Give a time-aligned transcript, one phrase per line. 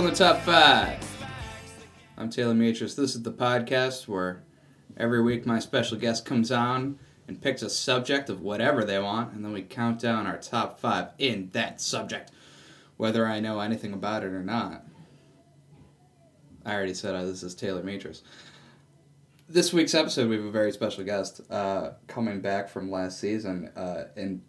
[0.00, 1.26] Welcome to Top 5.
[2.16, 2.94] I'm Taylor Matrix.
[2.94, 4.42] This is the podcast where
[4.96, 9.34] every week my special guest comes on and picks a subject of whatever they want,
[9.34, 12.30] and then we count down our top 5 in that subject,
[12.96, 14.86] whether I know anything about it or not.
[16.64, 18.22] I already said uh, this is Taylor Matrix.
[19.50, 23.70] This week's episode, we have a very special guest uh, coming back from last season,
[23.76, 24.40] uh, and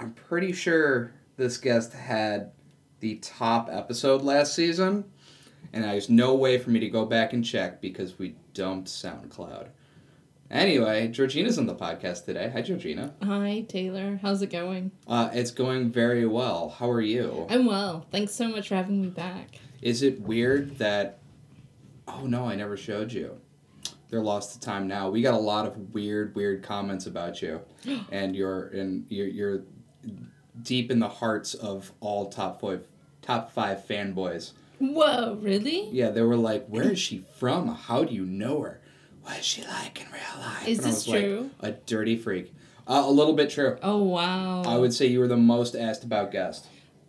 [0.00, 2.50] I'm pretty sure this guest had
[3.00, 5.04] the top episode last season,
[5.72, 9.68] and there's no way for me to go back and check because we dumped SoundCloud.
[10.50, 12.50] Anyway, Georgina's on the podcast today.
[12.52, 13.14] Hi, Georgina.
[13.22, 14.18] Hi, Taylor.
[14.22, 14.90] How's it going?
[15.06, 16.70] Uh, it's going very well.
[16.70, 17.46] How are you?
[17.50, 18.06] I'm well.
[18.10, 19.56] Thanks so much for having me back.
[19.82, 21.18] Is it weird that?
[22.06, 23.38] Oh no, I never showed you.
[24.08, 25.10] They're lost to time now.
[25.10, 27.60] We got a lot of weird, weird comments about you,
[28.10, 29.62] and you're and you're, you're
[30.62, 32.86] deep in the hearts of all top five
[33.28, 34.52] top five fanboys.
[34.78, 35.88] Whoa, really?
[35.90, 37.68] Yeah, they were like, "Where is she from?
[37.68, 38.80] How do you know her?
[39.22, 41.50] What is she like in real life?" Is And this was like, true?
[41.60, 42.54] a dirty freak.
[42.86, 43.76] Uh, a little bit true.
[43.82, 44.62] Oh, wow.
[44.62, 46.68] I would say you were the most asked about guest.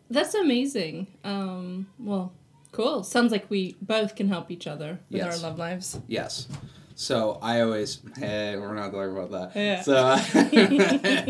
[0.10, 1.08] That's amazing.
[1.24, 2.34] Um, well,
[2.74, 3.04] cool.
[3.04, 5.42] Sounds like we both can help each other with Yes.
[5.42, 5.98] our love lives.
[6.08, 6.50] Yes.
[6.96, 9.56] So I always, hey, we're not talking about that.
[9.56, 9.82] Yeah.
[9.84, 10.18] So,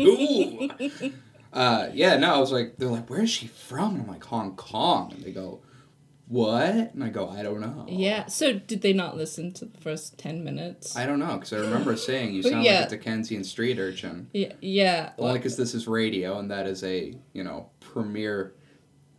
[0.02, 1.12] ooh.
[1.52, 3.94] Uh, yeah, no, I was like, they're like, where is she from?
[3.94, 5.12] And I'm like, Hong Kong.
[5.12, 5.60] And they go,
[6.28, 6.94] what?
[6.94, 7.86] And I go, I don't know.
[7.88, 8.26] Yeah.
[8.26, 10.96] So, did they not listen to the first 10 minutes?
[10.96, 12.80] I don't know, because I remember saying you sound yeah.
[12.80, 14.28] like a Dickensian street urchin.
[14.32, 14.52] yeah.
[14.60, 15.10] Yeah.
[15.18, 18.54] Only because this is radio, and that is a, you know, premier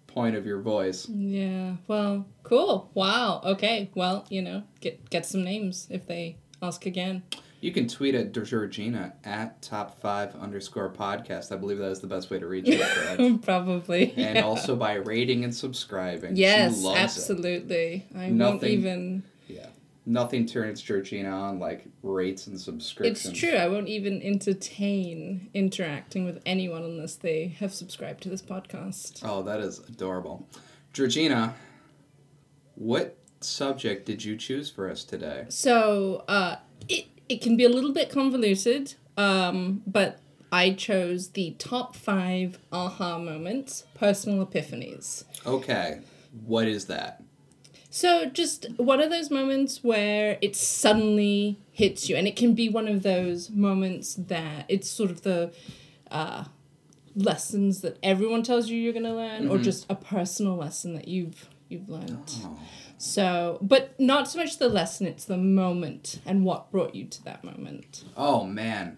[0.07, 1.07] point of your voice.
[1.09, 1.75] Yeah.
[1.87, 2.89] Well, cool.
[2.93, 3.41] Wow.
[3.43, 3.89] Okay.
[3.95, 7.23] Well, you know, get get some names if they ask again.
[7.61, 11.51] You can tweet at Georgina at top five underscore podcast.
[11.51, 13.43] I believe that is the best way to reach correct?
[13.43, 14.13] Probably.
[14.17, 14.41] and yeah.
[14.41, 16.35] also by rating and subscribing.
[16.35, 17.03] Yes, loves it.
[17.03, 18.07] absolutely.
[18.17, 19.23] I won't even.
[19.47, 19.67] Yeah.
[20.07, 23.27] Nothing turns Georgina on like rates and subscriptions.
[23.27, 23.53] It's true.
[23.53, 29.21] I won't even entertain interacting with anyone unless they have subscribed to this podcast.
[29.23, 30.49] Oh, that is adorable.
[30.93, 31.53] Georgina,
[32.73, 35.45] what subject did you choose for us today?
[35.49, 36.55] So, uh,
[36.89, 40.19] it it can be a little bit convoluted, um, but
[40.51, 45.23] I chose the top five aha moments, personal epiphanies.
[45.45, 46.01] Okay.
[46.45, 47.23] What is that?
[47.89, 52.69] So, just one of those moments where it suddenly hits you, and it can be
[52.69, 55.51] one of those moments that it's sort of the
[56.09, 56.45] uh,
[57.15, 61.09] lessons that everyone tells you you're going to learn, or just a personal lesson that
[61.09, 62.31] you've you've learned.
[62.43, 62.59] Oh.
[63.01, 67.23] So, but not so much the lesson; it's the moment and what brought you to
[67.23, 68.03] that moment.
[68.15, 68.97] Oh man.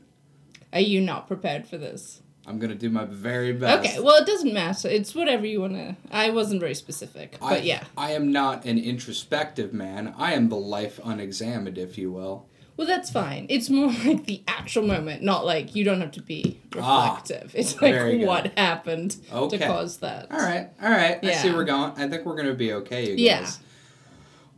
[0.74, 2.22] Are you not prepared for this?
[2.46, 3.88] I'm gonna do my very best.
[3.88, 4.90] Okay, well, it doesn't matter.
[4.90, 5.96] It's whatever you want to.
[6.12, 7.84] I wasn't very specific, but I, yeah.
[7.98, 10.14] I am not an introspective man.
[10.18, 12.46] I am the life unexamined, if you will.
[12.76, 13.46] Well, that's fine.
[13.50, 17.54] It's more like the actual moment, not like you don't have to be Ah, reflective.
[17.56, 19.60] it's like what happened Okay.
[19.60, 20.30] to cause that.
[20.30, 21.20] All right, all right.
[21.24, 21.56] I see Yeah.
[21.56, 21.94] we're going.
[21.96, 23.60] I think we're gonna be okay, you guys.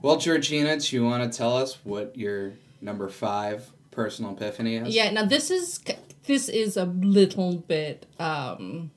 [0.05, 4.93] Well, Georgina, do you want to tell us what your number five personal epiphany is?
[4.95, 5.09] Yeah.
[5.09, 5.83] Now this is
[6.27, 8.91] this is a little bit um.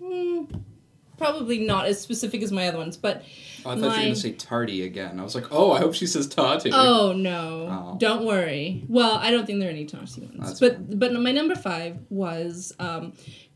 [0.00, 0.44] hmm,
[1.18, 3.24] Probably not as specific as my other ones, but
[3.64, 5.18] Oh, I thought you were gonna say tardy again.
[5.18, 6.70] I was like, oh, I hope she says tati.
[6.72, 7.66] Oh no!
[7.68, 7.96] Oh.
[7.98, 8.84] Don't worry.
[8.88, 10.36] Well, I don't think there are any Tarsi ones.
[10.38, 13.12] That's but but my number five was um,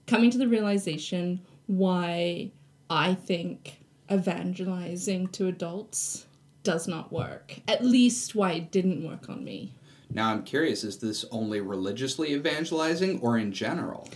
[0.08, 2.50] coming to the realization why
[2.90, 3.83] I think
[4.14, 6.26] evangelizing to adults
[6.62, 7.56] does not work.
[7.68, 9.72] At least why it didn't work on me.
[10.10, 14.08] Now I'm curious: is this only religiously evangelizing or in general?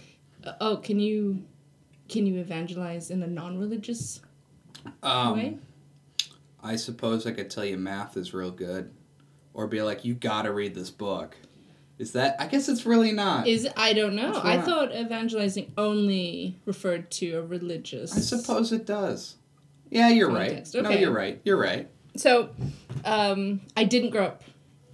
[0.44, 1.42] Uh, oh, can you
[2.08, 4.20] can you evangelize in a non-religious
[5.02, 5.58] Um, way?
[6.62, 8.90] I suppose I could tell you math is real good,
[9.54, 11.36] or be like, you gotta read this book.
[11.98, 12.36] Is that?
[12.40, 13.48] I guess it's really not.
[13.48, 14.40] Is I don't know.
[14.42, 18.16] I thought evangelizing only referred to a religious.
[18.16, 19.34] I suppose it does.
[19.90, 20.84] Yeah, you're Context, right.
[20.84, 21.40] No, you're right.
[21.44, 21.88] You're right.
[22.16, 22.50] So,
[23.04, 24.44] um, I didn't grow up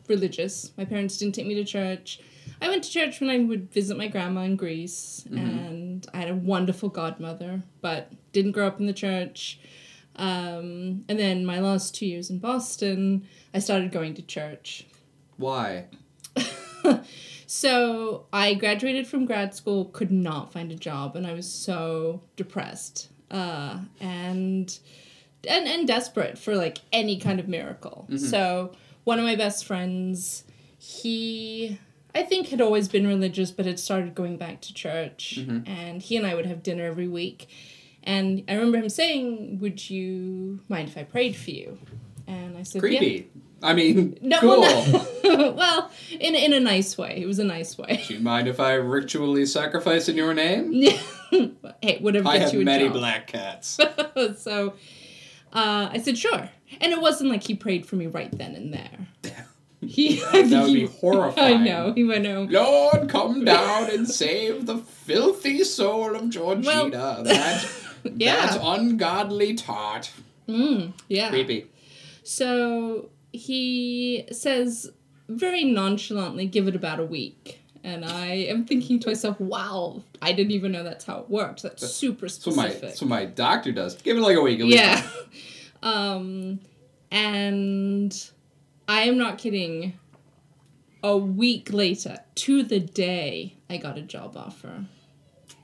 [0.09, 0.73] religious.
[0.77, 2.21] My parents didn't take me to church.
[2.61, 6.31] I went to church when I would visit my grandma in Greece, and I had
[6.31, 9.59] a wonderful godmother, but didn't grow up in the church.
[10.17, 14.87] Um, and then my last two years in Boston, I started going to church.
[15.37, 15.87] Why?
[17.47, 22.23] So I graduated from grad school, could not find a job, and I was so
[22.35, 24.79] depressed uh, and
[25.47, 28.07] and and desperate for like any kind of miracle.
[28.17, 28.73] So
[29.05, 30.45] one of my best friends,
[30.79, 31.79] he
[32.15, 36.17] I think had always been religious, but had started going back to church, and he
[36.17, 37.49] and I would have dinner every week.
[38.05, 41.79] And I remember him saying, "Would you mind if I prayed for you?"
[42.27, 43.31] And I said, "Yeah." Creepy.
[43.63, 44.61] I mean, No, cool.
[44.61, 45.53] well, no.
[45.57, 47.19] well, in in a nice way.
[47.23, 48.03] It was a nice way.
[48.07, 50.73] Do you mind if I ritually sacrifice in your name?
[51.83, 52.93] hey, whatever I gets have you a many job.
[52.95, 53.79] black cats.
[54.37, 54.75] so
[55.53, 56.51] uh, I said sure,
[56.81, 59.35] and it wasn't like he prayed for me right then and there.
[59.81, 60.33] He, That
[60.63, 61.61] would be he- horrifying.
[61.61, 61.93] I know.
[61.93, 62.49] He went home.
[62.49, 67.23] Lord, come down and save the filthy soul of Georgina.
[67.23, 67.67] that,
[68.17, 68.37] Yeah.
[68.47, 70.11] That's ungodly tart.
[70.49, 71.29] Mm, yeah.
[71.29, 71.67] Creepy.
[72.25, 74.91] So he says
[75.29, 77.61] very nonchalantly, give it about a week.
[77.85, 81.63] And I am thinking to myself, wow, I didn't even know that's how it works.
[81.63, 82.89] That's super That's what my specific.
[82.89, 83.95] that's my doctor does.
[84.01, 84.61] Give it like a week.
[84.61, 84.79] At least.
[84.79, 85.07] yeah.
[85.83, 86.61] um,
[87.11, 88.31] and
[88.89, 89.99] I am not kidding.
[91.03, 94.87] A week later, to the day, I got a job offer.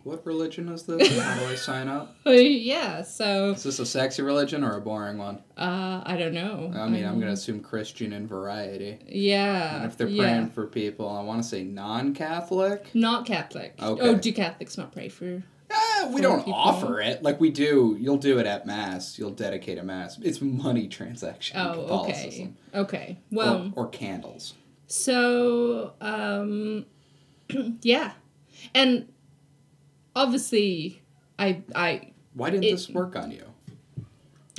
[0.02, 1.18] What religion is this?
[1.20, 2.16] How do I sign up?
[2.26, 5.42] Yeah, so Is this a sexy religion or a boring one?
[5.58, 6.72] uh, I don't know.
[6.74, 8.98] I mean, I'm Um, gonna assume Christian and variety.
[9.06, 9.76] Yeah.
[9.76, 10.22] And if they're yeah.
[10.22, 12.94] praying for people, I want to say non-Catholic.
[12.94, 13.74] Not Catholic.
[13.80, 14.02] Okay.
[14.02, 15.42] Oh, do Catholics not pray for?
[15.72, 16.54] Eh, we For don't people.
[16.54, 17.96] offer it like we do.
[18.00, 19.18] You'll do it at mass.
[19.18, 20.18] You'll dedicate a mass.
[20.22, 21.58] It's money transaction.
[21.60, 22.52] Oh, okay.
[22.74, 23.18] Okay.
[23.30, 24.54] Well, or, or candles.
[24.86, 26.86] so um,
[27.82, 28.12] yeah,
[28.74, 29.08] and
[30.16, 31.02] obviously,
[31.38, 33.44] I I Why didn't It- this work on you?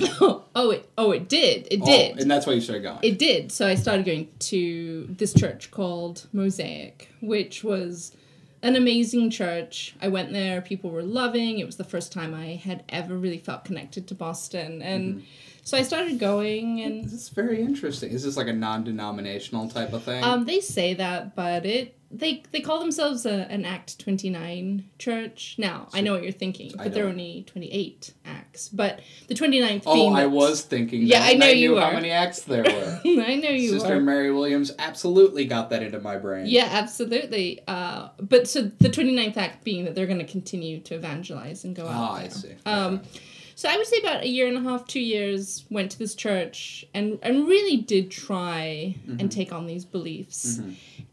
[0.20, 2.98] oh it oh it did it Oh, did and that's why you started going.
[3.02, 3.52] it did.
[3.52, 8.16] So I started going to this church called Mosaic, which was
[8.62, 9.94] an amazing church.
[10.00, 11.58] I went there, people were loving.
[11.58, 14.80] It was the first time I had ever really felt connected to Boston.
[14.82, 15.24] And
[15.62, 18.10] so I started going and this is very interesting.
[18.12, 20.24] Is this like a non-denominational type of thing?
[20.24, 25.56] um, they say that, but it they they call themselves a, an Act 29 church.
[25.58, 28.68] Now, I know what you're thinking, but there are only 28 acts.
[28.68, 31.02] But the 29th oh, I was thinking.
[31.02, 33.00] Yeah, that, I know I you knew how many acts there were.
[33.04, 34.00] I know you Sister are.
[34.00, 36.46] Mary Williams absolutely got that into my brain.
[36.46, 37.60] Yeah, absolutely.
[37.66, 41.74] Uh, but so the 29th act being that they're going to continue to evangelize and
[41.74, 42.10] go out.
[42.10, 42.54] Oh, I see.
[42.66, 43.20] Um, Okay.
[43.54, 46.14] so I would say about a year and a half, two years, went to this
[46.14, 49.20] church and, and really did try Mm-hmm.
[49.20, 50.60] and take on these beliefs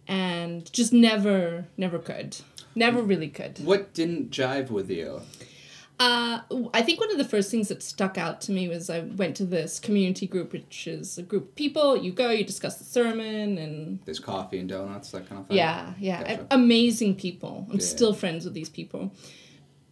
[0.10, 2.38] and just never, never could.
[2.76, 3.60] Never really could.
[3.64, 5.22] What didn't jive with you?
[6.00, 6.42] Uh,
[6.74, 9.36] I think one of the first things that stuck out to me was I went
[9.38, 11.98] to this community group, which is a group of people.
[11.98, 15.58] You go, you discuss the sermon, and There's coffee and donuts, that kind of thing.
[15.58, 16.24] Yeah, yeah.
[16.24, 16.48] Gotcha.
[16.52, 17.68] Amazing people.
[17.70, 17.86] I'm Yeah.
[17.86, 19.12] still friends with these people.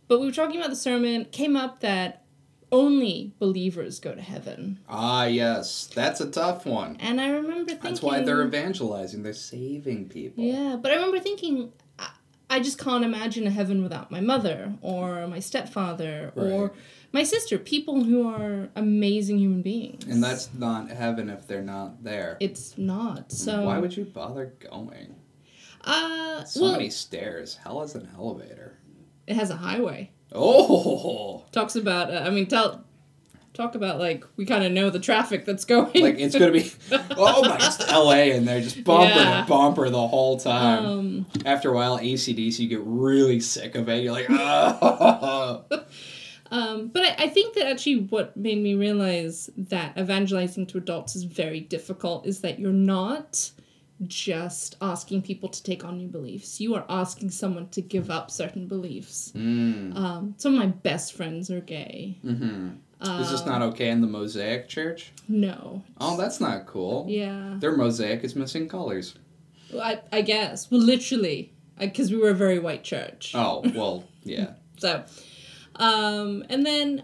[0.08, 2.24] But we were talking about the sermon, came up that
[2.72, 4.80] only believers go to heaven.
[4.90, 6.98] Ah, yes, that's a tough one.
[7.00, 9.24] And I remember thinking That's why they're evangelizing.
[9.24, 10.44] They're saving people.
[10.44, 12.10] Yeah, but I remember thinking I,
[12.50, 16.74] I just can't imagine a heaven without my mother or my stepfather or
[17.14, 20.04] my sister, people who are amazing human beings.
[20.06, 22.36] And that's not heaven if they're not there.
[22.42, 23.31] it's not.
[23.31, 25.16] So Why would you bother going?
[25.86, 27.56] uh So well, many stairs.
[27.64, 28.78] Hell is an elevator.
[29.26, 30.12] it has a highway.
[30.34, 32.84] Oh, talks about uh, i mean tell
[33.54, 36.72] talk about like we kind of know the traffic that's going like it's gonna be.
[37.18, 38.31] Oh my, it's L.A.
[38.34, 39.42] and they're just bumper Yeah.
[39.42, 40.86] to bumper the whole time.
[40.86, 44.04] um After a while, AC/DC, you get really sick of it.
[44.04, 45.64] You're like, oh.
[46.52, 51.16] um but I, I think that actually what made me realize that evangelizing to adults
[51.16, 53.50] is very difficult is that you're not
[54.06, 58.30] just asking people to take on new beliefs you are asking someone to give up
[58.30, 59.95] certain beliefs mm.
[59.97, 62.69] um some of my best friends are gay hmm
[63.01, 65.11] Is this Um, not okay in the Mosaic Church?
[65.27, 67.06] no Oh, that's not cool.
[67.09, 69.16] yeah Their mosaic is missing colors.
[69.73, 74.51] I, I guess well literally because we were a very white church Oh, well, yeah.
[74.80, 75.04] So,
[75.77, 77.04] um, and then,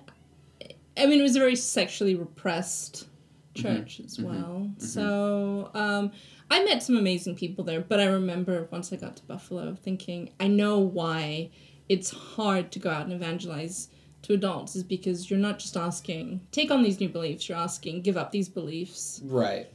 [0.95, 3.07] I mean, it was a very sexually repressed
[3.55, 4.69] church as well.
[4.77, 6.12] So, um,
[6.53, 10.31] I met some amazing people there, but I remember once I got to Buffalo thinking,
[10.39, 11.50] I know why
[11.89, 13.89] it's hard to go out and evangelize
[14.22, 18.01] to adults is because you're not just asking, take on these new beliefs, you're asking,
[18.03, 19.19] give up these beliefs.
[19.25, 19.67] Right.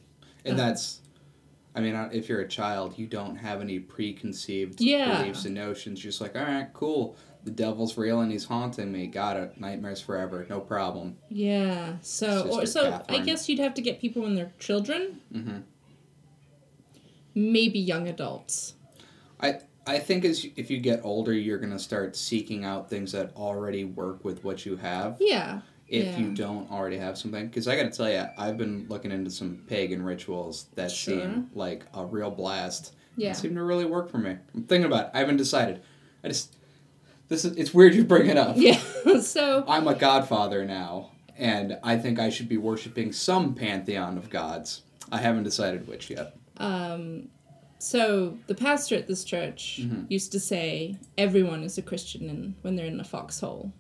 [0.45, 1.01] And Uh, that's,
[1.75, 5.19] I mean, if you're a child, you don't have any preconceived Yeah.
[5.21, 6.03] beliefs and notions.
[6.03, 7.17] You're just like, all right, cool.
[7.45, 9.07] The devil's real and he's haunting me.
[9.09, 9.61] Got it.
[9.61, 10.47] Nightmares forever.
[10.49, 11.17] No problem.
[11.29, 11.97] Yeah.
[12.03, 15.59] So, or, so I guess you'd have to get people when they're children, hmm
[17.35, 18.75] maybe young adults.
[19.41, 23.13] I, I think as if you get older, you're going to start seeking out things
[23.13, 25.17] that already work with what you have.
[25.21, 25.61] Yeah.
[25.87, 26.19] if Yeah.
[26.19, 27.47] you don't already have something.
[27.47, 31.19] Because I got to tell you, I've been looking into some pagan rituals that Sure.
[31.21, 32.95] seem like a real blast.
[33.17, 33.31] Yeah.
[33.31, 34.37] It seem to really work for me.
[34.55, 35.11] I'm thinking about it.
[35.15, 35.81] I haven't decided.
[36.23, 36.55] I just
[37.29, 38.57] This is it's weird you bring it up.
[38.59, 38.79] Yeah.
[39.21, 44.29] so I'm a godfather now, and I think I should be worshiping some pantheon of
[44.31, 44.83] gods.
[45.11, 46.37] I haven't decided which yet.
[46.59, 47.29] Um,
[47.81, 50.05] so the pastor at this church Mm-hmm.
[50.09, 53.73] used to say everyone is a Christian in, when they're in a foxhole.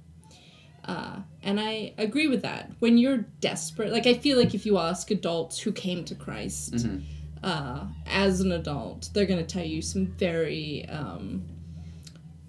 [0.84, 2.70] Uh, and I agree with that.
[2.78, 6.74] When you're desperate, like I feel like if you ask adults who came to Christ
[6.74, 6.98] Mm-hmm.
[7.42, 11.42] uh, as an adult, they're going to tell you some very um,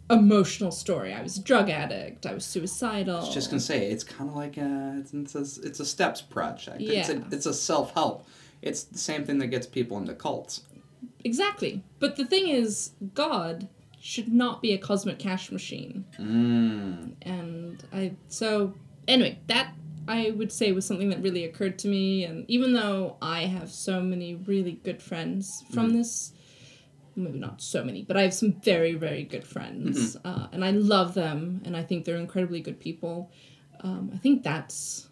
[0.10, 1.14] emotional story.
[1.14, 2.26] I was a drug addict.
[2.26, 3.18] I was suicidal.
[3.18, 5.86] I was just gonna say it's kind of like a it's, it's a it's a
[5.86, 6.78] steps project.
[6.82, 7.24] It's a Yeah.
[7.32, 8.26] it's a self help.
[8.62, 10.64] It's the same thing that gets people into cults.
[11.24, 11.84] Exactly.
[12.00, 13.68] But the thing is, God
[14.02, 16.06] should not be a cosmic cash machine.
[16.18, 17.14] Mm.
[17.22, 18.74] And I so
[19.08, 19.74] anyway, that
[20.08, 23.70] I would say was something that really occurred to me and even though I have
[23.70, 26.34] so many really good friends from this
[27.16, 30.16] maybe not so many, but I have some very very good friends.
[30.24, 33.30] Uh, and I love them and I think they're incredibly good people.
[33.82, 35.09] Um, I think that's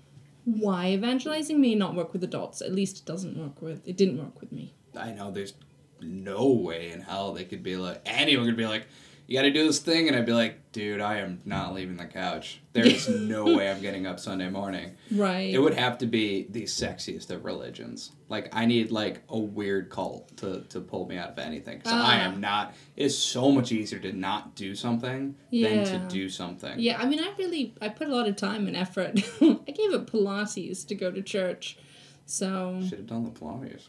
[0.47, 2.61] why evangelizing may not work with adults.
[2.61, 4.73] At least it doesn't work with it didn't work with me.
[4.95, 5.53] I know there's
[5.99, 8.87] no way in hell they could be like anyone could be like,
[9.27, 11.97] you got to do this thing, and I'd be like, dude, I am not leaving
[11.97, 12.61] the couch.
[12.73, 14.91] There is no way I'm getting up Sunday morning.
[15.11, 15.53] Right.
[15.53, 18.11] It would have to be the sexiest of religions.
[18.29, 21.77] Like I need like a weird cult to, to pull me out of anything.
[21.79, 22.23] Because I Ah.
[22.23, 22.73] am not.
[22.95, 26.79] It's so much easier to not do something than to do something.
[26.79, 29.19] Yeah, I mean, I really I put a lot of time and effort.
[29.41, 31.77] I gave up Pilates to go to church,
[32.25, 33.87] so Should have done the Pilates.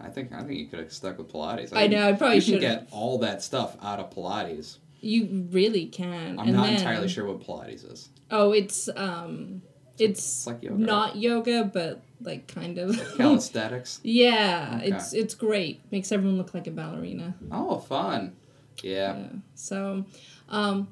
[0.00, 1.70] I think I think you could have stuck with Pilates.
[1.72, 2.54] I know, I probably should.
[2.54, 2.88] you can should've.
[2.88, 4.76] get all that stuff out of Pilates.
[5.00, 6.38] you really can.
[6.38, 8.08] I'm and not then, entirely sure what Pilates is.
[8.30, 9.62] Oh, it's um,
[9.98, 10.76] it's, It's like yoga.
[10.82, 12.96] not yoga, but like kind of.
[13.16, 14.00] Calisthenics.
[14.02, 14.88] yeah, Okay.
[14.88, 15.80] it's it's great.
[15.90, 17.34] Makes everyone look like a ballerina.
[17.50, 18.36] Oh, fun.
[18.82, 19.16] Yeah.
[19.16, 19.26] Yeah.
[19.54, 20.04] So,
[20.50, 20.88] um,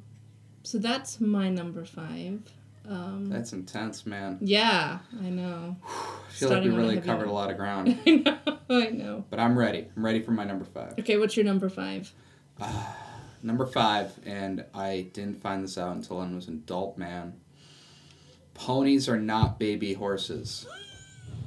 [0.63, 2.41] so that's my number five.
[2.87, 4.39] Um, That's intense, man.
[4.43, 5.77] yeah, I know.
[5.87, 7.99] I feel Starting like we really covered a lot of ground.
[8.07, 8.59] I know.
[8.69, 9.25] I know.
[9.31, 9.87] But I'm ready.
[9.97, 10.99] I'm ready for my number five.
[10.99, 12.13] Okay, what's your number five?
[13.43, 17.35] Number five, and I didn't find this out until I was an adult man.
[18.55, 20.67] Ponies are not baby horses.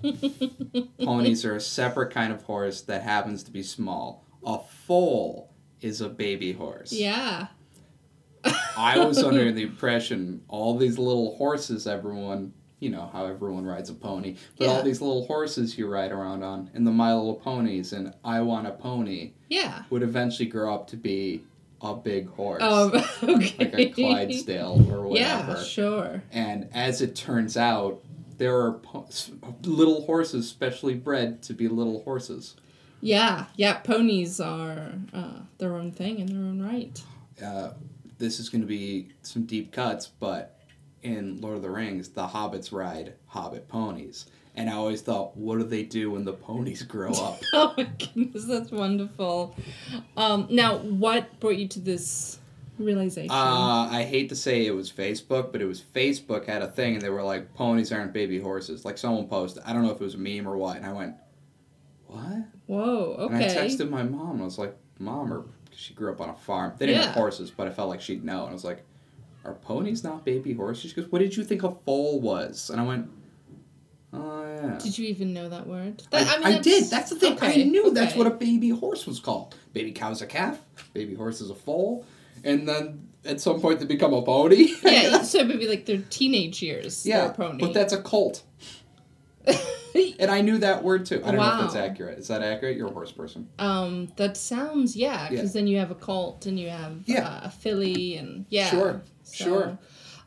[1.04, 4.26] Ponies are a separate kind of horse that happens to be small.
[4.46, 6.92] A foal is a baby horse.
[6.92, 7.48] Yeah.
[8.44, 13.90] I was under the impression all these little horses, everyone, you know how everyone rides
[13.90, 14.72] a pony, but Yeah.
[14.72, 18.42] all these little horses you ride around on, and the My Little Ponies, and I
[18.42, 19.84] Want a Pony, Yeah.
[19.90, 21.44] would eventually grow up to be
[21.82, 22.62] a big horse.
[22.64, 22.92] Um,
[23.24, 23.56] okay.
[23.60, 25.52] like a Clydesdale or whatever.
[25.54, 26.24] Yeah, sure.
[26.32, 28.02] And as it turns out,
[28.38, 29.08] there are po-
[29.64, 32.56] little horses specially bred to be little horses.
[33.02, 33.80] Yeah, yeah.
[33.80, 37.00] Ponies are uh, their own thing in their own right.
[37.44, 37.74] Uh,
[38.18, 40.60] this is going to be some deep cuts, but
[41.04, 44.26] in Lord of the Rings, the hobbits ride hobbit ponies.
[44.56, 47.40] And I always thought, what do they do when the ponies grow up?
[47.54, 49.56] Oh my goodness, that's wonderful.
[50.16, 52.40] Um, now, what brought you to this
[52.80, 53.30] realization?
[53.30, 56.96] Uh, I hate to say it was Facebook, but it was Facebook had a thing,
[56.96, 60.02] and they were like, "Ponies aren't baby horses." Like someone posted, I don't know if
[60.02, 61.16] it was a meme or what, and I went,
[62.08, 63.16] "What?" Whoa.
[63.20, 63.36] Okay.
[63.36, 65.46] And I texted my mom, and I was like, "Mom," or
[65.78, 66.74] she grew up on a farm.
[66.78, 68.84] They didn't have horses, but I felt like she'd know, and I was like,
[69.46, 72.82] "Are ponies not baby horses?" She goes, "What did you think a foal was?" And
[72.82, 73.10] I went,
[74.14, 76.04] "Oh yeah." Did you even know that word?
[76.12, 76.86] I, That- I did.
[76.90, 77.38] That's the thing.
[77.42, 79.56] I okay, knew that's what a baby horse was called.
[79.74, 80.60] Baby cow's a calf.
[80.94, 82.06] Baby horse is a foal.
[82.44, 84.74] And then at some point they become a pony.
[84.84, 87.06] Yeah, so maybe like their teenage years.
[87.06, 87.30] yeah.
[87.32, 87.60] pony.
[87.60, 88.44] But that's a colt.
[90.20, 91.22] And I knew that word too.
[91.24, 92.20] I don't know if that's accurate.
[92.20, 92.78] Is that accurate?
[92.78, 93.48] You're a horse person.
[93.58, 97.28] um, that sounds yeah, because then you have a colt and you have Yeah.
[97.28, 98.68] uh, a filly and yeah.
[98.70, 99.80] Sure, So- sure.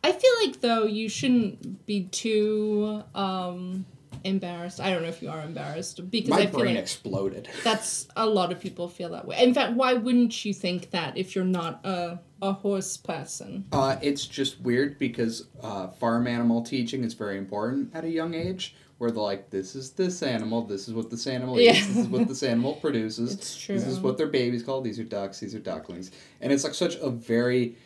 [0.03, 3.85] I feel like though you shouldn't be too um
[4.25, 4.81] embarrassed.
[4.81, 7.49] I don't know if you are embarrassed because My I feel brain like exploded.
[7.65, 9.43] that's a lot of people feel that way.
[9.43, 13.67] In fact, why wouldn't you think that if you're not a a horse person?
[13.73, 18.35] Uh, it's just weird because uh, farm animal teaching is very important at a young
[18.35, 18.75] age.
[19.01, 21.73] Where they're like, this is this animal, this is what this animal Yeah.
[21.73, 23.33] eats, this is what this animal produces.
[23.33, 23.75] It's true.
[23.79, 24.85] This is what their babies called.
[24.85, 25.41] These are ducks.
[25.41, 26.11] These are ducklings.
[26.43, 27.77] And it's like such a very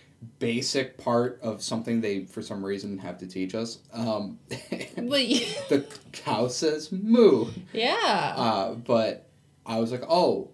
[0.40, 3.78] basic part of something they, for some reason, have to teach us.
[3.92, 7.46] Um, the cow says moo.
[7.72, 8.34] yeah.
[8.36, 9.28] Uh, but
[9.64, 10.50] I was like, oh,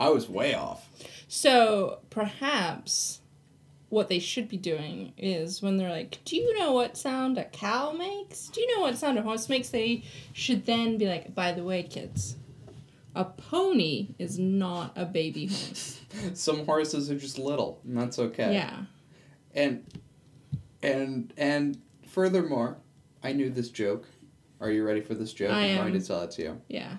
[0.00, 0.88] I was way off.
[1.28, 3.20] So perhaps
[3.92, 7.44] what they should be doing is when they're like, "Do you know what sound a
[7.44, 8.48] cow makes?
[8.48, 11.62] Do you know what sound a horse makes?" They should then be like, "By the
[11.62, 12.36] way, kids,
[13.14, 16.00] a pony is not a baby horse."
[16.32, 18.54] Some horses are just little, and that's okay.
[18.54, 18.84] Yeah.
[19.54, 19.84] and
[20.82, 22.78] and and furthermore,
[23.22, 24.08] I knew this joke.
[24.58, 25.52] Are you ready for this joke?
[25.52, 25.80] I am.
[25.80, 26.60] I'm going to tell it to you.
[26.68, 26.96] Yeah.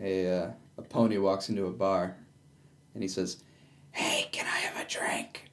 [0.00, 2.16] A uh, a pony walks into a bar,
[2.94, 3.42] and he says,
[3.90, 5.43] "Hey, can I have a drink?"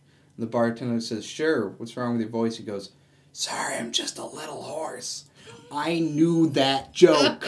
[0.41, 2.57] And the bartender says, "Sure." What's wrong with your voice?
[2.57, 2.89] He goes,
[3.31, 5.25] "Sorry, I'm just a little hoarse."
[5.71, 7.45] I knew that joke.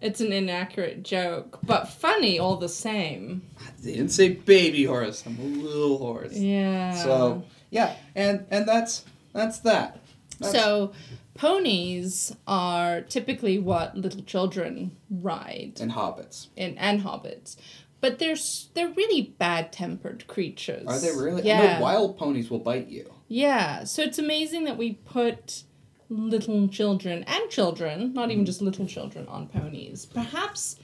[0.00, 3.42] it's an inaccurate joke, but funny all the same.
[3.80, 5.22] they didn't say baby horse.
[5.24, 6.32] I'm a little horse.
[6.32, 7.00] Yeah.
[7.00, 10.00] So yeah, and and that's that's that.
[10.40, 10.92] That's- So,
[11.34, 16.48] ponies are typically what little children ride and hobbits.
[16.56, 17.54] in and hobbits,
[18.00, 18.36] but they're
[18.74, 20.86] they're really bad tempered creatures.
[20.86, 21.42] Are they really?
[21.42, 21.76] Yeah.
[21.76, 23.12] know wild ponies will bite you.
[23.28, 23.84] Yeah.
[23.84, 25.64] So it's amazing that we put
[26.08, 28.46] little children and children, not even mm-hmm.
[28.46, 30.06] just little children, on ponies.
[30.06, 30.76] Perhaps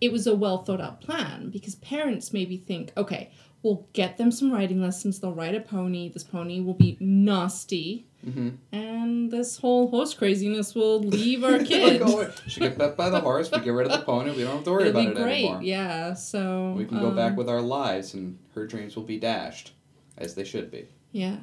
[0.00, 3.30] it was a well thought out plan because parents maybe think, okay,
[3.62, 5.20] we'll get them some riding lessons.
[5.20, 6.08] They'll ride a pony.
[6.08, 8.06] This pony will be nasty.
[8.26, 8.50] Mm-hmm.
[8.72, 12.02] And this whole horse craziness will leave our kid.
[12.46, 13.50] She get bit by the horse.
[13.50, 14.30] We get rid of the pony.
[14.30, 15.44] We don't have to worry It'll about be it great.
[15.44, 15.62] anymore.
[15.62, 16.14] Yeah.
[16.14, 19.72] So We can go back um, with our lives, and her dreams will be dashed,
[20.18, 20.86] as they should be.
[21.10, 21.38] Yeah.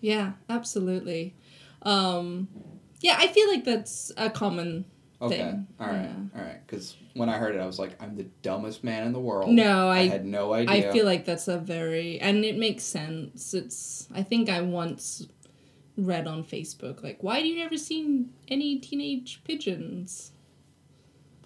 [0.00, 1.34] Yeah, absolutely.
[1.82, 2.48] Um
[3.00, 4.86] yeah, I feel like that's a common
[5.20, 5.66] Okay, thing.
[5.78, 6.38] all right, Yeah.
[6.40, 6.66] all right.
[6.66, 9.50] Because when I heard it, I was like, "I'm the dumbest man in the world."
[9.50, 10.90] No, I, I had no idea.
[10.90, 13.52] I feel like that's a very and it makes sense.
[13.54, 15.26] It's I think I once
[15.96, 20.32] read on Facebook like why do you never see any teenage pigeons?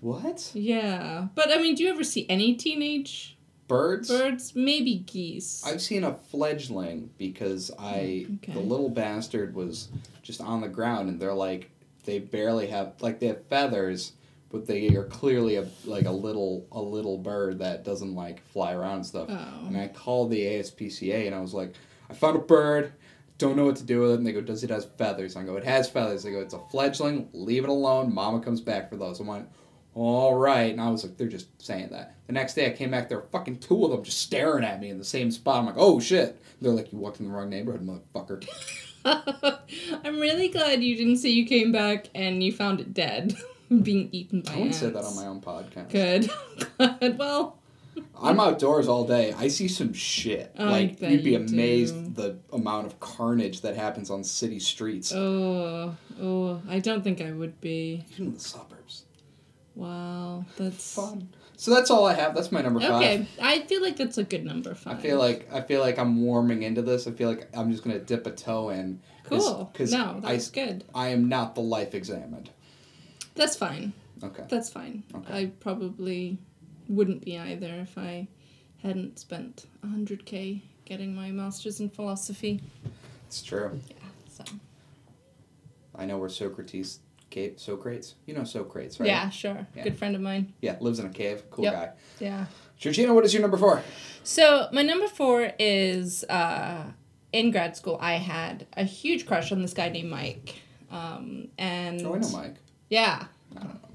[0.01, 1.29] what Yeah.
[1.35, 4.09] But I mean, do you ever see any teenage birds?
[4.09, 4.55] birds?
[4.55, 5.63] Maybe geese.
[5.67, 8.53] I've seen a fledgling because I mm, Okay.
[8.53, 9.89] the little bastard was
[10.23, 11.71] just on the ground and they're like
[12.05, 14.13] they barely have like they have feathers
[14.51, 18.73] but they are clearly a like a little a little bird that doesn't like fly
[18.73, 19.29] around and stuff.
[19.31, 19.67] Oh.
[19.67, 21.75] And I called the ASPCA and I was like,
[22.09, 22.93] I found a bird,
[23.39, 24.15] don't know what to do with it.
[24.15, 25.37] And they go, Does it has feathers?
[25.37, 26.23] I go, It has feathers.
[26.23, 28.13] They go, It's a fledgling, leave it alone.
[28.13, 29.21] Mama comes back for those.
[29.21, 29.49] I went,
[29.95, 30.71] All right.
[30.73, 32.17] And I was like, They're just saying that.
[32.27, 34.81] The next day I came back, there were fucking two of them just staring at
[34.81, 35.61] me in the same spot.
[35.61, 36.41] I'm like, Oh shit.
[36.61, 38.47] They're like, You walked in the wrong neighborhood, motherfucker.
[40.05, 43.37] I'm really glad you didn't say you came back and you found it dead,
[43.83, 44.79] being eaten by I wouldn't ants.
[44.79, 45.91] say that on my own podcast.
[45.91, 46.31] Good.
[47.01, 47.19] Good.
[47.19, 47.58] Well,
[48.21, 49.33] I'm outdoors all day.
[49.37, 50.53] I see some shit.
[50.59, 52.23] I like you'd be amazed do.
[52.23, 55.13] the amount of carnage that happens on city streets.
[55.15, 58.05] oh, oh, I don't think I would be.
[58.13, 59.05] Even in the suburbs.
[59.75, 61.29] Wow, that's Fun.
[61.57, 62.35] So that's all I have.
[62.37, 62.91] That's my number five.
[63.03, 63.27] okay.
[63.43, 64.97] I feel like that's a good number five.
[64.99, 67.07] I feel like I feel like I'm warming into this.
[67.09, 69.01] I feel like I'm just gonna dip a toe in.
[69.25, 69.71] 'cause- cool.
[69.75, 70.85] 'cause no, I, that's good.
[70.95, 72.51] I am not the life examined.
[73.35, 73.93] That's fine.
[74.23, 74.45] Okay.
[74.49, 75.03] That's fine.
[75.15, 75.33] Okay.
[75.33, 76.39] I probably
[76.89, 78.29] wouldn't be either if I
[78.83, 82.61] hadn't spent 100k getting my master's in philosophy.
[83.27, 83.79] It's true.
[83.89, 83.97] Yeah,
[84.31, 84.45] so.
[85.95, 88.15] I know where Socrates cave Socrates.
[88.27, 89.07] You know Socrates, right?
[89.07, 89.67] Yeah, sure.
[89.77, 89.83] Yeah.
[89.85, 90.53] Good friend of mine.
[90.63, 91.43] Yeah, lives in a cave.
[91.51, 91.73] Cool Yep.
[91.75, 91.91] guy.
[92.21, 92.47] Yeah.
[92.79, 93.83] Georgina, what is your number four?
[94.23, 96.85] So my number four is uh,
[97.33, 97.99] in grad school.
[98.01, 100.55] I had a huge crush on this guy named Mike,
[100.91, 102.55] um, and Oh, I know Mike.
[102.89, 103.29] Yeah, I don't know.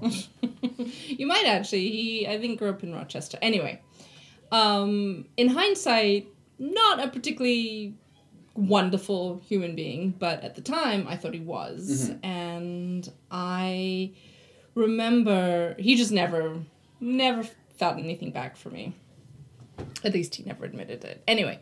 [1.06, 1.90] you might actually.
[1.90, 3.38] He I think grew up in Rochester.
[3.40, 3.80] Anyway,
[4.52, 7.94] um, in hindsight, not a particularly
[8.54, 14.12] wonderful human being, but at the time I thought he was, and I
[14.74, 16.58] remember he just never,
[17.00, 17.42] never
[17.76, 18.94] felt anything back for me.
[20.04, 21.22] At least he never admitted it.
[21.26, 21.58] Anyway,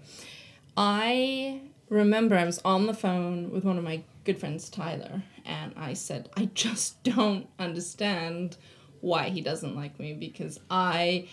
[0.77, 5.73] I remember I was on the phone with one of my good friends, Tyler, and
[5.77, 8.57] I said, I just don't understand
[9.01, 11.29] why he doesn't like me because I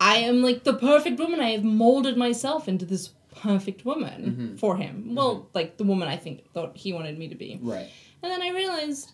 [0.00, 1.40] I am like the perfect woman.
[1.40, 4.56] I have molded myself into this perfect woman mm-hmm.
[4.56, 5.14] for him.
[5.14, 5.48] Well, mm-hmm.
[5.54, 7.58] like the woman I think thought he wanted me to be.
[7.62, 7.88] Right.
[8.22, 9.12] And then I realized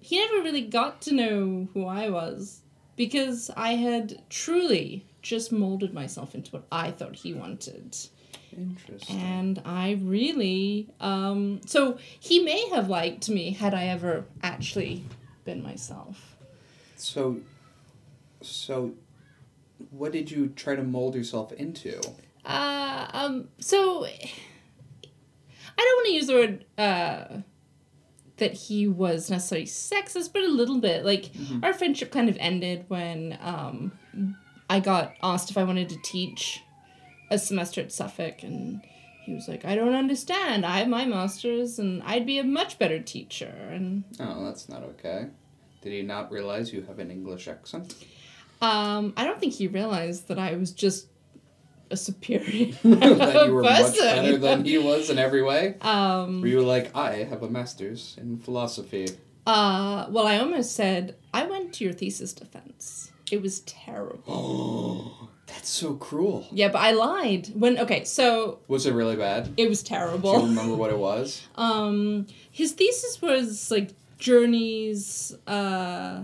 [0.00, 2.60] he never really got to know who I was
[2.96, 7.96] because I had truly just molded myself into what I thought he wanted.
[8.56, 9.18] Interesting.
[9.18, 15.04] And I really, um, so he may have liked me had I ever actually
[15.44, 16.36] been myself.
[16.96, 17.38] So,
[18.40, 18.94] so,
[19.90, 22.00] what did you try to mold yourself into?
[22.44, 24.08] Uh, um, so I
[25.76, 27.38] don't want to use the word uh,
[28.36, 31.04] that he was necessarily sexist, but a little bit.
[31.04, 31.30] Like
[31.62, 33.92] our friendship kind of ended when um,
[34.68, 36.62] I got asked if I wanted to teach
[37.34, 38.80] a semester at Suffolk, and
[39.24, 40.64] he was like, "I don't understand.
[40.64, 44.82] I have my master's, and I'd be a much better teacher." And Oh, that's not
[44.82, 45.26] okay.
[45.82, 47.94] Did he not realize you have an English accent?
[48.62, 51.08] um, I don't think he realized that I was just
[51.90, 55.76] a superior that you were much better than he was in every way.
[55.82, 59.08] Um, Were you like, I have a master's in philosophy?
[59.46, 63.12] uh, well, I almost said I went to your thesis defense.
[63.30, 65.20] It was terrible.
[65.46, 66.46] That's so cruel.
[66.50, 67.48] Yeah, but I lied.
[67.54, 69.52] When okay, so Was it really bad?
[69.56, 70.18] it was terrible.
[70.18, 70.48] Do you terrible.
[70.48, 71.42] remember what it was?
[71.56, 76.22] Um, his thesis was like journeys, uh,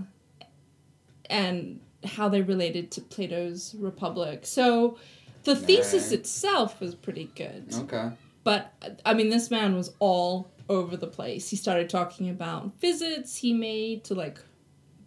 [1.28, 4.46] and how they related to Plato's Republic.
[4.46, 4.98] So,
[5.44, 7.66] the thesis itself was pretty good.
[7.74, 8.11] Okay.
[8.42, 8.72] But
[9.04, 11.50] I mean, this man was all over the place.
[11.50, 14.40] He started talking about visits he made to like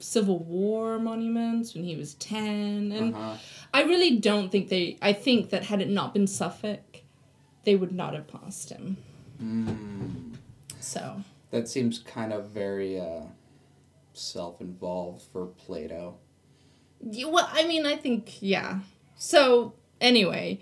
[0.03, 2.91] Civil War monuments when he was 10.
[2.91, 3.37] And Uh-huh.
[3.73, 7.01] I really don't think they, I think that had it not been Suffolk,
[7.63, 8.97] they would not have passed him.
[9.41, 10.35] Mm,
[10.79, 13.21] So, that seems kind of very uh,
[14.13, 16.17] self-involved for Plato.
[17.01, 18.79] Yeah, well, I mean, I think yeah.
[19.15, 20.59] So anyway,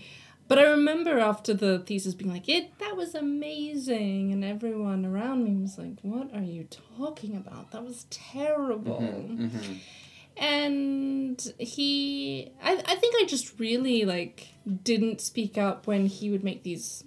[0.52, 5.46] but I remember after the thesis being like, "It that was amazing," and everyone around
[5.46, 7.72] me was like, "What are you talking about?
[7.72, 9.78] That was terrible." hmm
[10.36, 14.50] And he, I, I think I just really like
[14.92, 17.06] didn't speak up when he would make these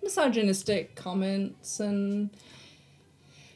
[0.00, 2.30] misogynistic comments and.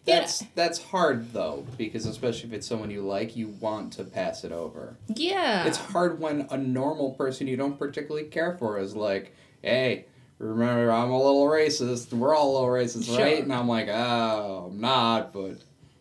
[0.06, 0.20] Yeah.
[0.20, 4.44] That's that's hard though because especially if it's someone you like, you want to pass
[4.44, 4.96] it over.
[5.14, 5.66] Yeah.
[5.66, 10.06] It's hard when a normal person you don't particularly care for is like, "Hey,
[10.38, 12.12] remember I'm a little racist.
[12.12, 13.18] We're all a little racist, Sure.
[13.24, 15.58] right?" And I'm like, "Oh, I'm not, but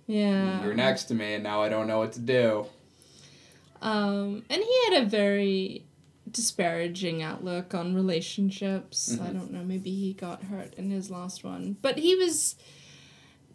[0.07, 0.63] yeah.
[0.63, 2.65] you're next to me, and now I don't know what to do."
[3.81, 5.83] Um, and he had a very
[6.31, 9.17] disparaging outlook on relationships.
[9.19, 9.33] I Mhm.
[9.33, 11.77] don't know, maybe he got hurt in his last one.
[11.81, 12.55] But he was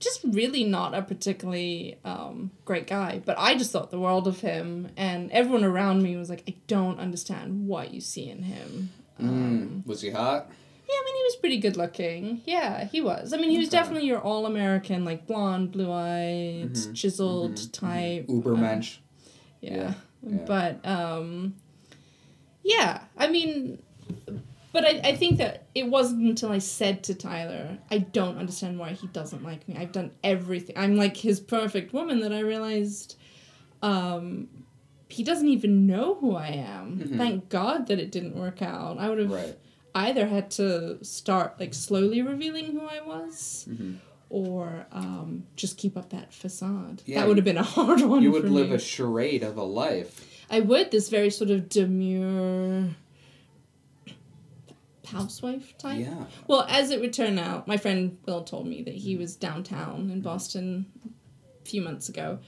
[0.00, 3.22] just really not a particularly um, great guy.
[3.24, 6.54] But I just thought the world of him, and everyone around me was like, I
[6.66, 8.90] don't understand what you see in him.
[9.18, 9.86] Um, Mm.
[9.86, 10.46] Was he hot?
[10.88, 12.42] yeah, I mean, he was pretty good looking.
[12.44, 13.32] Yeah, he was.
[13.32, 13.78] I mean, he was Okay.
[13.78, 18.26] definitely your all American, like blonde, blue eyed, Mhm, chiseled mhm, type.
[18.26, 18.98] Ubermensch.
[19.60, 19.72] Yeah.
[19.72, 19.94] Yeah,
[20.28, 20.44] yeah.
[20.46, 21.54] But um
[22.62, 23.78] yeah, I mean
[24.74, 28.78] but I, I think that it wasn't until I said to Tyler, I don't understand
[28.78, 29.76] why he doesn't like me.
[29.78, 30.76] I've done everything.
[30.76, 33.16] I'm like his perfect woman that I realized
[33.82, 34.48] um
[35.08, 36.98] he doesn't even know who I am.
[36.98, 37.16] Mhm.
[37.16, 38.98] Thank God that it didn't work out.
[38.98, 39.56] I would have Right.
[39.94, 43.98] either had to start like slowly revealing who I was Mhm.
[44.30, 47.02] or um, just keep up that facade.
[47.06, 48.22] Yeah, that would have been a hard one.
[48.24, 48.74] You would live me.
[48.76, 50.12] a charade of a life.
[50.50, 52.88] I would this very sort of demure
[55.06, 56.00] housewife type.
[56.00, 56.24] Yeah.
[56.46, 59.20] Well, as it would turn out, my friend Will told me that he mm.
[59.20, 60.22] was downtown in mm.
[60.22, 60.86] Boston
[61.62, 62.38] a few months ago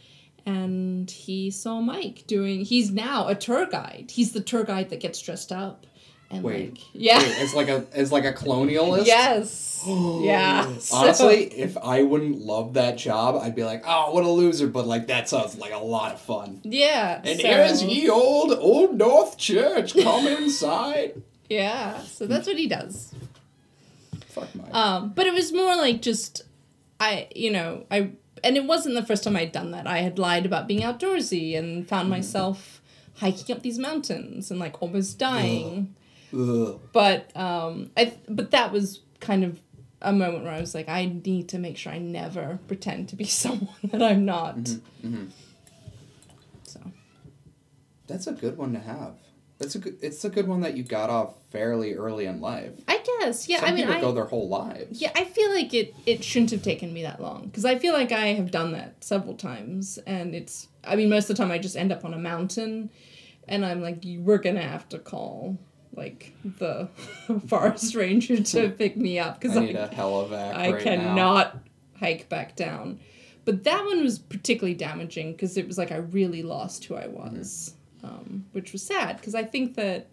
[0.47, 4.11] and he saw Mike doing he's now a tour guide.
[4.11, 5.87] He's the tour guide that gets dressed up
[6.31, 6.71] and Wait.
[6.71, 7.19] like yeah.
[7.19, 9.07] Wait, it's like a it's like a colonialist.
[9.07, 9.85] Yes.
[9.87, 10.79] yeah.
[10.79, 14.69] So- Honestly, if I wouldn't love that job, I'd be like, oh, what a loser.
[14.69, 16.61] But like, that sounds like a lot of fun.
[16.65, 17.21] yeah.
[17.25, 19.95] And so- here's ye old old North Church.
[19.95, 21.23] Come inside.
[21.49, 22.01] Yeah.
[22.03, 23.15] So that's what he does.
[24.29, 24.69] Fuck my.
[24.71, 26.43] Um, but it was more like just
[27.01, 28.11] I, you know, I
[28.45, 29.87] and it wasn't the first time I'd done that.
[29.87, 32.81] I had lied about being outdoorsy and found myself
[33.17, 35.95] hiking up these mountains and like almost dying.
[36.35, 36.79] Ugh.
[36.93, 39.61] But um, I but that was kind of
[40.03, 43.17] a moment where I was like, I need to make sure I never pretend to
[43.17, 44.57] be someone that I'm not.
[45.03, 45.31] mhm.
[46.65, 46.81] So
[48.07, 49.15] That's a good one to have.
[49.59, 49.97] That's a good.
[50.03, 52.73] It's a good one that you got off fairly early in life.
[52.87, 53.61] I guess, yeah.
[53.61, 55.01] Some I mean, people I, go their whole lives.
[55.01, 57.95] Yeah, I feel like it it shouldn't have taken me that long because I feel
[57.95, 60.69] like I have done that several times, and it's.
[60.85, 62.91] I mean, most of the time I just end up on a mountain,
[63.49, 65.59] and I'm like, we're gonna have to call
[65.97, 66.89] like the
[67.49, 70.79] forest ranger to pick me up because I I, need a helivac I right now.
[70.79, 71.57] cannot
[71.99, 73.01] hike back down.
[73.47, 77.05] But that one was particularly damaging because it was like I really lost who I
[77.05, 77.37] mm-hmm.
[77.37, 77.75] was,
[78.07, 80.09] um, which was sad because I think that.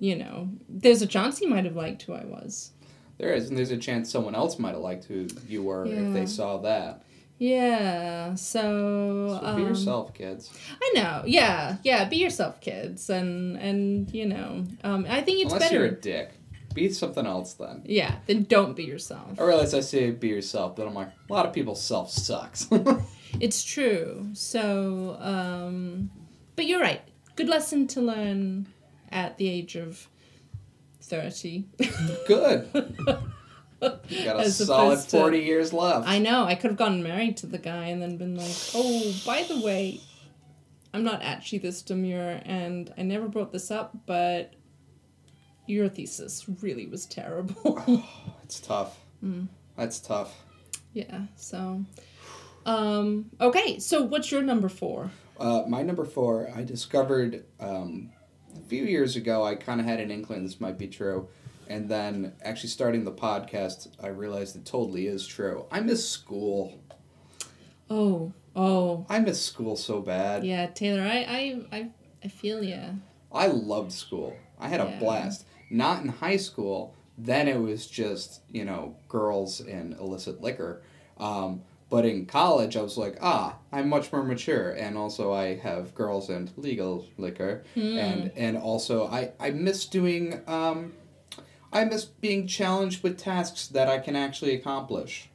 [0.00, 2.70] You know, there's a chance he might have liked who I was.
[3.18, 6.12] There is, and there's a chance someone else might have liked who you were if
[6.12, 7.02] they saw that.
[7.38, 10.56] Yeah, so, So be um, yourself, kids.
[10.80, 11.22] I know.
[11.26, 12.04] Yeah, yeah.
[12.08, 15.84] Be yourself, kids, and and you know, um, I think it's Unless better.
[15.84, 16.30] you're a dick,
[16.74, 17.82] be something else then.
[17.84, 19.40] Yeah, then don't be yourself.
[19.40, 22.68] I realize I say be yourself, but I'm like a lot of people's self sucks.
[23.40, 24.30] It's true.
[24.32, 26.10] So, um,
[26.58, 27.00] but you're right.
[27.36, 28.66] Good lesson to learn
[29.12, 30.08] at the age of
[31.00, 31.66] thirty.
[32.26, 32.68] Good.
[34.08, 36.08] You got a As solid opposed to- forty years left.
[36.08, 36.42] I know.
[36.44, 39.60] I could have gotten married to the guy and then been like, oh, by the
[39.60, 40.00] way,
[40.92, 44.54] I'm not actually this demure, and I never brought this up, but
[45.68, 47.80] your thesis really was terrible.
[48.42, 48.98] It's tough.
[49.76, 50.34] That's tough.
[50.92, 51.26] yeah.
[51.36, 51.84] So,
[52.66, 53.78] um, okay.
[53.78, 55.12] So, what's your number four?
[55.38, 58.10] Uh, my number four, I discovered um,
[58.56, 59.44] a few years ago.
[59.44, 61.28] I kind of had an inkling this might be true,
[61.68, 65.66] and then actually starting the podcast, I realized it totally is true.
[65.70, 66.80] I miss school.
[67.90, 70.44] Oh, oh, I miss school so bad.
[70.44, 71.02] yeah, Taylor.
[71.02, 71.18] I,
[71.72, 71.90] I, I,
[72.24, 72.90] I feel ya.
[73.32, 74.36] I loved school.
[74.58, 75.46] I had a blast.
[75.70, 76.94] Not in high school.
[77.16, 80.82] Then it was just you know girls and illicit liquor.
[81.18, 85.56] Um, but in college, I was like, ah, I'm much more mature, and also I
[85.56, 90.92] have girls and legal liquor, and and also I I miss doing um,
[91.72, 95.30] I miss being challenged with tasks that I can actually accomplish.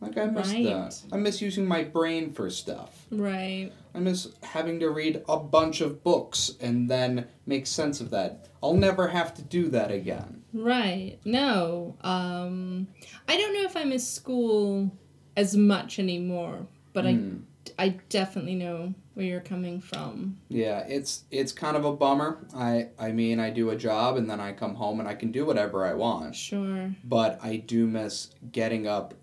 [0.00, 0.64] Like I miss Right.
[0.64, 1.00] that.
[1.12, 3.06] I miss using my brain for stuff.
[3.12, 3.70] Right.
[3.94, 8.48] I miss having to read a bunch of books and then make sense of that.
[8.62, 10.42] I'll never have to do that again.
[10.52, 11.18] Right.
[11.24, 11.96] No.
[12.00, 12.88] Um,
[13.28, 14.90] I don't know if I miss school
[15.36, 17.36] as much anymore, but Hmm.
[17.78, 20.38] I, I definitely know where you're coming from.
[20.48, 22.38] Yeah, it's it's kind of a bummer.
[22.54, 25.30] I I mean, I do a job and then I come home and I can
[25.32, 26.34] do whatever I want.
[26.34, 26.94] Sure.
[27.04, 29.14] But I do miss getting up,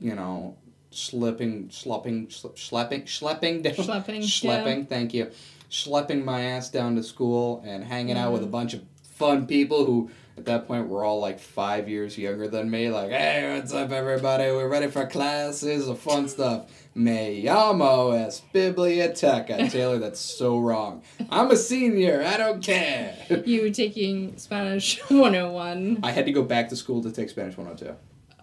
[0.00, 0.56] you know,
[0.90, 4.88] slipping, schlepping, schle- schlepping, schlepping down, Schlepping, schlepping.
[4.88, 5.30] Thank you,
[5.70, 9.84] schlepping my ass down to school and hanging out with a bunch of fun people
[9.84, 12.88] who, at that point, we're all like five years younger than me.
[12.88, 14.44] Like, hey, what's up, everybody?
[14.44, 16.70] We're ready for classes of fun stuff.
[16.94, 19.68] Me llamo es biblioteca.
[19.70, 21.02] Taylor, that's so wrong.
[21.28, 22.24] I'm a senior.
[22.24, 23.14] I don't care.
[23.44, 26.00] You were taking Spanish 101.
[26.02, 27.94] I had to go back to school to take Spanish 102.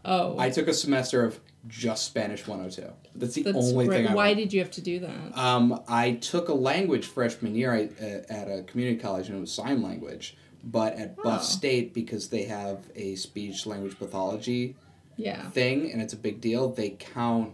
[0.05, 0.37] Oh.
[0.37, 2.93] I took a semester of just Spanish 102.
[3.15, 3.97] That's the that's only great.
[4.03, 4.37] thing I Why went.
[4.37, 5.35] did you have to do that?
[5.37, 9.41] Um, I took a language freshman year I, uh, at a community college, and it
[9.41, 10.37] was sign language.
[10.69, 11.43] But at Buff Oh.
[11.43, 14.75] State, because they have a speech language pathology
[15.15, 15.49] Yeah.
[15.51, 17.53] thing, and it's a big deal, they count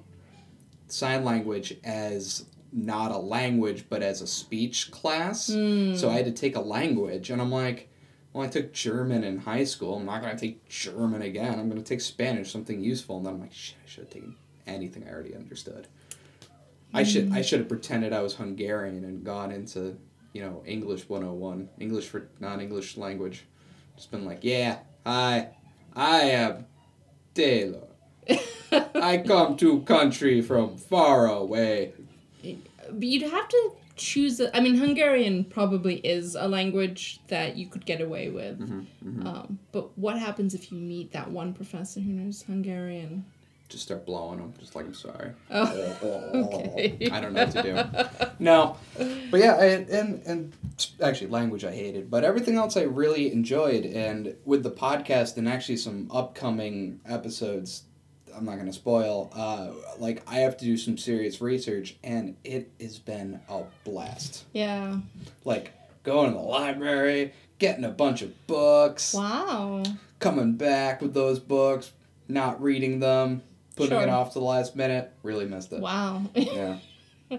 [0.87, 5.53] sign language as not a language, but as a speech class.
[5.53, 5.93] Hmm.
[5.95, 7.87] So I had to take a language, and I'm like,
[8.31, 9.97] well, I took German in high school.
[9.97, 11.59] I'm not going to take German again.
[11.59, 13.17] I'm going to take Spanish, something useful.
[13.17, 15.87] And then I'm like, shit, I should have taken anything I already understood.
[16.95, 19.97] I should I should have pretended I was Hungarian and gone into,
[20.33, 23.45] you know, English 101, English for non-English language.
[23.95, 25.49] Just been like, yeah, hi,
[25.95, 26.65] I am
[27.33, 27.87] Taylor.
[28.95, 31.93] I come to country from far away.
[32.41, 34.39] But you'd have to choose.
[34.39, 38.59] A, I mean, Hungarian probably is a language that you could get away with.
[38.59, 43.25] Mm-hmm, Um, but what happens if you meet that one professor who knows Hungarian?
[43.73, 45.31] Just start blowing them, just like I'm sorry.
[45.49, 47.09] Oh, okay.
[47.11, 48.27] I don't know what to do.
[48.37, 48.77] No,
[49.31, 50.53] but yeah, I, and and
[51.01, 53.85] actually language I hated, but everything else I really enjoyed.
[53.85, 57.83] And with the podcast and actually some upcoming episodes,
[58.37, 59.31] I'm not gonna spoil.
[59.33, 64.45] Uh, like I have to do some serious research, and it has been a blast.
[64.53, 64.99] Yeah.
[65.45, 65.71] Like
[66.03, 69.81] going to the library, getting a bunch of books, Wow.
[70.19, 71.91] coming back with those books,
[72.27, 73.41] not reading them,
[73.75, 75.11] putting it off to the last minute.
[75.23, 75.79] Really missed it.
[75.79, 76.23] Wow.
[76.35, 76.77] Yeah.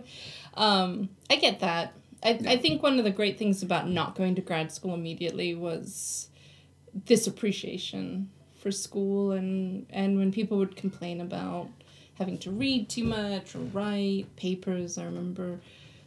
[0.54, 1.94] um, I get that.
[2.22, 5.54] I, I think one of the great things about not going to grad school immediately
[5.54, 6.28] was
[7.06, 11.68] this appreciation for school and and when people would complain about
[12.14, 15.58] having to read too much or write papers, I remember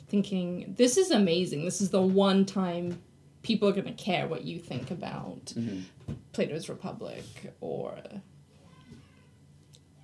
[0.08, 1.66] thinking, this is amazing.
[1.66, 3.02] This is the one time
[3.44, 5.84] people are going to care what you think about Mhm.
[6.32, 7.24] Plato's Republic
[7.62, 7.98] or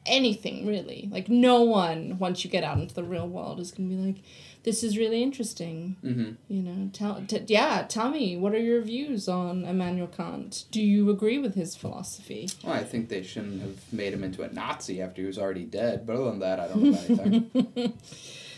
[0.05, 1.09] anything really.
[1.11, 4.01] Like no one once you get out into the real world is going to be
[4.01, 4.23] like
[4.63, 5.97] this is really interesting.
[6.03, 6.31] Mm-hmm.
[6.47, 10.65] You know, tell t- yeah, tell me what are your views on Immanuel Kant?
[10.71, 12.49] Do you agree with his philosophy?
[12.63, 15.65] Well, I think they shouldn't have made him into a Nazi after he was already
[15.65, 16.05] dead.
[16.05, 17.93] But other than that, I don't know anything.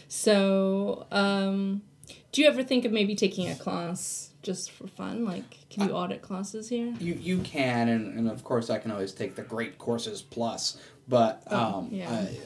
[0.08, 1.82] So, um,
[2.32, 5.26] do you ever think of maybe taking a class just for fun?
[5.26, 6.94] Like, can you audit classes here?
[7.00, 10.78] you you can, and, and of course I can always take the Great Courses Plus.
[11.08, 12.10] But Oh, um, yeah.
[12.12, 12.38] I-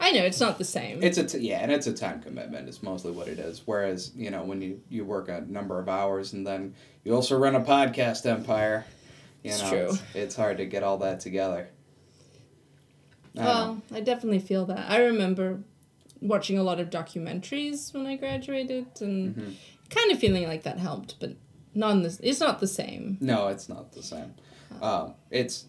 [0.00, 1.02] I know it's not the same.
[1.02, 2.68] it's a t- yeah, and it's a time commitment.
[2.68, 3.62] It's mostly what it is.
[3.64, 7.38] Whereas you know when you you work a number of hours and then you also
[7.38, 8.84] run a podcast empire,
[9.42, 9.88] you It's know true.
[9.90, 11.68] It's, it's hard to get all that together.
[13.36, 13.52] I don't know.
[13.52, 14.90] Well, I definitely feel that.
[14.90, 15.60] I remember
[16.20, 19.50] watching a lot of documentaries when I graduated and Mm-hmm.
[19.90, 21.34] kind of feeling like that helped, but
[21.74, 23.18] not in this, it's not the same.
[23.20, 24.34] No, it's not the same.
[24.82, 25.66] Um, it's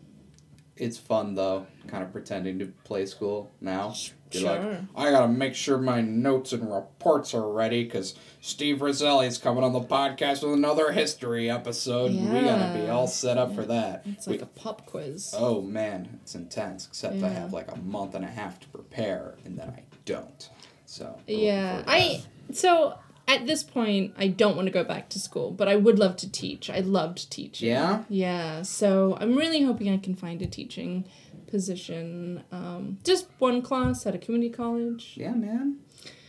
[0.78, 3.94] It's fun though, kind of pretending to play school now.
[4.32, 4.60] You're Sure.
[4.72, 9.64] like, I gotta make sure my notes and reports are ready because Steve Roselli's coming
[9.64, 12.12] on the podcast with another history episode.
[12.12, 14.02] and We gotta be all set up for that.
[14.06, 15.34] It's We- like a pop quiz.
[15.38, 16.88] oh man, it's intense.
[16.88, 20.50] Except I have like a month and a half to prepare, and then I don't.
[20.86, 22.96] So Yeah, I so
[23.28, 26.16] at this point I don't want to go back to school, but I would love
[26.18, 26.70] to teach.
[26.70, 27.70] I loved teaching.
[27.70, 28.04] Yeah?
[28.10, 31.06] Yeah, so I'm really hoping I can find a teaching
[31.48, 32.44] position.
[32.52, 35.14] Um, just one class at a community college.
[35.16, 35.80] Yeah, man.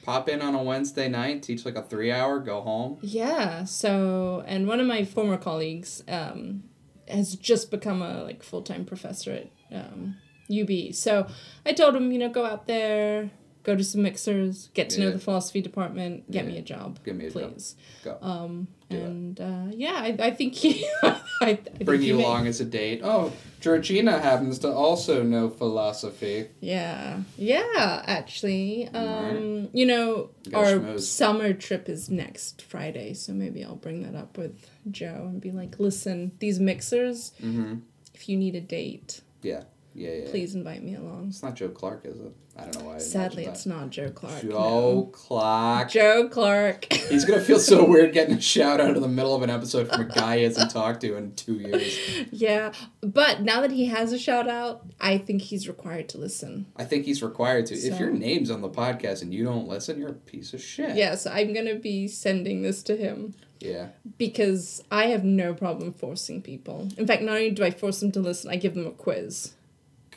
[0.05, 2.99] Pop in on a Wednesday night, teach like a three hour, go home.
[3.01, 6.63] Yeah, so and one of my former colleagues um,
[7.09, 10.17] has just become a like full time professor at um,
[10.49, 10.95] UB.
[10.95, 11.27] So
[11.65, 13.31] I told him, you know, go out there,
[13.67, 17.17] go to some mixers, get to know the philosophy department, get me a job, Give
[17.17, 17.53] me a job.
[17.55, 17.75] please.
[18.05, 18.17] Go.
[18.23, 22.17] Um, Do and uh, yeah, I, I think he, I, I think Bring he you
[22.19, 23.01] may- along as a date.
[23.03, 26.49] Oh, Georgina happens to also know philosophy.
[26.61, 28.03] Yeah, yeah.
[28.07, 34.03] Actually, um, you know, Gotta our summer trip is next Friday, so maybe I'll bring
[34.05, 34.55] that up with
[34.91, 37.33] Joe and be like, "Listen, these mixers.
[37.43, 37.81] Mm-hmm.
[38.15, 39.65] If you need a date, Yeah.
[39.97, 40.31] Yeah, yeah.
[40.31, 42.33] please invite me along." It's not Joe Clark, is it?
[42.59, 42.95] I don't know why.
[42.95, 44.41] I Sadly, it's not Joe Clark.
[44.41, 44.49] that.
[44.49, 44.55] no.
[44.57, 45.91] Joe Clark.
[45.91, 46.93] Joe Clark.
[46.93, 49.89] He's gonna feel so weird getting a shout out in the middle of an episode
[49.89, 51.99] from a guy he hasn't talked to in two years.
[52.31, 56.67] yeah, but now that he has a shout out, I think he's required to listen.
[56.77, 57.75] I think he's required to.
[57.75, 60.97] If your name's on the podcast and you don't listen, you're a piece of shit.
[60.97, 63.35] Yes, I'm gonna be sending this to him.
[63.59, 63.89] Yeah.
[64.19, 66.91] because I have no problem forcing people.
[66.99, 69.55] In fact, not only do I force them to listen, I give them a quiz.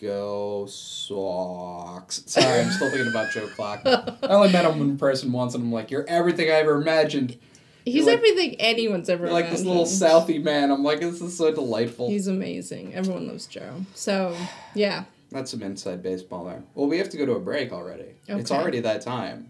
[0.02, 2.24] Go Sox.
[2.26, 3.82] Sorry, I'm still thinking about Joe Clark.
[3.86, 7.38] I only met him in person once, and I'm like, "You're everything I ever imagined."
[7.86, 10.02] He's like- everything anyone's ever You're like this little imagined.
[10.02, 10.70] Southie man.
[10.72, 12.10] I'm like, this is so delightful.
[12.10, 12.94] He's amazing.
[12.94, 13.86] Everyone loves Joe.
[13.96, 14.36] So,
[14.76, 15.06] yeah.
[15.32, 16.62] That's some inside baseball there.
[16.76, 18.16] Well, we have to go to a break already.
[18.28, 19.50] It's already that time.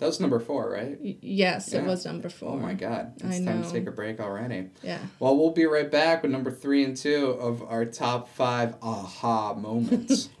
[0.00, 0.98] That was number four, right?
[1.00, 1.80] Y- yes, Yeah.
[1.80, 2.52] it was number four.
[2.52, 3.12] Oh my god.
[3.16, 3.66] It's I time know.
[3.66, 4.70] to take a break already.
[4.82, 4.98] Yeah.
[5.20, 9.54] Well, we'll be right back with number three and two of our top five aha
[9.54, 10.30] moments.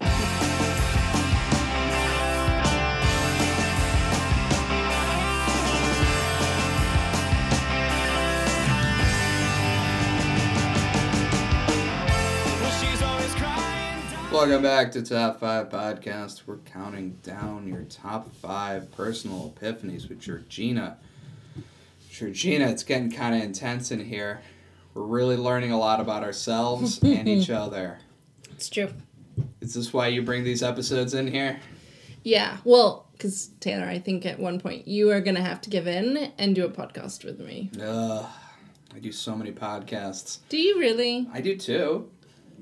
[14.40, 16.44] Welcome back to Top 5 Podcast.
[16.46, 20.96] We're counting down your top five personal epiphanies with Georgina.
[22.10, 24.40] Georgina, it's getting kind of intense in here.
[24.94, 27.98] We're really learning a lot about ourselves and each other.
[28.52, 28.88] It's true.
[29.60, 31.60] Is this why you bring these episodes in here?
[32.24, 32.56] Yeah.
[32.64, 35.86] Well, because Taylor, I think at one point you are going to have to give
[35.86, 37.70] in and do a podcast with me.
[37.78, 38.24] Ugh,
[38.94, 40.38] I do so many podcasts.
[40.48, 41.28] Do you really?
[41.30, 42.08] I do too.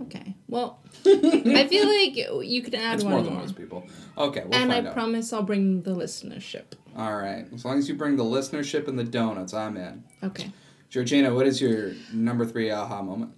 [0.03, 0.37] Okay.
[0.49, 1.87] Well, I feel
[2.37, 3.31] like you could add It's one more more.
[3.31, 3.87] than most people.
[4.17, 4.93] Okay, we'll and I out.
[4.95, 6.65] promise I'll bring the listenership.
[6.97, 7.47] All right.
[7.55, 10.05] As long as you bring the listenership and the donuts, I'm in.
[10.23, 10.53] Okay.
[10.89, 13.33] Georgina, what is your number three aha moment?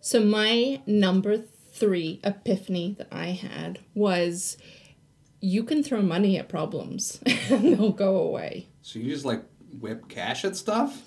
[0.00, 1.38] So my number
[1.72, 4.56] three epiphany that I had was
[5.40, 8.68] you can throw money at problems and they'll go away.
[8.82, 9.42] So you just like
[9.80, 11.02] whip cash at stuff?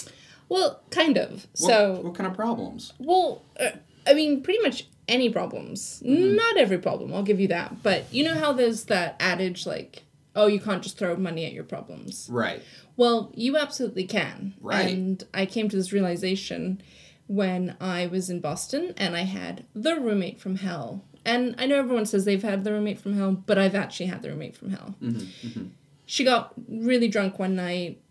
[0.50, 1.32] Well, kind of.
[1.32, 2.94] What, So, what kind of problems?
[3.00, 3.72] well, uh,
[4.08, 6.02] I mean, pretty much any problems.
[6.06, 6.36] Mm-hmm.
[6.36, 7.84] Not every problem, I'll give you that.
[7.84, 10.04] But you know how there's that adage like,
[10.36, 12.30] oh, you can't just throw money at your problems.
[12.32, 12.62] Right.
[12.96, 14.56] Well, you absolutely can.
[14.60, 14.94] Right.
[14.94, 16.82] And I came to this realization
[17.28, 21.04] when I was in Boston and I had the roommate from hell.
[21.26, 24.22] And I know everyone says they've had the roommate from hell, but I've actually had
[24.22, 24.96] the roommate from hell.
[25.02, 25.48] Mm-hmm.
[25.48, 25.66] Mm-hmm.
[26.06, 28.02] She got really drunk one night,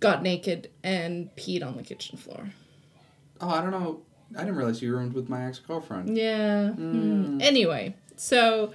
[0.00, 2.48] got naked, and peed on the kitchen floor.
[3.40, 4.00] Oh, I don't know.
[4.36, 6.16] I didn't realize you roomed with my ex girlfriend.
[6.16, 6.70] Yeah.
[6.72, 7.40] Hmm.
[7.40, 8.72] Anyway, so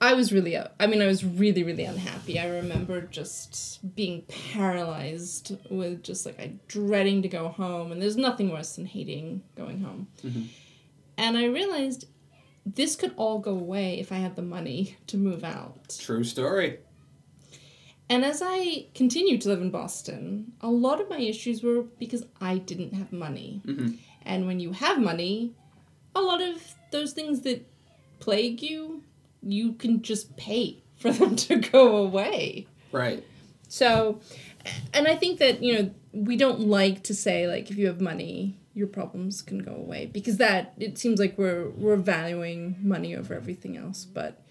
[0.00, 2.38] I was really, I mean, I was really, really unhappy.
[2.38, 8.16] I remember just being paralyzed with just like I dreading to go home, and there's
[8.16, 10.08] nothing worse than hating going home.
[11.18, 12.06] And I realized
[12.64, 15.96] this could all go away if I had the money to move out.
[16.00, 16.78] True story.
[18.08, 22.24] And as I continued to live in Boston, a lot of my issues were because
[22.40, 23.62] I didn't have money.
[23.64, 23.98] Mhm.
[24.24, 25.54] And when you have money,
[26.14, 27.66] a lot of those things that
[28.20, 29.02] plague you,
[29.42, 32.66] you can just pay for them to go away.
[32.92, 33.24] Right.
[33.68, 34.20] So,
[34.92, 38.00] and I think that, you know, we don't like to say, like, if you have
[38.00, 43.16] money, your problems can go away because that, it seems like we're, we're valuing money
[43.16, 44.04] over everything else.
[44.04, 44.42] But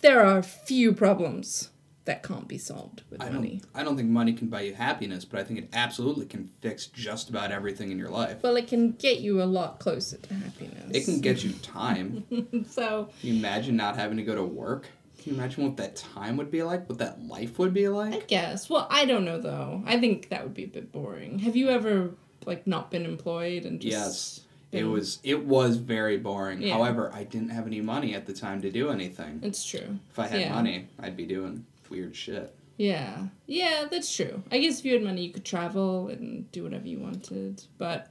[0.00, 1.70] there are few problems
[2.06, 3.60] that can't be solved with I money.
[3.62, 6.50] don't, I don't think money can buy you happiness, but I think it absolutely can
[6.60, 8.42] fix just about everything in your life.
[8.42, 10.90] Well, it can get you a lot closer to happiness.
[10.92, 12.24] It can get you time.
[12.68, 14.86] so Can you imagine not having to go to work?
[15.22, 16.88] Can you imagine what that time would be like?
[16.88, 18.14] What that life would be like?
[18.14, 18.70] I guess.
[18.70, 19.82] Well, I don't know though.
[19.84, 21.40] I think that would be a bit boring.
[21.40, 22.10] Have you ever
[22.44, 24.40] like not been employed and just Yes.
[24.72, 26.60] It was it was very boring.
[26.62, 26.74] Yeah.
[26.74, 29.40] However, I didn't have any money at the time to do anything.
[29.42, 29.98] It's true.
[30.10, 30.54] If I had Yeah.
[30.54, 32.54] money, I'd be doing weird shit.
[32.76, 33.28] Yeah.
[33.46, 34.42] Yeah, that's true.
[34.50, 37.62] I guess if you had money, you could travel and do whatever you wanted.
[37.78, 38.08] But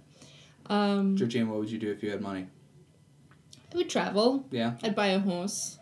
[0.67, 2.47] um, Georgine, what would you do if you had money?
[3.73, 4.47] I would travel.
[4.51, 5.77] Yeah, I'd buy a horse.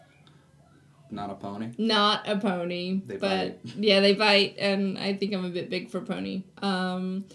[1.12, 1.70] not a pony.
[1.78, 3.02] Not a pony.
[3.06, 6.44] They but yeah, they bite, and I think I'm a bit big for a pony.
[6.62, 7.26] Um,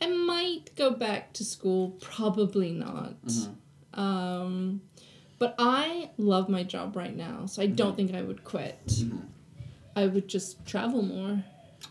[0.00, 1.90] I might go back to school.
[2.00, 3.22] Probably not.
[3.24, 4.00] Mm-hmm.
[4.00, 4.82] Um,
[5.38, 7.74] but I love my job right now, so I Mm-hmm.
[7.76, 8.78] don't think I would quit.
[9.94, 11.42] I would just travel more,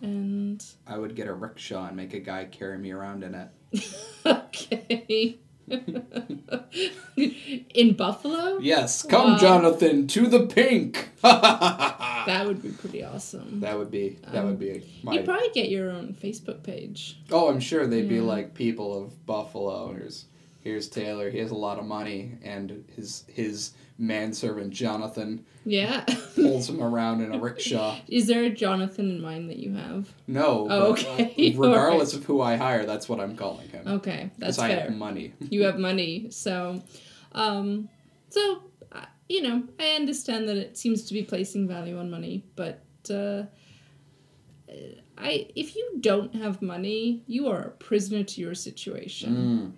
[0.02, 3.49] and I would get a rickshaw and make a guy carry me around in it.
[4.26, 5.38] okay.
[7.74, 9.38] In Buffalo, Yes, come Wow.
[9.38, 11.10] Jonathan to the pink.
[11.22, 13.62] that would be pretty awesome.
[13.62, 15.14] That would be that would be um, my.
[15.14, 17.20] You'd probably get your own Facebook page.
[17.32, 19.93] oh, I'm sure they'd be like people of Buffalo.
[19.93, 20.26] Here's
[20.64, 21.30] here's Taylor.
[21.30, 26.03] He has a lot of money, and his his manservant Jonathan Yeah.
[26.36, 27.95] pulls him around in a rickshaw.
[28.07, 30.12] Is there a Jonathan in mind that you have?
[30.28, 30.66] No.
[30.72, 31.53] Oh, but, uh, okay.
[31.57, 33.88] regardless of who I hire, that's what I'm calling him.
[33.88, 35.34] Okay, that's Because I have money.
[35.51, 36.82] you have money, so,
[37.34, 37.89] um,
[38.30, 42.43] so uh, you know, I understand that it seems to be placing value on money,
[42.55, 42.82] but
[43.12, 43.43] uh,
[45.18, 49.72] I if you don't have money, you are a prisoner to your situation, Mm.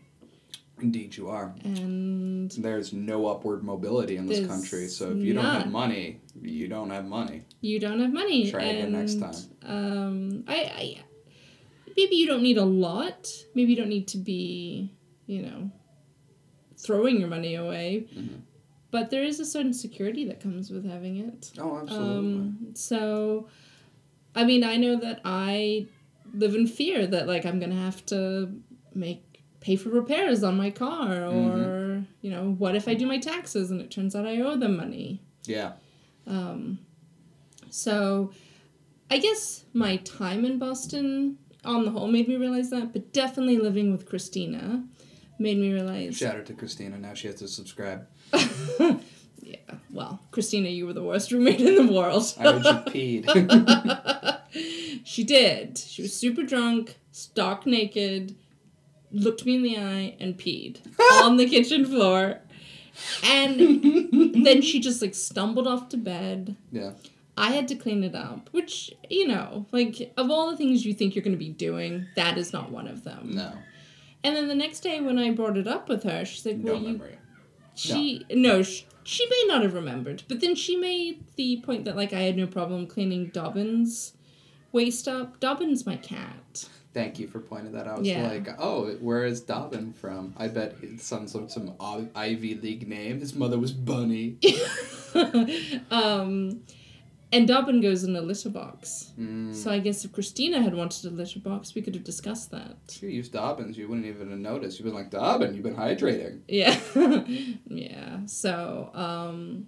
[0.82, 1.54] Indeed, you are.
[1.64, 6.68] and There's no upward mobility in this country, so if you don't have money, you
[6.68, 7.44] don't have money.
[7.62, 8.50] you don't have money.
[8.50, 9.36] Try and, again next time.
[9.66, 11.04] Um, I, I
[11.96, 13.28] maybe you don't need a lot.
[13.56, 14.92] Maybe you don't need to be,
[15.26, 15.72] you know,
[16.78, 18.08] throwing your money away.
[18.14, 18.36] Mm-hmm.
[18.92, 21.52] But there is a certain security that comes with having it.
[21.58, 22.18] Oh, absolutely.
[22.18, 23.48] Um, so,
[24.36, 25.88] I mean, I know that I
[26.34, 28.52] live in fear that like I'm gonna have to
[28.94, 29.33] make
[29.64, 32.04] pay for repairs on my car, or Mm-hmm.
[32.22, 34.76] you know, what if I do my taxes and it turns out I owe them
[34.78, 35.22] money.
[35.46, 35.74] yeah.
[36.28, 36.80] Um,
[37.70, 38.32] so,
[39.10, 42.94] I guess my time in Boston, on the whole, made me realize that.
[42.94, 44.84] But definitely living with Christina
[45.40, 46.16] made me realize.
[46.18, 46.98] Shout out to Christina.
[46.98, 48.08] Now she has to subscribe.
[49.46, 52.24] Yeah, well, Christina, you were the worst roommate in the world.
[52.40, 54.40] I heard you peed.
[55.04, 55.78] she did.
[55.78, 58.36] She was super drunk, stark naked,
[59.14, 60.80] looked me in the eye, and peed
[61.24, 62.40] on the kitchen floor.
[63.24, 63.60] And
[64.46, 66.56] then she just like stumbled off to bed.
[66.72, 66.92] yeah.
[67.36, 70.94] I had to clean it up, which, you know, like of all the things you
[70.94, 73.32] think you're going to be doing, that is not one of them.
[73.34, 73.54] No.
[74.24, 76.74] And then the next day when I brought it up with her, she's like, No
[76.74, 76.88] well, you.
[76.90, 77.18] memory.
[77.74, 78.24] She.
[78.30, 82.14] No, sh- she may not have remembered, but then she made the point that, like,
[82.14, 84.14] I had no problem cleaning Dobbin's
[84.72, 85.40] waste up.
[85.40, 86.70] Dobbin's my cat.
[86.94, 87.96] Thank you for pointing that out.
[87.96, 88.28] I was Yeah.
[88.28, 90.34] like, oh, where is Dobbin from?
[90.38, 93.20] I bet it's some some, some Ivy League name.
[93.20, 94.38] His mother was Bunny.
[95.92, 96.62] um,
[97.32, 99.12] and Dobbin goes in a litter box.
[99.20, 99.56] Mm.
[99.56, 102.78] So I guess if Christina had wanted a litter box, we could have discussed that.
[102.90, 104.78] If you used Dobbins, you wouldn't even have noticed.
[104.78, 106.42] You'd been like, Dobbin, you've been hydrating.
[106.48, 106.80] Yeah,
[107.68, 108.20] yeah.
[108.28, 109.66] So, um,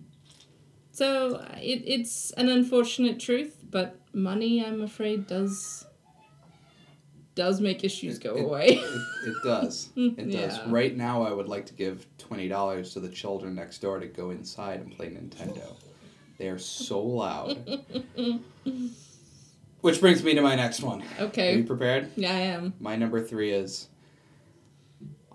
[0.91, 5.87] so it, it's an unfortunate truth, but money, I'm afraid, does
[7.35, 8.67] does make issues It- go it- away.
[8.69, 9.89] It, it does.
[9.95, 10.59] It does.
[10.67, 14.07] Right now, I would like to give twenty dollars to the children next door to
[14.07, 15.75] go inside and play Nintendo.
[16.37, 17.81] They are so loud.
[19.81, 21.03] Which brings me to my next one.
[21.19, 21.53] Okay.
[21.53, 22.09] Are you prepared?
[22.15, 22.73] Yeah, I am.
[22.79, 23.87] My number three is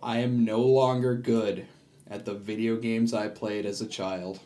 [0.02, 1.66] I am no longer good
[2.08, 4.40] at the video games I played as a child.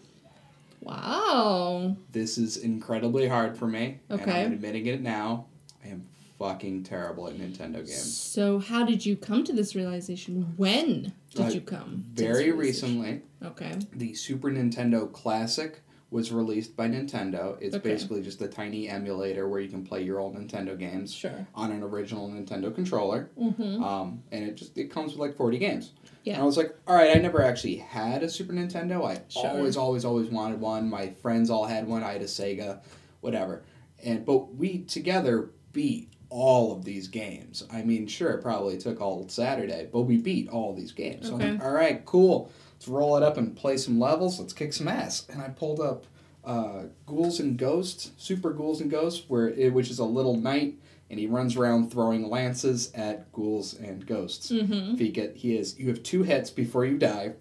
[0.83, 1.97] Wow.
[2.13, 4.01] This is incredibly hard for me.
[4.11, 5.47] And I'm admitting it now.
[5.83, 6.07] I am
[6.49, 8.17] fucking terrible at Nintendo games.
[8.17, 10.53] So, how did you come to this realization?
[10.59, 12.05] When did Uh, you come?
[12.13, 13.79] Very recently, Okay.
[13.97, 15.81] the Super Nintendo Classic
[16.11, 17.57] was released by Nintendo.
[17.63, 17.89] It's Okay.
[17.93, 21.47] basically just a tiny emulator where you can play your old Nintendo games Sure.
[21.55, 23.31] on an original Nintendo controller.
[23.41, 23.83] Mm-hmm.
[23.83, 25.93] Um, and it just it comes with like 40 games.
[26.25, 26.35] Yeah.
[26.35, 29.03] And I was like, all right, I never actually had a Super Nintendo.
[29.05, 29.49] I Sure.
[29.49, 30.89] always, always, always wanted one.
[30.91, 32.03] My friends all had one.
[32.05, 32.81] I had a Sega,
[33.23, 33.63] whatever.
[34.05, 37.63] And but we together beat all of these games.
[37.73, 41.29] I mean, sure, it probably took all Saturday, but we beat all these games.
[41.29, 42.51] So I'm like, all right, cool.
[42.75, 44.41] Let's roll it up and play some levels.
[44.41, 45.29] Let's kick some ass.
[45.29, 46.07] And I pulled up
[46.45, 50.75] uh, Ghouls and Ghosts, Super Ghouls and Ghosts, where it, which is a little knight
[51.09, 54.51] and he runs around throwing lances at ghouls and ghosts.
[54.51, 54.95] Mm-hmm.
[54.95, 57.35] If you get he is you have two hits before you die.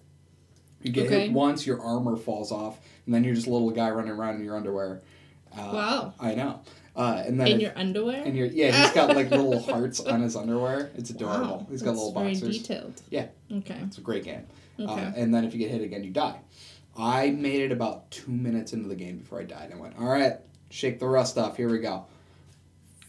[0.83, 1.21] You get Okay.
[1.21, 4.35] hit once, your armor falls off, and then you're just a little guy running around
[4.35, 5.01] in your underwear.
[5.51, 6.13] Uh, Wow.
[6.19, 6.59] I know.
[6.95, 8.23] Uh, and then In if- your underwear?
[8.23, 10.91] and your yeah, he's got like little hearts on his underwear.
[10.95, 11.57] It's adorable.
[11.59, 13.01] Wow, he's got little very detailed.
[13.09, 13.27] Yeah.
[13.51, 13.77] Okay.
[13.83, 14.45] It's a great game.
[14.79, 15.13] Uh, Okay.
[15.15, 16.39] and then if you get hit again, you die.
[16.95, 19.71] I made it about two minutes into the game before I died.
[19.73, 20.33] I went, all right,
[20.69, 21.57] shake the rust off.
[21.57, 22.05] Here we go.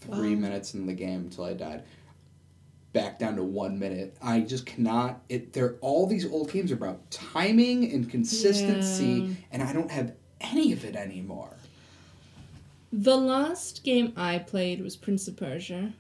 [0.01, 0.41] Three Wow.
[0.41, 1.83] minutes in the game until I died.
[2.95, 4.17] Back down to one minute.
[4.23, 5.21] I just cannot.
[5.29, 5.53] It.
[5.53, 9.35] They're all these old games are about timing and consistency, Yeah.
[9.51, 11.57] and I don't have any of it anymore.
[12.97, 15.93] The last game I played was Prince of Persia,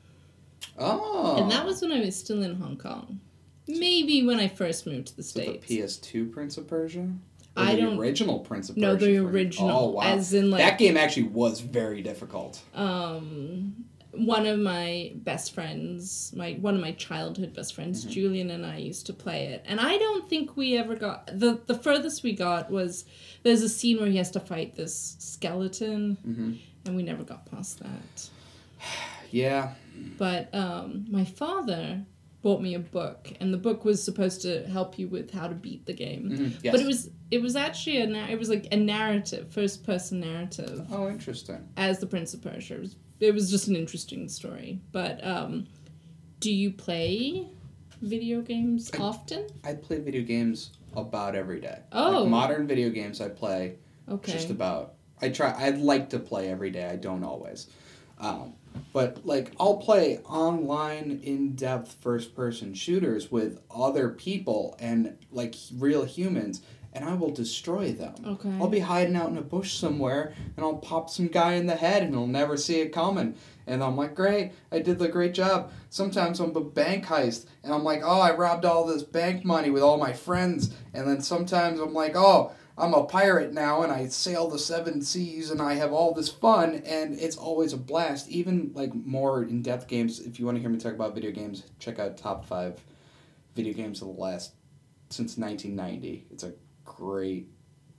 [0.79, 3.21] Oh, and that was when I was still in Hong Kong.
[3.67, 5.67] Maybe when I first moved to the States.
[5.67, 7.09] the PS2 Prince of Persia.
[7.57, 8.87] Or I the don't- original Prince of Persia.
[8.87, 10.03] No, the original, Oh wow!
[10.03, 12.61] as in, like- that game actually was very difficult.
[12.75, 13.85] um
[14.17, 18.11] one of my best friends my one of my childhood best friends Mm-hmm.
[18.13, 21.59] julian and i used to play it and i don't think we ever got the
[21.67, 23.05] the furthest we got was
[23.43, 26.53] there's a scene where he has to fight this skeleton Mm-hmm.
[26.87, 28.29] And we never got past that
[29.31, 29.73] Yeah,
[30.19, 32.05] but um my father
[32.43, 35.55] bought me a book and the book was supposed to help you with how to
[35.55, 36.73] beat the game Mhm, yes.
[36.73, 40.21] but it was it was actually a na- it was like a narrative first person
[40.21, 41.67] narrative Oh, interesting.
[41.77, 42.75] as the Prince of Persia.
[42.75, 44.81] It was, it was just an interesting story.
[44.93, 45.67] But um,
[46.41, 47.49] do you play
[48.03, 49.47] video games often?
[49.65, 51.79] I play video games about every day.
[51.93, 52.21] Oh.
[52.23, 53.77] Like modern video games I play
[54.09, 54.33] Okay.
[54.33, 54.94] just about.
[55.23, 55.55] I try.
[55.57, 56.85] I'd like to play every day.
[56.87, 57.69] I don't always.
[58.19, 58.55] Um,
[58.93, 66.63] but like I'll play online in-depth first-person shooters with other people and like real humans,
[66.93, 68.15] and I will destroy them.
[68.25, 68.53] Okay.
[68.61, 71.75] I'll be hiding out in a bush somewhere, and I'll pop some guy in the
[71.77, 73.35] head, and he'll never see it coming.
[73.67, 75.73] And I'm like, great, I did the great job.
[75.91, 79.71] Sometimes I'm a bank heist, and I'm like, oh, I robbed all this bank money
[79.71, 80.75] with all my friends.
[80.93, 85.01] And then sometimes I'm like, oh, I'm a pirate now, and I sail the seven
[85.01, 88.29] seas, and I have all this fun, and it's always a blast.
[88.29, 91.31] Even like more in depth games, if you want to hear me talk about video
[91.31, 92.81] games, check out top five
[93.55, 94.55] video games of the last
[95.11, 96.27] since 1990.
[96.33, 96.55] It's a
[96.85, 97.49] great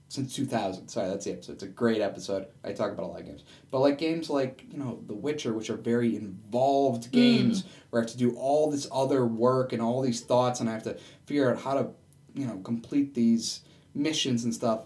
[0.08, 0.88] since 2000.
[0.88, 1.52] Sorry, that's the episode.
[1.54, 2.46] It's a great episode.
[2.62, 5.54] I talk about a lot of games, but like games like you know The Witcher,
[5.54, 7.12] which are very involved mm.
[7.12, 10.68] games where I have to do all this other work and all these thoughts, and
[10.68, 11.88] I have to figure out how to
[12.34, 13.62] you know complete these
[13.96, 14.82] missions and stuff.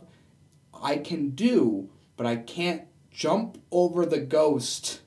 [0.83, 5.01] I can do, but I can't jump over the ghost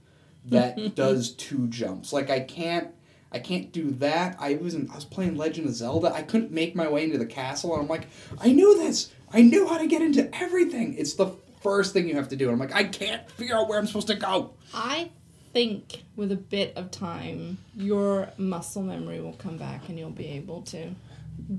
[0.45, 2.13] that does two jumps.
[2.13, 2.89] Like I can't
[3.31, 4.35] I can't do that.
[4.39, 6.13] I was in, I was playing Legend of Zelda.
[6.13, 8.07] I couldn't make my way into the castle and I'm like,
[8.39, 9.11] I knew this.
[9.31, 10.93] I knew how to get into everything.
[10.95, 11.31] It's the
[11.63, 12.45] first thing you have to do.
[12.49, 14.51] And I'm like, I can't figure out where I'm supposed to go.
[14.73, 15.09] I
[15.53, 20.27] think with a bit of time, your muscle memory will come back and you'll be
[20.27, 20.89] able to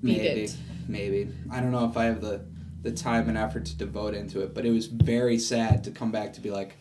[0.03, 0.45] beat maybe.
[0.45, 0.57] it.
[0.89, 1.28] Maybe.
[1.51, 2.43] I don't know if I have the
[2.82, 6.12] the time and effort to devote into it, but it was very sad to come
[6.12, 6.76] back to be like,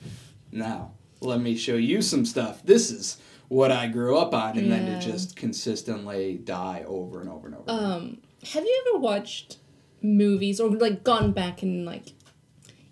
[0.52, 0.92] now,
[1.22, 2.62] let me show you some stuff.
[2.66, 5.00] This is what I grew up on and then Yeah.
[5.00, 7.64] to just consistently die over and over and over.
[7.64, 7.80] again.
[7.92, 8.18] Um,
[8.52, 9.60] have you ever watched
[10.02, 12.12] movies or like gone back and like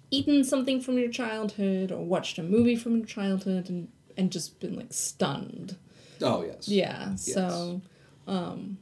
[0.09, 4.59] eaten something from your childhood or watched a movie from your childhood and and just
[4.62, 5.76] been like stunned?
[6.22, 6.70] oh yes.
[6.70, 7.16] Yeah.
[7.16, 7.82] So,
[8.28, 8.78] um,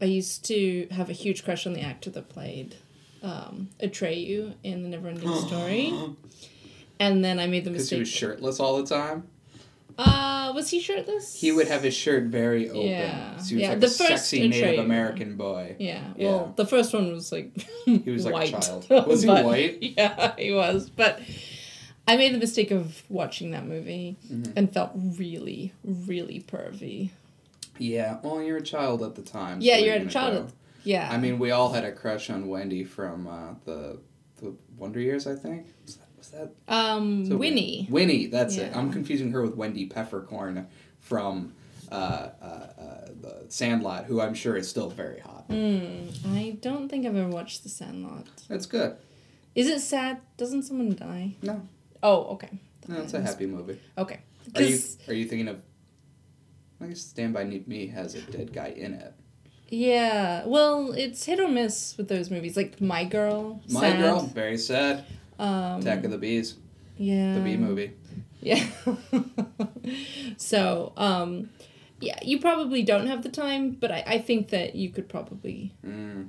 [0.00, 2.76] I used to have a huge crush on the actor that played
[3.22, 5.92] um, Atreyu in the Neverending Story,
[7.00, 8.00] and then I made the Because he mistake.
[8.00, 9.24] was shirtless all the time.
[9.98, 11.40] Uh, was he shirtless?
[11.40, 12.82] He would have his shirt very open.
[12.82, 13.38] Yeah.
[13.38, 14.80] So he was Yeah, like the a first sexy Native Atreyu.
[14.84, 15.76] American boy.
[15.78, 16.02] Yeah.
[16.16, 16.26] Yeah.
[16.28, 18.62] Well, the first one was like He was like a white.
[18.62, 18.86] child.
[19.06, 19.78] Was he But- white?
[19.80, 20.90] Yeah, he was.
[20.90, 21.22] But
[22.06, 24.52] I made the mistake of watching that movie Mm-hmm.
[24.54, 27.08] and felt really, really pervy.
[27.78, 28.18] Yeah.
[28.22, 29.60] Well, you're a child at the time.
[29.60, 30.46] Yeah, so you're at are a child.
[30.48, 30.52] do?
[30.84, 31.08] Yeah.
[31.10, 33.98] I mean, we all had a crush on Wendy from uh, the
[34.38, 35.66] the Wonder Years, I think.
[35.84, 36.08] Was that?
[36.18, 37.86] Was that um, so Winnie.
[37.90, 38.74] Winnie, that's it.
[38.76, 40.66] I'm confusing her with Wendy Peppercorn
[41.00, 41.54] from
[41.90, 45.48] uh, uh, uh, the Sandlot, who I'm sure is still very hot.
[45.48, 48.26] Mm, I don't think I've ever watched The Sandlot.
[48.48, 48.96] That's good.
[49.54, 50.20] Is it sad?
[50.36, 51.36] Doesn't someone die?
[51.42, 51.62] No,
[52.02, 52.50] Oh, okay.
[52.88, 53.80] no, it's a happy movie.
[53.96, 54.20] Okay.
[54.54, 55.60] Are you are you thinking of?
[56.80, 59.14] I guess Stand by Me has a dead guy in it.
[59.68, 60.44] Yeah.
[60.46, 62.56] Well, it's hit or miss with those movies.
[62.56, 63.60] Like My Girl.
[63.70, 63.98] My sad.
[64.00, 65.04] Girl, very sad.
[65.38, 66.54] Um, Attack of the Bees,
[66.96, 67.34] yeah.
[67.34, 67.92] the Bee movie.
[68.40, 68.64] Yeah.
[70.36, 71.50] so, um,
[72.00, 75.74] yeah, you probably don't have the time, but I, I think that you could probably
[75.86, 76.28] Mm.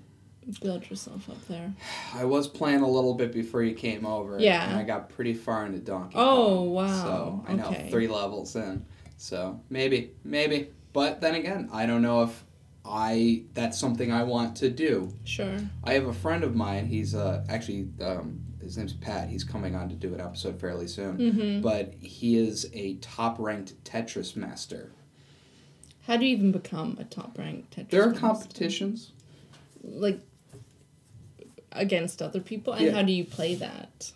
[0.61, 1.73] build yourself up there.
[2.13, 4.39] I was playing a little bit before you came over.
[4.39, 4.67] Yeah.
[4.69, 6.23] And I got pretty far into Donkey Kong.
[6.25, 6.87] Oh, wow.
[7.03, 7.89] So I know Okay.
[7.89, 8.85] three levels in.
[9.17, 10.69] So maybe, maybe.
[10.93, 12.43] But then again, I don't know if
[12.85, 15.13] I that's something I want to do.
[15.25, 15.57] Sure.
[15.83, 16.85] I have a friend of mine.
[16.87, 19.27] He's uh, actually um, his name's Pat.
[19.29, 21.17] He's coming on to do an episode fairly soon.
[21.17, 21.61] Mm-hmm.
[21.61, 24.91] But he is a top ranked Tetris master.
[26.05, 27.89] How do you even become a top ranked Tetris?
[27.89, 28.19] There are master?
[28.21, 29.11] competitions.
[29.83, 30.21] like
[31.71, 32.91] against other people, and Yeah.
[32.93, 34.11] how do you play that?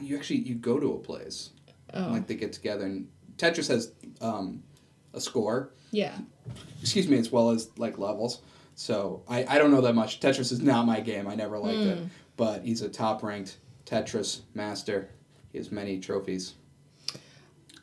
[0.00, 1.50] You actually you go to a place
[1.94, 4.62] Oh, like they get together and Tetris has um,
[5.14, 5.70] a score.
[5.90, 6.16] yeah.
[6.80, 8.40] excuse me, as well as like levels.
[8.74, 10.20] So I, I don't know that much.
[10.20, 11.28] Tetris is not my game.
[11.28, 11.98] I never liked it.
[12.36, 15.10] But he's a top ranked Tetris master.
[15.52, 16.54] He has many trophies.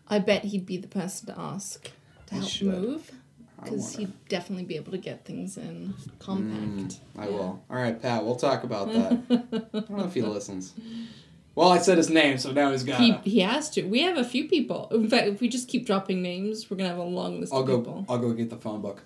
[0.08, 1.84] I bet he'd be the person to ask
[2.28, 2.68] to He help should.
[2.68, 3.12] move
[3.64, 7.00] because he'd definitely be able to get things in compact.
[7.18, 7.62] I will.
[7.70, 8.26] All right, Pat.
[8.26, 9.12] We'll talk about that.
[9.30, 10.74] I don't know if he listens.
[11.60, 13.02] Well, I said his name, so now he's got.
[13.02, 13.84] He, he has to.
[13.84, 14.88] We have a few people.
[14.92, 17.60] In fact, if we just keep dropping names, we're gonna have a long list I'll
[17.60, 17.80] of go.
[17.80, 18.06] people.
[18.08, 19.04] I'll go get the phone book.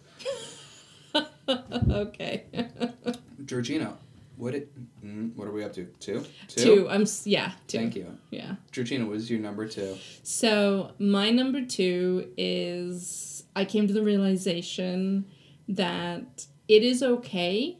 [1.50, 2.44] okay.
[3.46, 3.98] Georgina,
[4.38, 4.70] what it?
[5.04, 5.86] Mm, what are we up to?
[6.00, 6.24] Two.
[6.48, 6.88] two.
[6.92, 7.54] I'm yeah.
[7.66, 7.80] Two.
[7.80, 8.54] Thank you, Yeah.
[8.72, 9.08] Georgina.
[9.08, 9.98] What is your number two?
[10.22, 15.26] So my number two is I came to the realization
[15.68, 17.80] that it is okay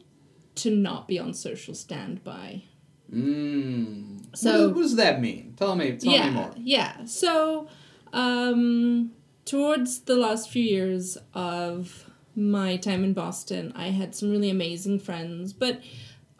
[0.56, 2.64] to not be on social standby.
[3.12, 4.36] Mmm.
[4.36, 5.54] So- what, what does that mean?
[5.56, 5.96] Tell me.
[5.96, 6.50] Tell yeah, me more.
[6.56, 7.04] yeah.
[7.04, 7.68] So,
[8.12, 9.12] um,
[9.44, 14.98] towards the last few years of my time in Boston, I had some really amazing
[14.98, 15.80] friends, but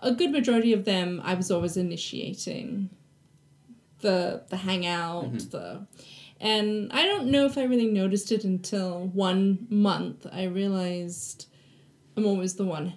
[0.00, 2.90] a good majority of them I was always initiating
[4.00, 5.50] the the hangout, mm-hmm.
[5.50, 5.86] the
[6.40, 11.46] and I don't know if I really noticed it until one month I realized
[12.16, 12.94] I'm always the one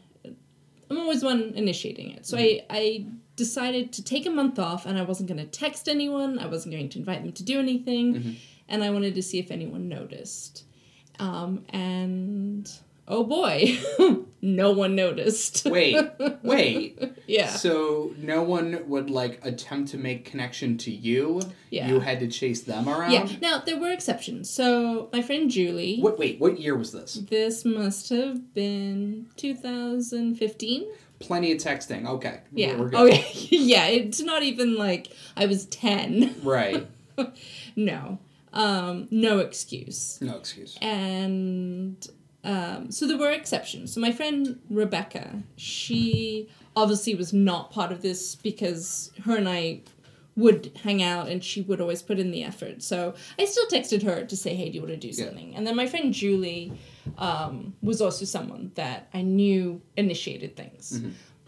[0.90, 2.26] I'm always the one initiating it.
[2.26, 2.66] So I, mm-hmm.
[2.70, 3.06] I
[3.38, 6.38] decided to take a month off and I wasn't going to text anyone.
[6.40, 8.36] I wasn't going to invite them to do anything.
[8.68, 10.66] And I wanted to see if anyone noticed.
[11.20, 12.70] Um, and
[13.08, 13.78] oh boy,
[14.42, 15.66] no one noticed.
[15.66, 15.96] Wait,
[16.44, 17.00] wait.
[17.28, 17.48] yeah.
[17.48, 21.42] So no one would like attempt to make connection to you.
[21.70, 21.88] Yeah.
[21.88, 23.12] You had to chase them around.
[23.14, 23.28] Yeah.
[23.42, 24.50] Now, there were exceptions.
[24.50, 26.20] So my friend Julie, What?
[26.20, 26.40] Wait.
[26.40, 27.14] What year was this?
[27.30, 30.86] this must have been 2015.
[31.20, 32.08] Plenty of texting.
[32.08, 32.42] Okay.
[32.52, 32.78] Yeah.
[32.78, 33.00] We're good.
[33.00, 33.24] Oh, yeah.
[33.50, 33.86] yeah.
[33.88, 36.42] It's not even like I was 10.
[36.44, 36.88] Right.
[37.76, 38.20] no.
[38.54, 40.20] Um, no excuse.
[40.22, 40.78] No excuse.
[40.82, 42.08] And
[42.44, 43.94] um, so there were exceptions.
[43.94, 49.82] So my friend Rebecca, she obviously was not part of this because her and I
[50.38, 52.82] would hang out and she would always put in the effort.
[52.84, 55.26] So I still texted her to say, hey, do you want to do Yeah.
[55.26, 55.56] something?
[55.56, 56.72] And then my friend Julie
[57.18, 61.02] um, was also someone that I knew initiated things.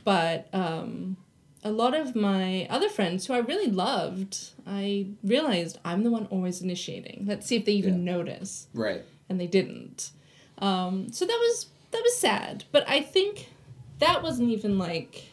[0.03, 1.17] But um,
[1.63, 6.25] a lot of my other friends who I really loved, I realized I'm the one
[6.27, 7.25] always initiating.
[7.27, 9.03] Let's see if they even notice Right.
[9.29, 10.11] and they didn't.
[10.57, 12.63] Um, so that was that was sad.
[12.71, 13.49] But I think
[13.99, 15.28] that wasn't even like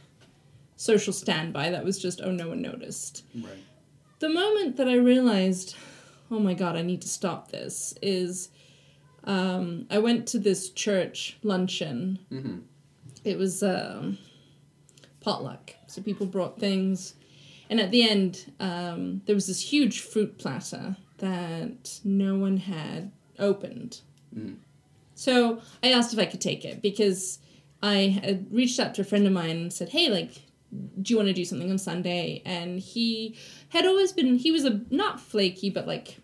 [0.76, 1.70] social standby.
[1.70, 3.24] That was just oh no one noticed.
[3.34, 3.58] Right.
[4.18, 5.76] The moment that I realized,
[6.30, 8.48] oh my god, I need to stop this is
[9.24, 12.18] um, I went to this church luncheon.
[12.32, 12.62] Mhm.
[13.24, 14.18] It was um,
[15.20, 17.14] potluck, so people brought things,
[17.68, 23.10] and at the end um, there was this huge fruit platter that no one had
[23.38, 24.00] opened.
[25.14, 27.38] So I asked if I could take it because
[27.82, 30.42] I had reached out to a friend of mine and said, "Hey, like,
[31.02, 33.36] do you want to do something on Sunday?" And he
[33.70, 36.18] had always been he was a not flaky, but like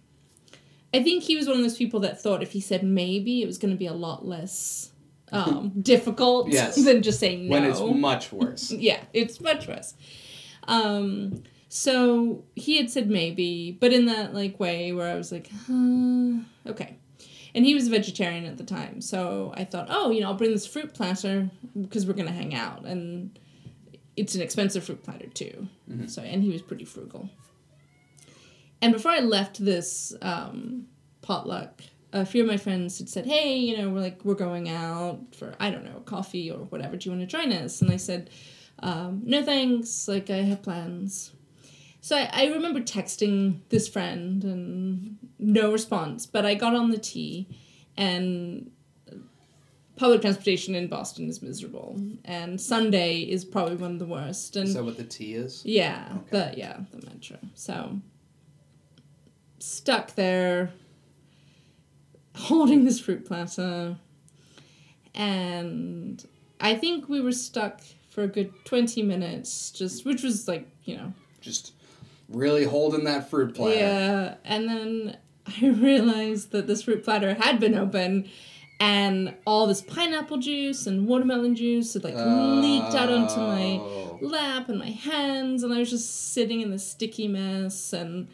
[0.95, 3.47] I think he was one of those people that thought if he said maybe, it
[3.47, 4.93] was going to be a lot less
[5.33, 6.77] um, difficult Yes.
[6.85, 8.71] than just saying no When it's much worse.
[8.71, 9.95] yeah, it's much worse.
[10.69, 15.51] Um, so he had said maybe, but in that like way where I was like,
[15.71, 16.99] uh, okay.
[17.55, 20.35] And he was a vegetarian at the time, so I thought, oh, you know, I'll
[20.35, 23.39] bring this fruit platter because we're gonna hang out, and
[24.17, 25.69] it's an expensive fruit platter too.
[26.07, 27.31] So, and he was pretty frugal.
[28.81, 30.87] And before I left this um,
[31.23, 31.83] potluck,
[32.13, 35.21] a few of my friends had said, "Hey, you know, we're like we're going out
[35.35, 36.97] for I don't know coffee or whatever.
[36.97, 38.31] Do you want to join us?" And I said,
[38.81, 40.09] um, "No, thanks.
[40.09, 41.33] Like I have plans."
[42.01, 46.27] So I, I remember texting this friend and no response.
[46.27, 47.49] But I got on the T,
[47.97, 48.71] and
[50.03, 54.57] public transportation in Boston is miserable, and Sunday is probably one of the worst.
[54.57, 55.63] And Is that what the T is?
[55.65, 56.51] yeah, Okay.
[56.51, 57.39] the yeah, the metro.
[57.55, 58.01] So
[59.61, 60.73] stuck there
[62.35, 63.97] holding this fruit platter
[65.15, 66.27] and
[66.61, 67.81] I think we were stuck
[68.11, 71.75] for a good 20 minutes, just which was like, you know, Just
[72.29, 73.79] really holding that fruit platter.
[73.79, 74.35] yeah.
[74.45, 78.29] And then I realized that this fruit platter had been open
[78.81, 84.19] and all this pineapple juice and watermelon juice had like leaked out onto my Oh.
[84.21, 88.29] lap and my hands and I was just sitting in this sticky mess and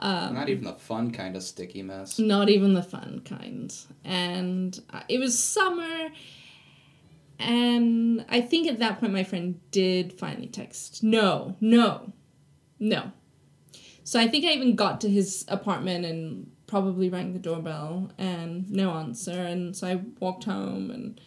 [0.00, 2.18] um, Not even the fun kind of sticky mess.
[2.18, 3.72] not even the fun kind.
[4.04, 6.08] And uh, it was summer,
[7.38, 12.12] and I think at that point my friend did finally text, no, no,
[12.78, 13.12] no.
[14.04, 18.70] So I think I even got to his apartment and probably rang the doorbell and
[18.70, 19.30] no answer.
[19.42, 21.20] And so I walked home and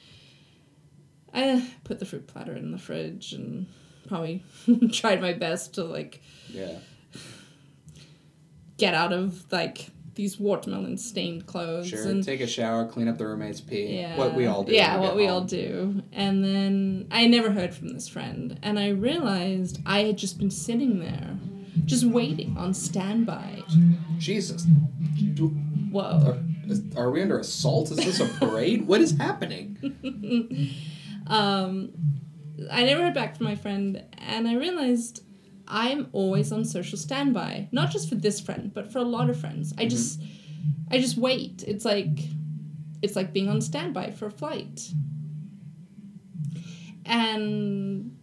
[1.32, 3.68] I put the fruit platter in the fridge and
[4.08, 4.44] probably
[4.92, 6.80] tried my best to like Yeah.
[8.78, 12.08] get out of like these watermelon stained clothes Sure.
[12.08, 13.98] and Take a shower, clean up the roommate's pee.
[14.00, 14.74] yeah What we all do.
[14.74, 18.88] yeah what we all do and then i never heard from this friend and i
[18.90, 21.38] realized i had just been sitting there
[21.84, 23.62] just waiting on standby
[24.18, 24.64] Jesus.
[25.34, 25.50] Do-
[25.92, 26.38] whoa Are,
[26.70, 27.92] is- are we under assault?
[27.92, 28.88] Is this a parade?
[28.88, 29.78] what is happening?
[31.28, 31.92] um
[32.72, 35.24] i never heard back from my friend and i realized
[35.68, 39.38] i'm always on social standby not just for this friend but for a lot of
[39.38, 40.22] friends i just
[40.92, 42.20] i just wait it's like
[43.02, 44.88] it's like being on standby for a flight
[47.06, 48.16] and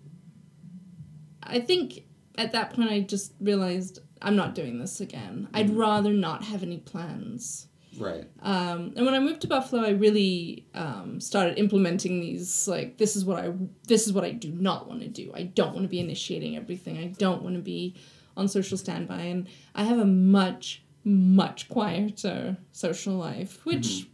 [1.43, 2.05] i think
[2.39, 6.63] at that point i just realized i'm not doing this again i'd rather not have
[6.63, 7.67] any plans
[7.99, 8.25] Right.
[8.41, 12.67] um, and when I moved to Buffalo, I really um, started implementing these.
[12.67, 13.53] Like, this is what I
[13.87, 15.31] this is what I do not want to do.
[15.35, 16.97] I don't want to be initiating everything.
[16.97, 17.95] I don't want to be
[18.35, 24.07] on social standby, and I have a much much quieter social life, which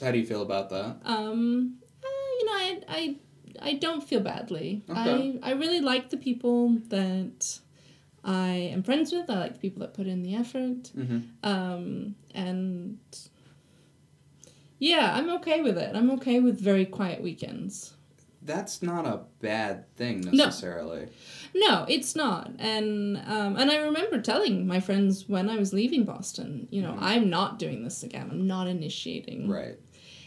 [0.00, 0.98] How do you feel about that?
[1.04, 2.06] um, uh,
[2.38, 3.16] you know, I I
[3.62, 4.84] I don't feel badly.
[4.88, 5.40] Okay.
[5.42, 7.58] I I really like the people that
[8.24, 9.28] I am friends with.
[9.28, 10.90] I like the people that put in the effort.
[10.96, 11.18] Mm-hmm.
[11.42, 12.98] Um, and
[14.78, 15.94] yeah, I'm okay with it.
[15.94, 17.94] I'm okay with very quiet weekends.
[18.42, 20.44] That's not a bad thing No.
[20.46, 21.08] necessarily.
[21.54, 22.50] No, it's not.
[22.58, 26.94] And um, and I remember telling my friends when I was leaving Boston, you know,
[27.00, 28.28] I'm not doing this again.
[28.30, 29.48] I'm not initiating.
[29.48, 29.78] Right.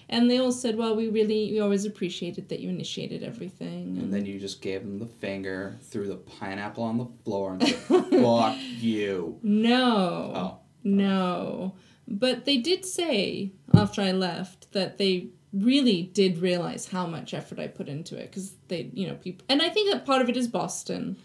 [0.09, 3.97] And they all said, well, we really, we always appreciated that you initiated everything.
[3.97, 7.67] And then you just gave them the finger, threw the pineapple on the floor, and
[7.67, 7.75] said,
[8.21, 10.31] "Fuck you." no.
[10.33, 10.57] Oh.
[10.83, 11.75] No.
[12.07, 17.59] But they did say after I left that they really did realize how much effort
[17.59, 19.45] I put into it because they, you know, people.
[19.49, 21.17] And I think that part of it is Boston.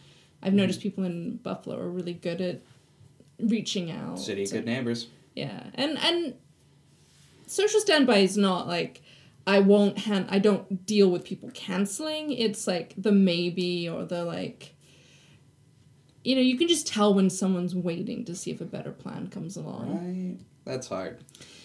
[0.43, 0.57] I've mm-hmm.
[0.57, 2.63] noticed people in Buffalo are really good at
[3.39, 4.19] reaching out.
[4.19, 5.07] City good neighbors.
[5.37, 5.63] Yeah.
[5.75, 6.35] And and
[7.53, 9.03] social standby is not like
[9.47, 12.33] I won't hand I don't deal with people canceling.
[12.33, 14.75] It's like the maybe or the like
[16.25, 19.27] you know, you can just tell when someone's waiting to see if a better plan
[19.27, 19.91] comes along.
[19.91, 20.39] Right.
[20.65, 21.25] That's hard.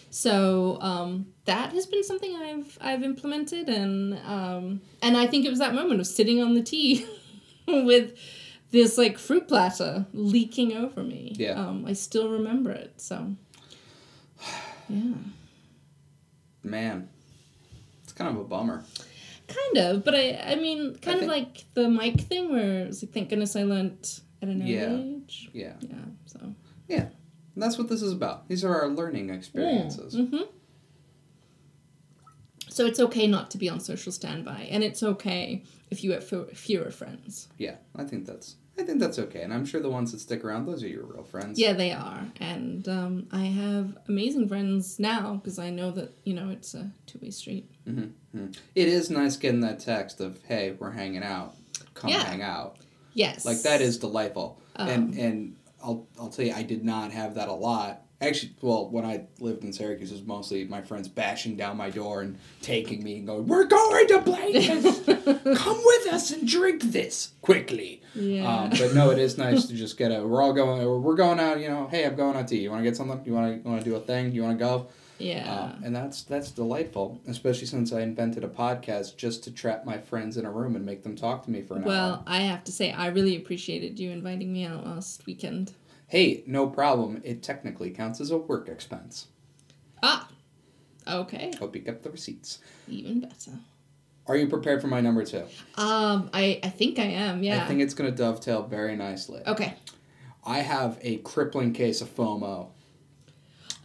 [0.10, 5.50] So um, that has been something I've I've implemented, and um, and I think it
[5.50, 7.06] was that moment of sitting on the T
[7.68, 8.18] with
[8.72, 11.36] this like fruit platter leaking over me.
[11.38, 11.52] Yeah.
[11.52, 12.94] Um, I still remember it.
[12.98, 13.36] So
[14.90, 15.14] yeah,
[16.70, 17.10] Man,
[18.04, 18.84] it's kind of a bummer.
[19.48, 20.04] kind of.
[20.04, 23.30] But I I mean, kind of think- like the mic thing where it's like, thank
[23.30, 24.10] goodness I learned
[24.42, 24.98] at an early Yeah.
[24.98, 25.50] age.
[25.54, 25.74] Yeah.
[25.82, 25.96] Yeah.
[26.26, 26.54] So.
[26.88, 27.08] Yeah.
[27.54, 28.48] And that's what this is about.
[28.50, 30.14] These are our learning experiences.
[30.16, 30.44] hmm
[32.70, 36.24] So it's okay not to be on social standby, and it's okay if you have
[36.54, 37.48] fewer friends.
[37.58, 39.42] Yeah, I think that's I think that's okay.
[39.42, 41.58] And I'm sure the ones that stick around, those are your real friends.
[41.58, 46.34] Yeah, they are, and um, I have amazing friends now because I know that you
[46.34, 47.70] know it's a two way street.
[48.76, 51.56] It is nice getting that text of, "Hey, we're hanging out.
[51.96, 52.24] Come Yeah.
[52.24, 52.78] hang out."
[53.14, 54.62] Yes, Like that is delightful.
[54.76, 58.04] Um, and and I'll I'll tell you, I did not have that a lot.
[58.20, 61.92] Actually, well, when I lived in Syracuse, it was mostly my friends bashing down my
[61.92, 65.06] door and taking me and going, "We're going to play this.
[65.06, 68.52] Come with us and drink this quickly." Yeah.
[68.52, 70.26] Um, but no, it is nice to just get a.
[70.26, 71.04] We're all going.
[71.04, 71.60] We're going out.
[71.60, 72.62] You know, hey, I'm going out to eat.
[72.62, 73.22] You want to get something?
[73.24, 74.32] You want to want to do a thing?
[74.32, 74.88] You want to go?
[75.20, 75.52] yeah.
[75.52, 79.98] Uh, and that's that's delightful, especially since I invented a podcast just to trap my
[79.98, 81.88] friends in a room and make them talk to me for an hour.
[81.88, 85.74] well, I have to say, I really appreciated you inviting me out last weekend.
[86.08, 87.22] Hey, no problem.
[87.24, 89.28] It technically counts as a work expense.
[90.02, 90.28] Ah,
[91.08, 92.60] okay, Hope you kept the receipts.
[92.88, 93.52] even better.
[94.28, 95.44] Are you prepared for my number two?
[95.76, 97.44] Um, I I think I am.
[97.44, 97.64] Yeah.
[97.64, 99.42] I think it's going to dovetail very nicely.
[99.48, 99.74] okay.
[100.46, 102.70] I have a crippling case of FOMO.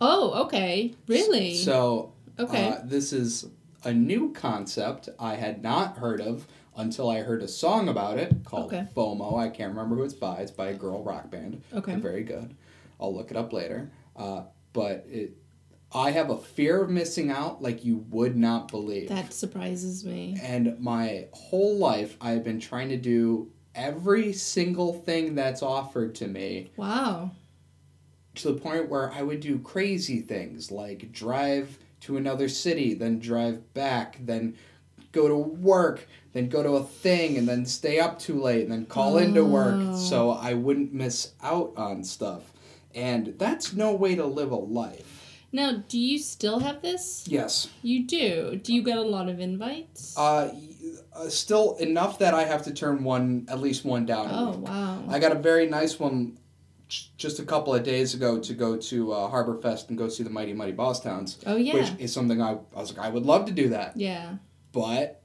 [0.01, 0.95] Oh, okay.
[1.09, 1.55] Really?
[1.57, 2.69] So, Okay.
[2.69, 3.47] uh, this is
[3.85, 6.47] a new concept I had not heard of
[6.77, 8.87] until I heard a song about it called Okay.
[8.97, 9.39] FOMO.
[9.39, 10.37] I can't remember who it's by.
[10.37, 11.63] It's by a girl rock band.
[11.73, 11.93] Okay.
[11.93, 12.55] They're very good.
[13.01, 13.91] I'll look it up later.
[14.17, 14.43] Uh,
[14.73, 15.37] but it,
[15.95, 19.09] I have a fear of missing out like you would not believe.
[19.11, 20.39] That surprises me.
[20.43, 26.27] And my whole life, I've been trying to do every single thing that's offered to
[26.29, 27.33] me Wow.
[28.37, 33.19] to the point where I would do crazy things like drive to another city, then
[33.19, 34.57] drive back, then
[35.13, 38.73] go to work, then go to a thing, and then stay up too late, and
[38.73, 39.97] then call into work Oh.
[39.97, 42.53] so I wouldn't miss out on stuff.
[42.95, 45.19] And that's no way to live a life.
[45.55, 47.25] Now, do you still have this?
[47.29, 47.69] Yes.
[47.83, 48.57] You do.
[48.63, 50.17] Do you get a lot of invites?
[50.17, 50.55] Uh,
[51.15, 54.29] uh, still enough that I have to turn one, at least one down.
[54.31, 55.05] oh, wow.
[55.09, 56.39] I got a very nice one
[57.17, 60.23] just a couple of days ago to go to uh, Harbor Fest and go see
[60.23, 61.75] the Mighty Mighty Bosstones, oh, yeah.
[61.75, 63.97] which is something I, I was like, I would love to do that.
[63.97, 64.37] yeah.
[64.73, 65.21] But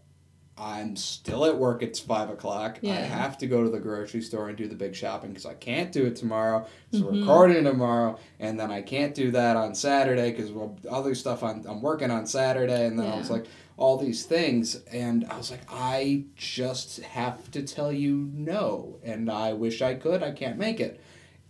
[0.59, 1.83] I'm still at work.
[1.83, 2.79] It's 5 o'clock.
[2.83, 5.53] I have to go to the grocery store and do the big shopping because I
[5.53, 6.65] can't do it tomorrow.
[6.91, 7.19] It's Mhm.
[7.19, 8.17] recording tomorrow.
[8.39, 10.51] And then I can't do that on Saturday because
[10.89, 12.85] other stuff I'm, I'm working on Saturday.
[12.87, 13.45] And then I was like,
[13.77, 14.81] all these things.
[14.91, 18.97] And I was like, I just have to tell you no.
[19.03, 20.23] And I wish I could.
[20.23, 20.99] I can't make it.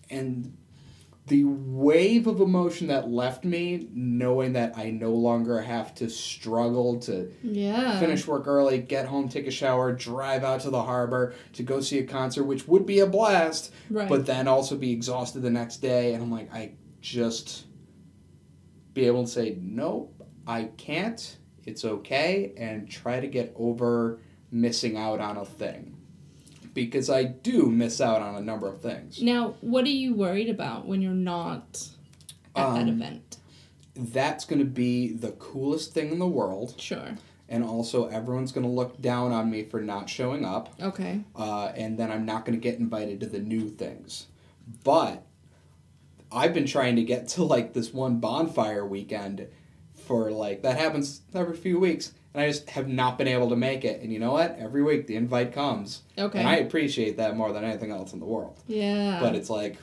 [0.09, 0.57] And
[1.27, 6.99] the wave of emotion that left me, knowing that I no longer have to struggle
[7.01, 7.99] to Yeah.
[7.99, 11.81] finish work early, get home, take a shower, drive out to the harbor to go
[11.81, 14.07] see a concert, which would be a blast, Right.
[14.07, 16.13] but then also be exhausted the next day.
[16.13, 16.71] And I'm like, I
[17.01, 17.65] just
[18.93, 21.37] be able to say, nope, I can't.
[21.65, 25.96] It's okay, and try to get over missing out on a thing.
[26.77, 29.19] Because I do miss out on a number of things.
[29.19, 31.87] now, what are you worried about when you're not
[32.55, 33.37] at that Um, event?
[33.95, 36.75] That's going to be the coolest thing in the world.
[36.79, 37.15] Sure.
[37.49, 40.69] And also, everyone's going to look down on me for not showing up.
[40.79, 41.21] Okay.
[41.35, 44.27] uh, and then I'm not going to get invited to the new things.
[44.83, 45.25] But
[46.31, 49.47] I've been trying to get to like this one bonfire weekend
[50.05, 53.55] for like that happens every few weeks, and I just have not been able to
[53.55, 54.01] make it.
[54.03, 54.55] And you know what?
[54.59, 56.37] Every week the invite comes, Okay.
[56.37, 58.59] and I appreciate that more than anything else in the world.
[58.67, 59.19] yeah.
[59.19, 59.77] But it's like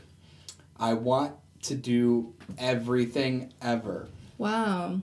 [0.78, 4.08] I want to do everything ever.
[4.38, 5.00] Wow.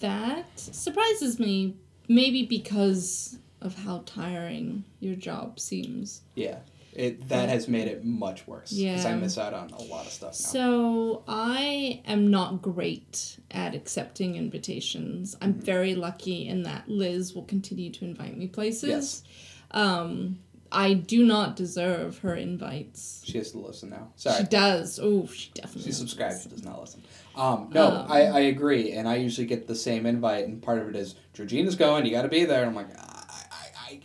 [0.00, 1.76] That surprises me.
[2.08, 6.22] Maybe because of how tiring your job seems.
[6.34, 6.58] Yeah.
[6.98, 10.12] It that has made it much worse because I miss out on a lot of
[10.12, 10.48] stuff now.
[10.52, 15.36] So I am not great at accepting invitations.
[15.40, 15.60] I'm Mm-hmm.
[15.62, 18.88] very lucky in that Liz will continue to invite me places.
[18.90, 19.22] Yes.
[19.70, 20.40] Um,
[20.70, 23.22] I do not deserve her invites.
[23.24, 24.08] She has to listen now.
[24.16, 24.38] Sorry.
[24.38, 24.98] She does.
[25.02, 25.84] Oh, she definitely.
[25.84, 26.42] She subscribes.
[26.42, 27.02] She does not listen.
[27.36, 30.78] Um, no, Um, I, I agree, and I usually get the same invite, and part
[30.80, 32.04] of it is Georgina's going.
[32.04, 32.60] You got to be there.
[32.64, 32.88] And I'm like,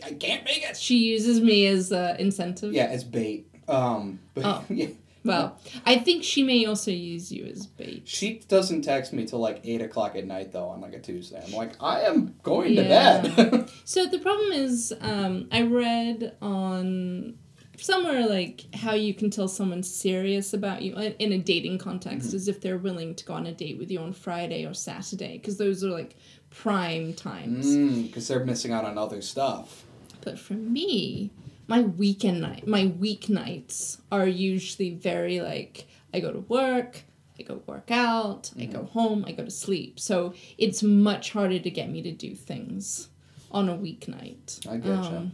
[0.04, 0.78] I, I, can't make it.
[0.78, 2.74] She uses me as uh, incentive.
[2.74, 3.48] Yeah, as bait.
[3.68, 4.64] Um, but Oh.
[4.70, 4.88] yeah,
[5.26, 8.04] Well, I think she may also use you as bait.
[8.06, 11.42] she doesn't text me till like eight o'clock at night though on like a Tuesday.
[11.46, 13.22] I'm like, I am going Yeah.
[13.22, 13.70] to bed.
[13.86, 17.38] So the problem is, um, I read on
[17.78, 22.28] somewhere like how you can tell someone's serious about you in in a dating context
[22.28, 22.36] Mm-hmm.
[22.38, 25.38] is if they're willing to go on a date with you on Friday or Saturday
[25.40, 26.16] because those are like
[26.56, 27.76] prime times.
[28.08, 29.84] Because they're missing out on other stuff.
[30.22, 31.32] But for me,
[31.68, 37.04] my weekend night, my weeknights are usually very like I go to work,
[37.40, 38.72] I go work out, I Mm-hmm.
[38.72, 40.00] go home, I go to sleep.
[40.00, 43.10] So it's much harder to get me to do things
[43.52, 44.66] on a weeknight.
[44.68, 45.18] I getcha.
[45.18, 45.32] Um,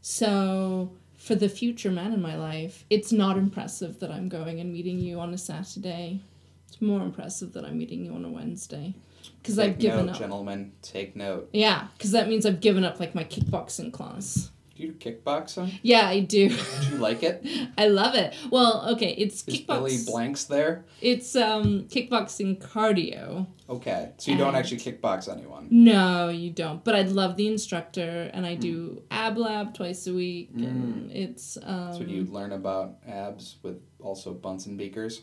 [0.00, 4.72] so for the future man in my life, it's not impressive that I'm going and
[4.72, 6.20] meeting you on a Saturday.
[6.68, 8.94] It's more impressive that I'm meeting you on a Wednesday.
[9.42, 10.18] Because I've given note, up.
[10.18, 10.72] gentlemen.
[10.82, 11.48] Take note.
[11.52, 14.50] Yeah, because that means I've given up like my kickboxing class.
[14.76, 15.78] Do you do kickboxing?
[15.82, 16.48] Yeah, I do.
[16.82, 17.44] Do you like it?
[17.78, 18.34] I love it.
[18.50, 19.96] Well, okay, it's Is Billy.
[20.06, 20.84] Blanks there?
[21.00, 23.46] It's um kickboxing cardio.
[23.68, 25.66] Okay, so you don't actually kickbox anyone.
[25.70, 26.82] No, you don't.
[26.84, 28.60] But I love the instructor, and I Hmm.
[28.60, 31.98] do ab lab twice a week, and it's um.
[31.98, 35.22] When you learn about abs with also Bunsen beakers.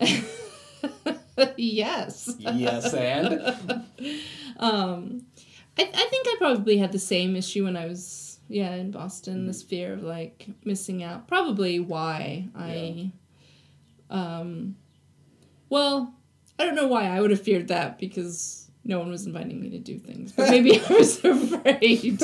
[1.56, 2.34] yes.
[2.38, 3.84] Yes, and
[4.58, 5.22] Um,
[5.78, 9.46] I I think I probably had the same issue when I was yeah in Boston.
[9.46, 11.26] This fear of like missing out.
[11.28, 13.12] Probably why I.
[14.10, 14.76] Um.
[15.70, 16.12] Well,
[16.58, 19.70] I don't know why I would have feared that because no one was inviting me
[19.70, 22.20] to do things, but maybe I was afraid.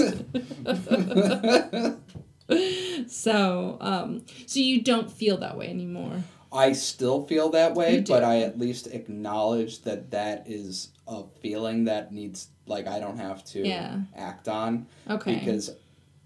[3.08, 6.24] so, um, so you don't feel that way anymore.
[6.57, 11.84] I still feel that way, but I at least acknowledge that that is a feeling
[11.84, 14.00] that needs like I don't have to Yeah.
[14.16, 15.34] act on Okay.
[15.34, 15.70] because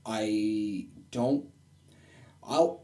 [0.06, 1.46] I don't.
[2.42, 2.82] I'll.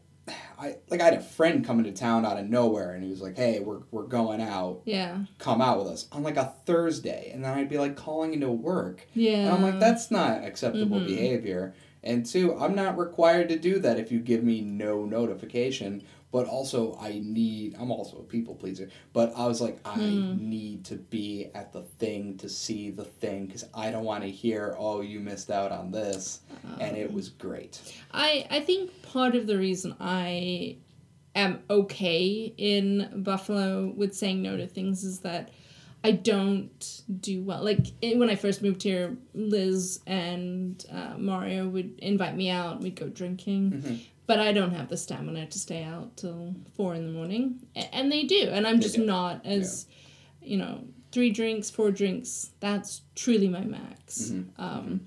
[0.58, 3.22] I like I had a friend coming to town out of nowhere, and he was
[3.22, 4.80] like, "Hey, we're we're going out.
[4.84, 5.18] Yeah.
[5.38, 8.48] Come out with us on like a Thursday." And then I'd be like calling into
[8.50, 9.36] work, Yeah.
[9.46, 11.06] and I'm like, "That's not acceptable Mhm.
[11.06, 16.02] behavior." And two, I'm not required to do that if you give me no notification.
[16.36, 17.76] But also, I need.
[17.80, 18.90] I'm also a people pleaser.
[19.14, 20.38] But I was like, I Mm.
[20.38, 24.30] need to be at the thing to see the thing because I don't want to
[24.30, 26.40] hear, "Oh, you missed out on this,"
[26.78, 27.80] and it was great.
[28.12, 30.76] I I think part of the reason I
[31.34, 35.48] am okay in Buffalo with saying no to things is that
[36.04, 37.64] I don't do well.
[37.64, 42.82] Like eh, when I first moved here, Liz and uh, Mario would invite me out.
[42.82, 43.98] We'd go drinking, Mhm.
[44.26, 48.10] But I don't have the stamina to stay out till four in the morning, and
[48.10, 49.86] they do, and I'm just not as,
[50.42, 52.50] you know, three drinks, four drinks.
[52.60, 54.30] That's truly my max.
[54.30, 54.46] Mhm.
[54.58, 55.00] Um,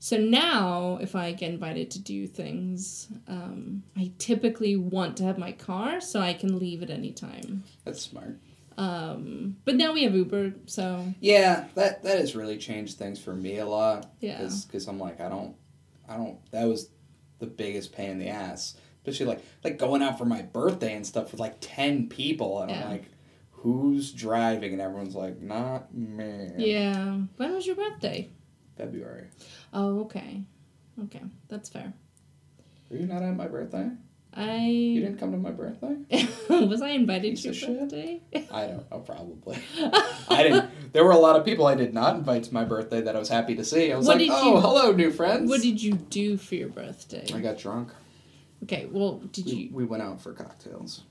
[0.00, 5.38] so now, if I get invited to do things, um, I typically want to have
[5.38, 7.64] my car so I can leave at any time.
[7.84, 8.38] That's smart.
[8.76, 13.34] Um, but now we have Uber, so Yeah, that that has really changed things for
[13.34, 14.12] me a lot.
[14.20, 14.48] Yeah.
[14.66, 15.56] Because I'm like I don't,
[16.08, 16.38] I don't.
[16.52, 16.88] That was
[17.38, 18.76] the biggest pain in the ass.
[19.06, 22.70] Especially like like going out for my birthday and stuff with like ten people, and
[22.70, 22.84] Yeah.
[22.84, 23.04] I'm like,
[23.50, 24.72] who's driving?
[24.72, 26.50] And everyone's like, not me.
[26.58, 27.18] yeah.
[27.36, 28.30] When was your birthday?
[28.76, 29.28] February.
[29.72, 30.44] Oh, okay,
[31.04, 31.92] okay, that's fair.
[32.90, 33.90] Were you not at my birthday?
[34.38, 35.96] You I didn't come to my birthday?
[36.48, 38.22] was I invited Piece to your birthday?
[38.52, 39.58] I don't know, probably.
[40.28, 40.92] I didn't.
[40.92, 43.18] There were a lot of people I did not invite to my birthday that I
[43.18, 43.92] was happy to see.
[43.92, 45.48] I was What like, oh, you- hello, new friends.
[45.50, 47.26] what did you do for your birthday?
[47.34, 47.90] I got drunk.
[48.64, 51.02] Okay, well, did We, you we went out for cocktails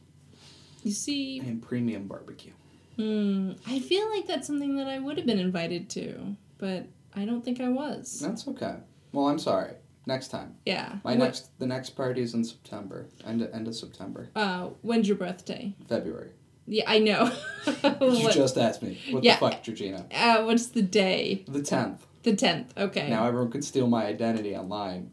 [0.83, 1.39] you see?
[1.39, 2.51] and premium barbecue.
[2.97, 7.25] Hmm, I feel like that's something that I would have been invited to, but I
[7.25, 8.19] don't think I was.
[8.19, 8.75] That's okay.
[9.13, 9.73] Well, I'm sorry.
[10.07, 10.55] Next time.
[10.65, 10.93] Yeah.
[11.03, 13.07] My What- next, the next party is in September.
[13.25, 15.75] End of, end of September, Uh, when's your birthday?
[15.89, 16.31] February.
[16.65, 17.31] Yeah, I know.
[18.01, 18.97] You just asked me.
[19.11, 19.33] What Yeah.
[19.35, 20.05] the fuck, Georgina?
[20.13, 21.43] uh, what's the day?
[21.47, 22.05] The tenth.
[22.23, 22.73] The tenth.
[22.77, 23.09] Okay.
[23.09, 25.11] Now everyone could steal my identity online.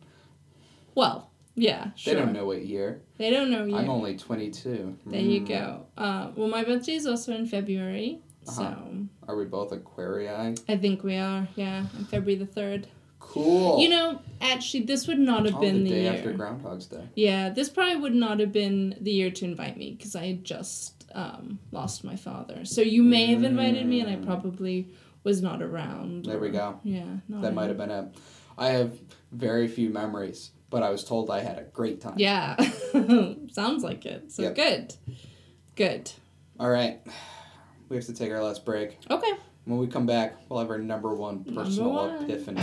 [0.94, 2.14] Well, yeah, sure.
[2.14, 3.02] They don't know what year.
[3.18, 3.76] They don't know you.
[3.76, 4.96] I'm only 22.
[5.06, 5.48] there you Mm.
[5.48, 5.86] go.
[5.98, 8.52] Uh, well, my birthday is also in February, Uh-huh.
[8.74, 10.60] so Are we both Aquarii?
[10.68, 11.48] I think we are.
[11.56, 12.86] Yeah, on February the third.
[13.26, 13.80] Cool.
[13.80, 16.12] You know, actually, this would not have oh, been the the, day year.
[16.12, 17.02] after Groundhog's Day.
[17.16, 20.44] Yeah, this probably would not have been the year to invite me because I had
[20.44, 22.64] just um, lost my father.
[22.64, 24.24] So you may have invited me, and I Mm.
[24.26, 24.88] probably
[25.24, 26.26] was not around.
[26.26, 26.78] There we go.
[26.84, 28.14] Yeah, not That might have been it.
[28.56, 28.96] I have
[29.32, 32.14] very few memories, but I was told I had a great time.
[32.18, 32.56] Yeah,
[33.50, 34.30] sounds like it.
[34.32, 34.54] So Yep.
[34.54, 34.94] good,
[35.76, 36.12] good.
[36.60, 37.00] All right.
[37.88, 38.98] We have to take our last break.
[39.10, 39.32] Okay.
[39.64, 42.24] When we come back, we'll have our number one Number personal one.
[42.24, 42.62] epiphany.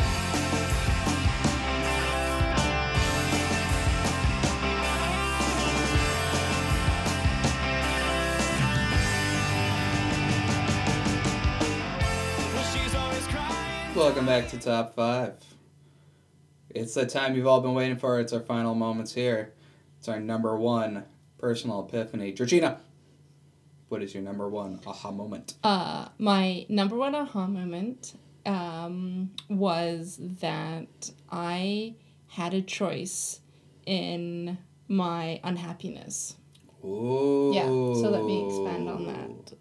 [14.02, 15.36] Welcome back to Top 5.
[16.72, 18.20] It's the time you've all been waiting for.
[18.20, 19.54] It's our final moments here.
[20.00, 21.04] It's our number one
[21.38, 22.32] personal epiphany.
[22.32, 22.80] Georgina,
[23.90, 25.54] what is your number one aha moment?
[25.64, 31.94] Uh, my number one aha moment um, was that I
[32.30, 33.40] had a choice
[33.86, 36.38] in my unhappiness.
[36.84, 37.52] Ooh.
[37.54, 39.54] Yeah, so let me expand on that.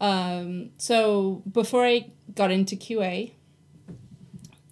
[0.00, 3.32] Um, so before I got into QA,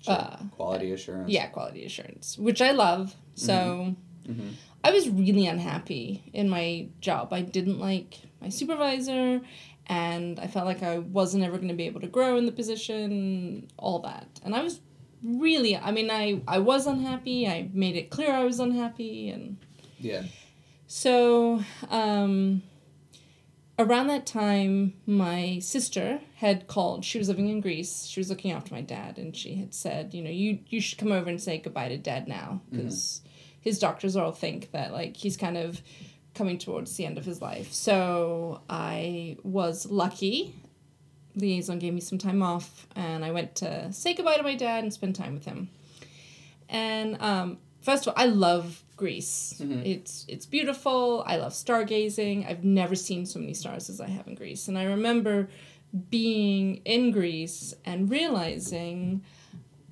[0.00, 0.14] Sure.
[0.14, 1.30] uh, Quality assurance.
[1.30, 3.14] yeah, quality assurance, which I love.
[3.34, 3.94] So
[4.28, 4.52] Mhm.
[4.84, 7.32] I was really unhappy in my job.
[7.32, 9.40] I didn't like my supervisor,
[9.86, 12.52] and I felt like I wasn't ever going to be able to grow in the
[12.52, 14.28] position, all that.
[14.44, 14.80] And I was
[15.22, 17.46] really, I mean, I, I was unhappy.
[17.48, 19.56] I made it clear I was unhappy, and
[19.98, 20.22] Yeah.
[20.86, 22.62] so, um,
[23.78, 27.04] around that time, my sister had called.
[27.04, 28.04] She was living in Greece.
[28.06, 30.98] She was looking after my dad, and she had said, you know, you you should
[30.98, 33.22] come over and say goodbye to dad now, because
[33.60, 35.80] his doctors all think that like he's kind of
[36.34, 37.72] coming towards the end of his life.
[37.72, 40.54] So I was lucky.
[41.34, 44.82] Liaison gave me some time off, and I went to say goodbye to my dad
[44.82, 45.68] and spend time with him.
[46.68, 49.54] And um, first of all, I love Greece.
[49.58, 49.80] Mm-hmm.
[49.86, 51.24] It's it's beautiful.
[51.26, 52.48] I love stargazing.
[52.48, 54.68] I've never seen so many stars as I have in Greece.
[54.68, 55.48] And I remember
[56.10, 59.22] being in Greece and realizing,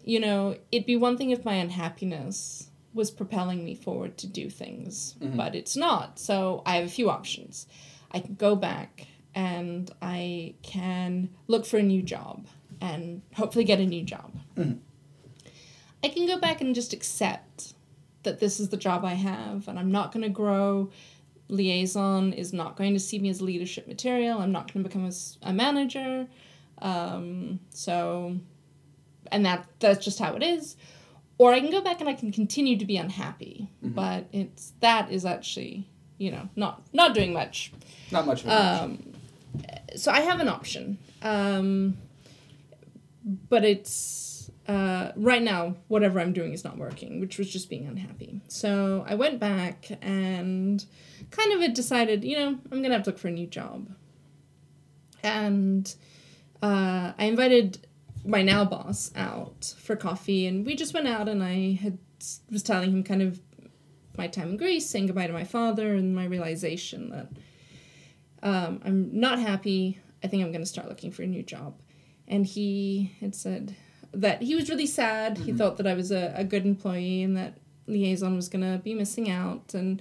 [0.05, 4.51] you know, it'd be one thing if my unhappiness was propelling me forward to do
[4.51, 5.37] things, mm-hmm.
[5.37, 6.19] but it's not.
[6.19, 7.67] So I have a few options.
[8.11, 12.47] I can go back and I can look for a new job
[12.81, 14.37] and hopefully get a new job.
[14.59, 14.77] I
[16.03, 17.75] I can go back and just accept
[18.27, 20.91] that this is the job I have and I'm not going to grow.
[21.49, 24.41] Liaison is not going to see me as leadership material.
[24.41, 25.13] I'm not going to become a,
[25.49, 26.27] a manager.
[26.83, 28.37] Um, so,
[29.33, 30.77] and that that's just how it is.
[31.39, 33.71] Or I can go back and I can continue to be unhappy.
[33.83, 37.73] But it's that is actually, you know, not not doing much
[38.11, 39.15] Not much of um,
[39.95, 41.97] so I have an option, um,
[43.49, 44.26] but it's
[44.69, 48.41] uh, right now whatever I'm doing is not working, which was just being unhappy.
[48.49, 50.85] So I went back and
[51.31, 53.89] kind of decided, you know, I'm gonna have to look for a new job,
[55.23, 55.95] and
[56.63, 57.87] uh, I invited
[58.25, 61.99] my now boss out for coffee, and we just went out, and I had
[62.51, 63.41] was telling him kind of
[64.17, 67.29] my time in Greece, saying goodbye to my father, and my realization that
[68.43, 70.01] um, I'm not happy.
[70.25, 71.79] I think I'm to start looking for a new job.
[72.27, 73.77] And he had said
[74.17, 75.39] that he was really sad.
[75.39, 78.79] He thought that I was a, a good employee and that liaison was going to
[78.79, 79.75] be missing out.
[79.75, 80.01] And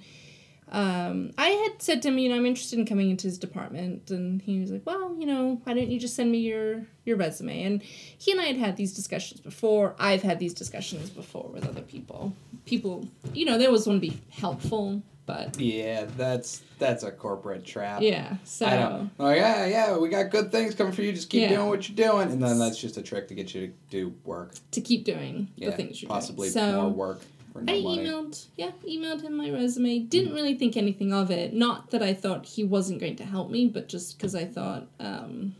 [0.72, 4.10] um, I had said to him, you know, I'm interested in coming into his department.
[4.12, 7.18] And he was like, well, you know, why don't you just send me your, your
[7.18, 7.64] resume?
[7.64, 9.96] And he and I had had these discussions before.
[10.00, 12.36] I've had these discussions before with other people.
[12.66, 17.64] People, you know, they always want to be helpful, but yeah, that's that's a corporate
[17.66, 18.02] trap.
[18.02, 18.36] yeah.
[18.44, 19.10] So I know.
[19.18, 21.12] Like, yeah, yeah, we got good things coming for you.
[21.14, 21.56] Just keep Yeah.
[21.56, 24.14] doing what you're doing, and then that's just a trick to get you to do
[24.24, 24.54] work.
[24.72, 26.54] to keep doing Yeah, the things you're possibly doing.
[26.66, 27.22] So more work
[27.56, 28.06] no I money.
[28.06, 30.00] emailed, yeah, emailed him my resume.
[30.00, 31.54] Didn't really think anything of it.
[31.54, 34.88] Not that I thought he wasn't going to help me, but just because I thought,
[35.00, 35.56] um,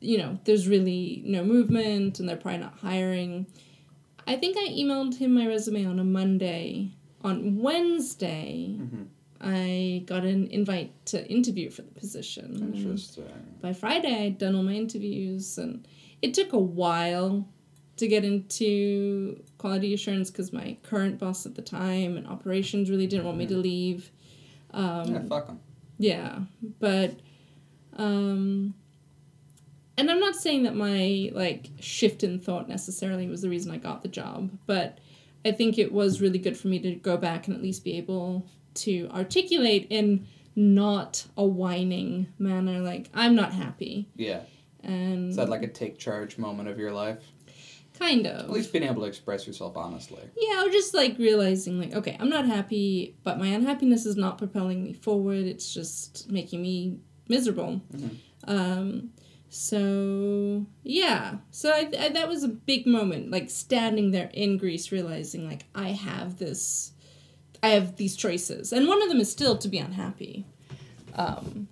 [0.00, 3.46] you know, there's really no movement and they're probably not hiring.
[4.26, 6.90] I think I emailed him my resume on a Monday.
[7.22, 9.02] On Wednesday, Mm-hmm.
[9.38, 12.56] I got an invite to interview for the position.
[12.56, 13.24] And Interesting.
[13.60, 15.86] by Friday, I'd done all my interviews, and
[16.22, 17.46] it took a while
[17.98, 23.06] to get into quality assurance because my current boss at the time and operations really
[23.06, 24.10] didn't want me to leave.
[24.70, 25.60] Um, yeah, fuck them.
[25.98, 26.38] yeah,
[26.80, 27.20] but
[27.98, 28.74] um
[29.98, 33.76] and I'm not saying that my like shift in thought necessarily was the reason I
[33.78, 34.98] got the job, but
[35.46, 37.96] I think it was really good for me to go back and at least be
[37.98, 44.40] able to articulate in not a whining manner like I'm not happy Yeah.
[44.82, 47.18] and Is that like a take charge moment of your life?
[47.98, 48.40] kind of.
[48.44, 50.22] At least being able to express yourself honestly.
[50.36, 54.36] Yeah, or just like realizing, like, okay, I'm not happy, but my unhappiness is not
[54.36, 55.46] propelling me forward.
[55.46, 57.80] It's just making me miserable.
[58.46, 59.12] Um,
[59.48, 64.92] so yeah, so I, I, that was a big moment, like standing there in Greece,
[64.92, 66.92] realizing like I have this,
[67.62, 70.46] I have these choices, and one of them is still to be unhappy.
[71.14, 71.68] Um,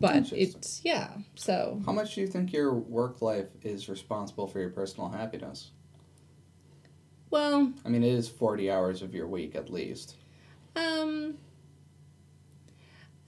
[0.00, 1.10] but it's yeah.
[1.36, 5.70] So How much do you think your work life is responsible for your personal happiness?
[7.30, 10.16] well, I mean, it is 40 hours of your week at least.
[10.74, 11.38] Um,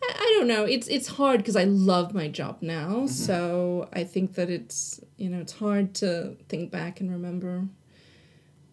[0.02, 0.64] I, don't know.
[0.64, 3.06] It's it's hard because I love my job now.
[3.06, 7.64] So I think that it's you know it's hard to think back and remember.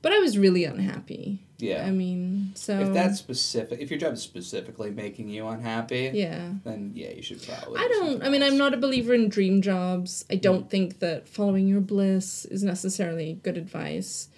[0.01, 1.41] But I was really unhappy.
[1.57, 1.85] Yeah.
[1.85, 6.51] I mean, so if that's specific, if your job is specifically making you unhappy, yeah.
[6.63, 7.79] then yeah, you should probably.
[7.79, 8.23] I do don't.
[8.23, 10.25] I mean, I'm not a believer in dream jobs.
[10.29, 14.29] I don't think that following your bliss is necessarily good advice.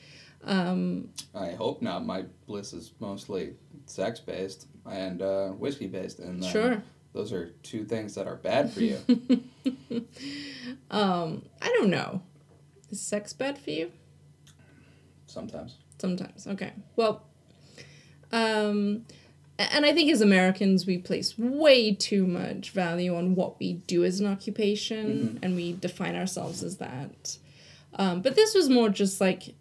[0.43, 2.05] Um, I hope not.
[2.05, 3.55] My bliss is mostly
[3.87, 6.83] sex based and uh, whiskey based, and then Sure.
[7.13, 8.97] those are two things that are bad for you.
[10.91, 12.21] um, I don't know.
[12.89, 13.91] Is sex bad for you?
[15.25, 15.75] Sometimes.
[15.99, 16.47] Sometimes.
[16.47, 16.71] Okay.
[16.95, 17.23] Well,
[18.31, 19.05] um,
[19.59, 24.03] and I think as Americans, we place way too much value on what we do
[24.05, 27.37] as an occupation, and we define ourselves as that.
[27.95, 29.55] Um, but this was more just like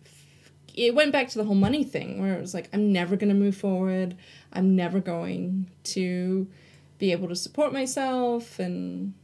[0.77, 3.31] it went back to the whole money thing, where it was like, I'm never going
[3.31, 4.17] to move forward.
[4.53, 6.47] I'm never going to
[6.99, 9.15] be able to support myself, and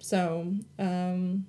[0.00, 0.54] so.
[0.78, 1.46] Um,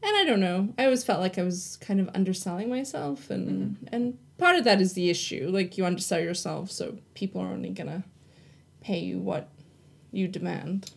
[0.00, 0.72] and I don't know.
[0.78, 4.80] I always felt like I was kind of underselling myself, and and part of that
[4.80, 5.50] is the issue.
[5.52, 8.04] Like you undersell yourself, so people are only gonna
[8.80, 9.48] pay you what
[10.12, 10.92] you demand.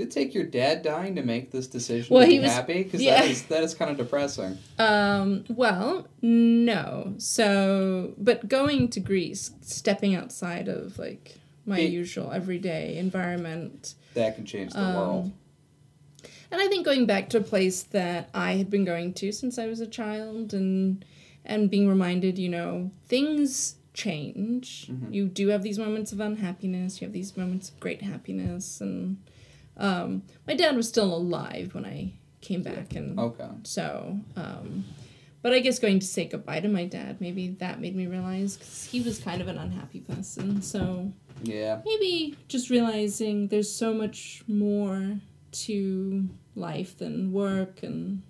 [0.00, 2.50] Did it take your dad dying to make this decision Well, to be he was-
[2.50, 2.84] happy?
[2.84, 3.20] Because yeah.
[3.20, 4.56] that is that is kind of depressing.
[4.78, 5.44] Um.
[5.50, 7.12] Well, no.
[7.18, 11.34] So, but going to Greece, stepping outside of like
[11.66, 15.32] my Be- usual everyday environment, That can change the Um, world.
[16.50, 19.58] and I think going back to a place that I had been going to since
[19.58, 21.04] I was a child, and
[21.44, 24.90] and being reminded, you know, things change.
[25.10, 27.02] You do have these moments of unhappiness.
[27.02, 29.18] You have these moments of great happiness, and
[29.80, 33.48] um, my dad was still alive when I came back, and Okay.
[33.64, 34.84] so um,
[35.42, 38.56] but I guess going to say goodbye to my dad, maybe that made me realize
[38.56, 40.60] because he was kind of an unhappy person.
[40.62, 41.12] So
[41.42, 41.80] Yeah.
[41.84, 45.18] maybe just realizing there's so much more
[45.52, 48.22] to life than work and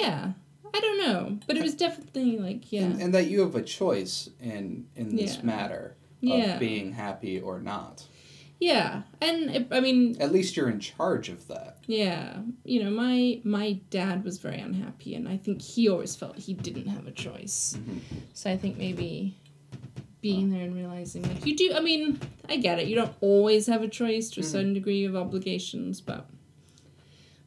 [0.00, 0.32] yeah
[0.74, 3.62] i don't know but it was definitely like yeah And, and that you have a
[3.62, 5.42] choice in in this Yeah.
[5.44, 6.54] matter Yeah.
[6.54, 8.06] of being happy or not.
[8.60, 11.78] Yeah and it, i mean At least you're in charge of that.
[11.86, 16.38] yeah you know my my dad was very unhappy and i think he always felt
[16.38, 17.98] he didn't have a choice Mhm.
[18.32, 19.36] so i think maybe
[20.20, 22.18] being there and realizing like you do i mean
[22.48, 26.00] i get it you don't always have a choice to a certain degree of obligations
[26.00, 26.26] but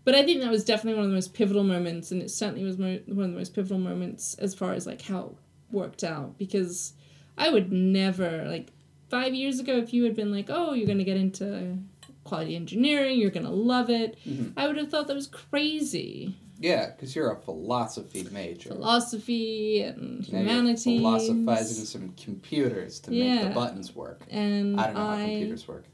[0.03, 2.63] but i think that was definitely one of the most pivotal moments and it certainly
[2.63, 5.31] was mo- one of the most pivotal moments as far as like how it
[5.71, 6.93] worked out because
[7.38, 8.67] i would never like
[9.09, 11.77] five years ago if you had been like oh you're going to get into
[12.23, 14.51] quality engineering you're going to love it Mhm.
[14.57, 18.69] i would have thought that was crazy Yeah, because you're a philosophy major.
[18.69, 24.25] philosophy and humanities philosophizing some computers to make the buttons work.
[24.29, 25.85] and I don't know how I computers work.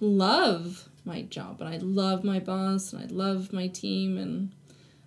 [0.00, 4.52] love my job and I love my boss and I love my team and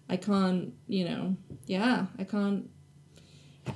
[0.10, 1.36] I can't, you know,
[1.68, 2.69] yeah, I can't.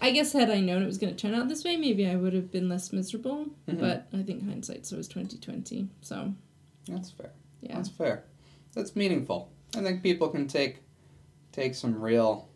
[0.02, 2.16] I guess had I known it was going to turn out this way, maybe I
[2.16, 3.48] would have been less miserable.
[3.68, 3.80] Mhm.
[3.80, 5.88] But I think hindsight's always twenty twenty.
[6.02, 6.34] So
[6.88, 7.32] That's fair.
[7.62, 8.24] yeah, That's fair.
[8.74, 9.50] That's meaningful.
[9.76, 10.78] I think people can take
[11.52, 12.50] take some real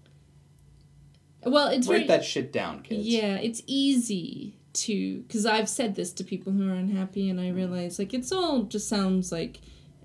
[1.46, 3.08] well, it's write very that shit down, kids.
[3.08, 7.50] Yeah, it's easy to because I've said this to people who are unhappy, and I
[7.50, 9.60] realize like it's all just sounds like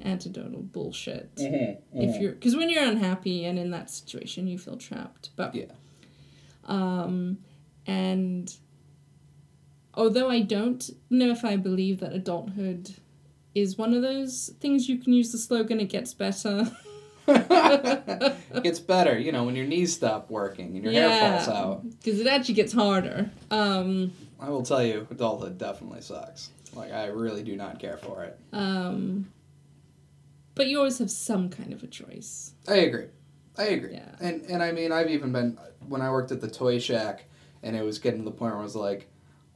[0.04, 1.34] antidotal bullshit.
[1.36, 2.00] Mm-hmm.
[2.00, 5.30] If you're because when you're unhappy and in that situation, you feel trapped.
[5.36, 5.66] But Yeah.
[6.66, 7.38] Um,
[7.86, 8.54] and
[9.94, 12.94] although I don't know if I believe that adulthood
[13.54, 16.70] is one of those things you can use the slogan "It gets better."
[17.26, 21.90] It gets better, you know, when your knees stop working and your hair falls out.
[21.90, 23.30] because it actually gets harder.
[23.50, 26.50] Um, I will tell you, adulthood definitely sucks.
[26.74, 28.38] Like I really do not care for it.
[28.52, 29.30] Um,
[30.54, 32.52] but you always have some kind of a choice.
[32.68, 33.06] I agree.
[33.56, 33.94] I agree.
[33.94, 34.14] Yeah.
[34.20, 37.24] And and I mean I've even been when I worked at the toy shack
[37.62, 39.08] and it was getting to the point where I was like,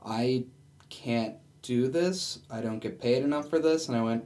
[0.04, 0.44] I
[0.88, 2.40] can't do this.
[2.50, 4.24] I don't get paid enough for this and I went,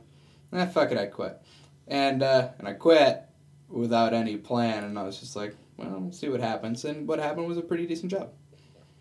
[0.52, 1.40] eh, fuck it, I quit.
[1.88, 3.24] And uh, and I quit
[3.68, 6.84] without any plan and I was just like, well, we'll see what happens.
[6.84, 8.30] And what happened was a pretty decent job.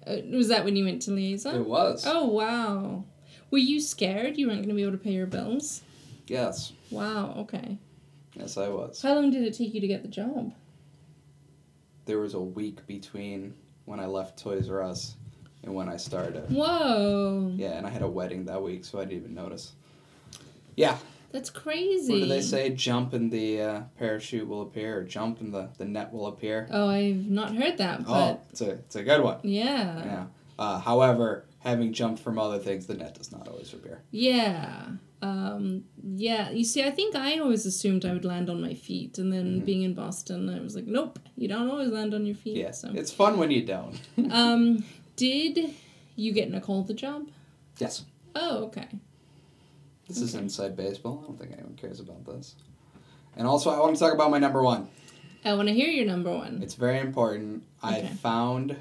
[0.06, 1.56] Uh, was that when you went to liaison?
[1.56, 2.06] It was.
[2.08, 3.04] Oh wow.
[3.52, 5.82] Were you scared you weren't going to be able to pay your bills?
[6.28, 6.72] Yes.
[6.90, 7.36] Wow.
[7.40, 7.78] Okay.
[8.34, 9.02] Yes, I was.
[9.02, 10.54] How long did it take you to get the job?
[12.12, 13.54] There was a week between
[13.86, 15.16] when I left Toys R Us
[15.64, 16.52] and when I started.
[16.52, 17.54] Whoa.
[17.56, 19.72] Yeah, and I had a wedding that week, so I didn't even notice.
[20.76, 20.98] Yeah,
[21.32, 22.12] That's crazy.
[22.12, 22.72] what do they say?
[22.72, 26.68] Jump and the uh, parachute will appear, or jump and the, the net will appear.
[26.70, 29.38] Oh, I've not heard that, Oh, it's a it's a good one.
[29.44, 30.04] yeah.
[30.04, 30.26] Yeah.
[30.60, 34.02] Uh, however, having jumped from other things, the net does not always appear.
[34.12, 34.88] Yeah.
[35.22, 36.50] Um, yeah.
[36.50, 39.62] You see, I think I always assumed I would land on my feet, and then
[39.62, 39.66] Mhm.
[39.66, 42.58] being in Boston, I was like, nope, you don't always land on your feet.
[42.58, 42.92] Yeah, So.
[42.94, 44.00] it's fun when you don't.
[44.32, 44.84] Um,
[45.16, 45.74] did
[46.16, 47.28] you get Nicole the job?
[47.80, 48.04] yes,
[48.36, 48.88] Oh, okay.
[50.08, 51.20] this is inside baseball.
[51.24, 52.56] I don't think anyone cares about this.
[53.38, 54.88] And also, I want to talk about my number one.
[55.46, 56.62] I want to hear your number one.
[56.64, 57.64] It's very important.
[57.82, 58.76] I found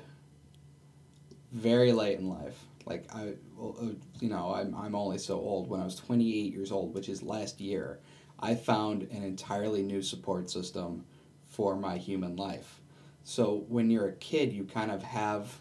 [1.53, 2.65] very late in life.
[2.87, 3.87] Like I, Uh,
[4.21, 5.69] you know, I'm I'm only so old.
[5.69, 7.99] When I was 28 years old, which is last year,
[8.39, 11.05] I found an entirely new support system
[11.47, 12.81] for my human life.
[13.25, 15.59] So when you're a kid, you kind of have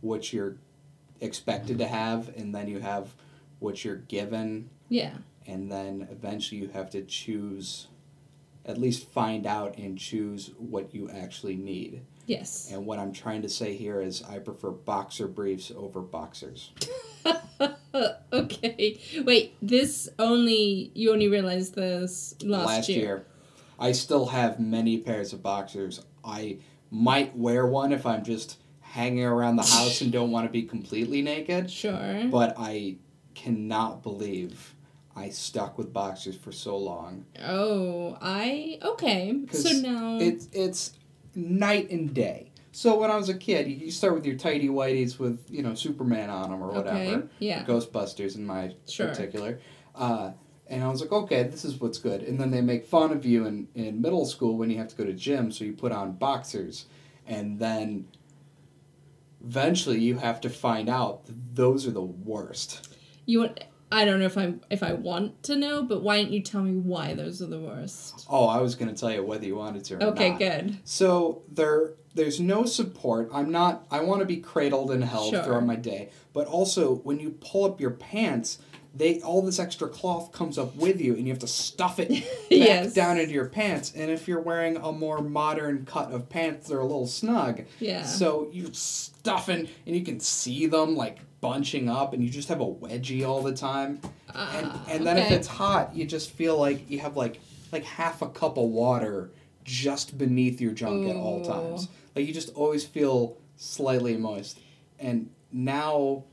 [0.00, 0.56] what you're
[1.20, 3.12] expected to have, and then you have
[3.58, 5.14] what you're given, Yeah.
[5.46, 7.88] and then eventually you have to choose.
[8.64, 12.02] At least find out and choose what you actually need.
[12.26, 12.70] Yes.
[12.72, 16.70] And what I'm trying to say here is I prefer boxer briefs over boxers.
[18.32, 19.00] okay.
[19.24, 23.24] Wait, this only you only realized this last, year.
[23.78, 26.00] I still have many pairs of boxers.
[26.24, 26.58] I
[26.90, 30.62] might wear one if I'm just hanging around the house and don't want to be
[30.62, 32.28] completely naked, Sure.
[32.30, 32.96] but I
[33.34, 34.74] cannot believe
[35.16, 37.24] I stuck with boxers for so long.
[37.42, 39.34] Oh, I okay.
[39.50, 40.92] So now It's it's
[41.34, 42.51] night and day.
[42.74, 45.74] So when I was a kid, you start with your tidy whities with you know
[45.74, 46.98] Superman on them or whatever.
[46.98, 47.22] okay.
[47.38, 47.64] Yeah.
[47.64, 49.08] Ghostbusters in my Sure.
[49.08, 49.60] particular.
[49.94, 50.32] Uh,
[50.68, 52.22] and I was like, okay, this is what's good.
[52.22, 54.96] And then they make fun of you in, in middle school when you have to
[54.96, 56.86] go to gym, so you put on boxers.
[57.26, 58.06] And then
[59.44, 62.88] eventually you have to find out that those are the worst.
[63.26, 66.32] You want I don't know if I if I want to know, but why don't
[66.32, 68.26] you tell me why those are the worst?
[68.30, 70.38] Oh, I was gonna tell you whether you wanted to or Okay, not.
[70.38, 70.78] good.
[70.84, 73.30] So there there's no support.
[73.32, 75.42] I'm not I want to be cradled and held Sure.
[75.42, 76.10] throughout my day.
[76.32, 78.58] But also when you pull up your pants,
[78.94, 82.08] they all this extra cloth comes up with you and you have to stuff it
[82.10, 82.92] back Yes.
[82.92, 83.92] down into your pants.
[83.96, 87.62] And if you're wearing a more modern cut of pants, they're a little snug.
[87.80, 88.04] Yeah.
[88.04, 92.48] So you stuff in and you can see them like bunching up and you just
[92.48, 94.00] have a wedgie all the time.
[94.34, 97.40] and Ah, and then if it's hot, you just feel like you have like
[97.72, 99.30] like half a cup of water
[99.64, 101.88] just beneath your junk at all times.
[102.14, 104.58] Like you just always feel slightly moist.
[104.98, 106.24] And now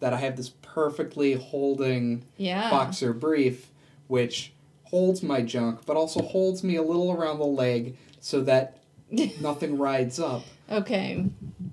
[0.00, 2.70] that I have this perfectly holding Yeah.
[2.70, 3.70] boxer brief,
[4.08, 4.52] which
[4.84, 8.78] holds my junk, but also holds me a little around the leg so that
[9.40, 10.42] nothing rides up.
[10.70, 11.26] Okay.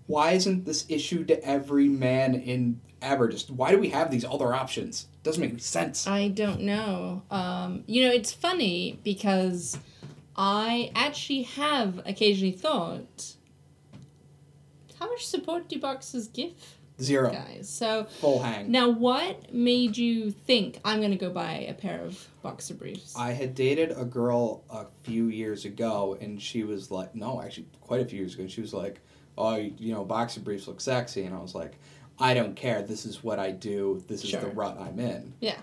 [0.07, 3.27] Why isn't this issued to every man in ever?
[3.29, 5.07] Just why do we have these other options?
[5.23, 6.07] Doesn't make any sense.
[6.07, 7.21] I don't know.
[7.31, 9.77] Um, you know, it's funny because
[10.35, 13.35] I actually have occasionally thought,
[15.01, 16.53] how much support do boxers give
[17.01, 17.31] Zero.
[17.31, 17.67] guys?
[17.67, 18.69] So Full hang.
[18.71, 23.15] now, what made you think I'm going to go buy a pair of boxer briefs?
[23.17, 27.65] I had dated a girl a few years ago, and she was like, no, actually,
[27.81, 28.43] quite a few years ago.
[28.43, 28.99] And she was like,
[29.39, 31.23] oh, you know, boxer briefs look sexy.
[31.23, 31.79] And I was like,
[32.19, 32.83] I don't care.
[32.83, 34.03] This is what I do.
[34.07, 35.33] This is the rut I'm in.
[35.39, 35.57] Yeah.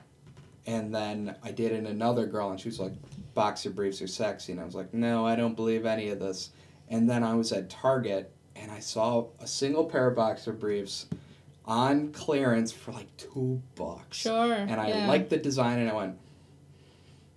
[0.66, 2.92] And then I dated another girl, and she was like,
[3.34, 4.50] boxer briefs are sexy.
[4.50, 6.50] And I was like, no, I don't believe any of this.
[6.88, 8.32] And then I was at Target,
[8.68, 11.06] and I saw a single pair of boxer briefs
[11.64, 14.18] on clearance for like two bucks.
[14.18, 14.52] Sure.
[14.52, 15.08] And I yeah.
[15.08, 16.18] liked the design, and I went,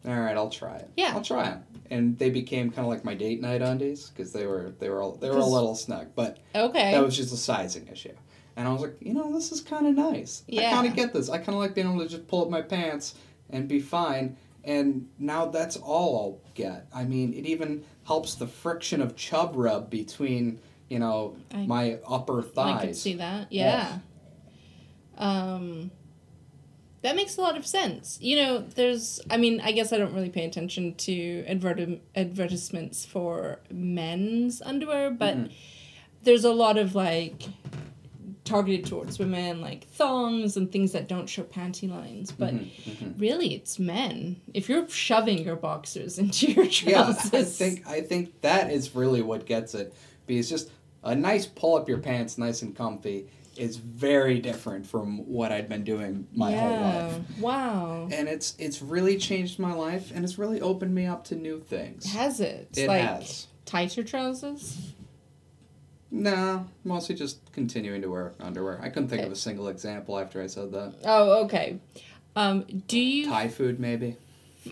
[0.05, 0.89] all right, I'll try it.
[0.97, 1.13] Yeah.
[1.13, 1.63] I'll try them.
[1.89, 5.13] And they became kind of like my date night undies because they were they were
[5.19, 6.91] they were a little snug, but Okay.
[6.91, 8.13] that was just a sizing issue.
[8.57, 10.43] And I was like, you know, this is kind of nice.
[10.47, 10.69] Yeah.
[10.69, 11.29] I kind of get this.
[11.29, 13.15] I kind of like being able to just pull up my pants
[13.49, 14.35] and be fine.
[14.63, 16.87] And now that's all I'll get.
[16.93, 20.59] I mean, it even helps the friction of chub rub between,
[20.91, 22.81] you know, I- my upper thighs.
[22.83, 23.47] I could see that.
[23.51, 23.99] Yeah.
[25.17, 25.91] Um
[27.01, 28.19] that makes a lot of sense.
[28.21, 33.05] You know, there's I mean, I guess I don't really pay attention to adverti- advertisements
[33.05, 35.51] for men's underwear, but Mhm.
[36.23, 37.43] there's a lot of like
[38.43, 43.21] targeted towards women like thongs and things that don't show panty lines, but Mhm, mhm.
[43.21, 44.35] really it's men.
[44.53, 47.39] If you're shoving your boxers into your trousers, Yeah.
[47.39, 49.93] I think I think that is really what gets it.
[50.27, 50.69] Because just
[51.03, 55.67] a nice pull up your pants, nice and comfy, is very different from what I'd
[55.67, 57.19] been doing my whole life.
[57.39, 58.07] Wow.
[58.11, 61.59] And it's it's really changed my life, and it's really opened me up to new
[61.59, 62.11] things.
[62.13, 62.69] Has it?
[62.77, 63.47] It like has.
[63.65, 64.93] tighter trousers?
[66.13, 68.79] Nah, mostly just continuing to wear underwear.
[68.81, 69.27] I couldn't think Okay.
[69.27, 70.95] of a single example after I said that.
[71.05, 71.79] Oh, okay.
[72.35, 73.27] Um, do you?
[73.27, 74.17] Thai food, maybe.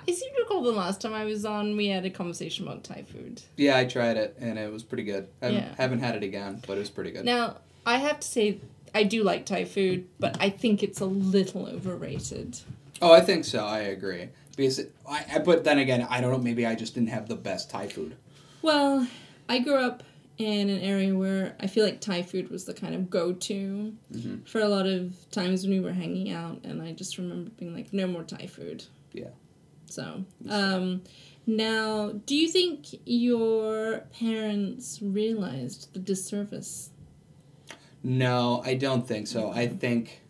[0.08, 2.84] I seem to recall the last time I was on, we had a conversation about
[2.84, 3.42] Thai food.
[3.56, 5.28] Yeah, I tried it, and it was pretty good.
[5.42, 5.74] I haven't, Yeah.
[5.76, 7.24] haven't had it again, but it was pretty good.
[7.24, 8.58] Now, I have to say,
[8.94, 12.58] I do like Thai food, but I think it's a little overrated.
[13.02, 13.64] Oh, I think so.
[13.64, 14.28] I agree.
[14.56, 16.38] Because it, I, I, but then again, I don't know.
[16.38, 18.16] Maybe I just didn't have the best Thai food.
[18.62, 19.08] Well,
[19.48, 20.04] I grew up
[20.38, 23.92] in an area where I feel like Thai food was the kind of go to
[24.12, 24.46] Mhm.
[24.48, 27.74] for a lot of times when we were hanging out, and I just remember being
[27.74, 28.84] like, no more Thai food.
[29.12, 29.28] Yeah.
[29.94, 31.02] So, um,
[31.46, 36.90] now, do you think your parents realized the disservice?
[38.02, 39.52] No, I don't think so.
[39.52, 40.22] I think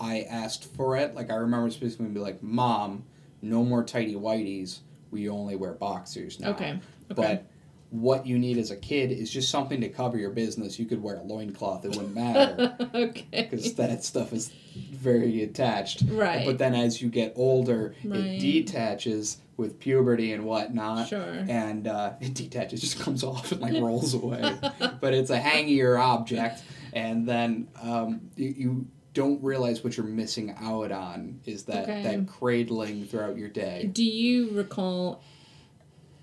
[0.00, 1.14] I asked for it.
[1.14, 3.04] Like I remember specifically be like, "Mom,
[3.42, 4.78] no more tighty whities.
[5.10, 6.70] We only wear boxers now." Okay.
[6.70, 6.80] Okay.
[7.14, 7.46] But
[7.92, 10.78] what you need as a kid is just something to cover your business.
[10.78, 12.74] You could wear a loincloth, it wouldn't matter.
[12.94, 13.48] okay.
[13.50, 14.50] Because that stuff is
[14.92, 16.02] very attached.
[16.08, 16.46] Right.
[16.46, 18.18] But then as you get older, Right.
[18.20, 21.08] it detaches with puberty and whatnot.
[21.08, 21.44] Sure.
[21.48, 24.58] And uh, it detaches, just comes off and like rolls away.
[25.00, 26.62] but it's a hangier object.
[26.94, 32.02] And then um, you, you don't realize what you're missing out on is that, Okay.
[32.02, 33.90] that cradling throughout your day.
[33.92, 35.22] Do you recall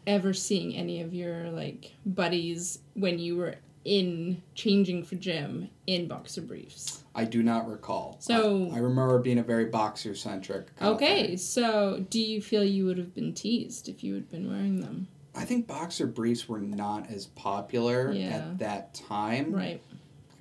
[0.10, 3.56] ever seeing any of your like buddies when you were
[3.86, 7.04] in changing for gym in boxer briefs?
[7.16, 8.18] I do not recall.
[8.20, 10.68] So- I, I remember being a very boxer centric.
[10.82, 14.82] Okay, so do you feel you would have been teased if you had been wearing
[14.82, 15.08] them?
[15.36, 18.30] I think boxer briefs were not as popular Yeah.
[18.30, 19.54] at that time.
[19.54, 19.82] Right.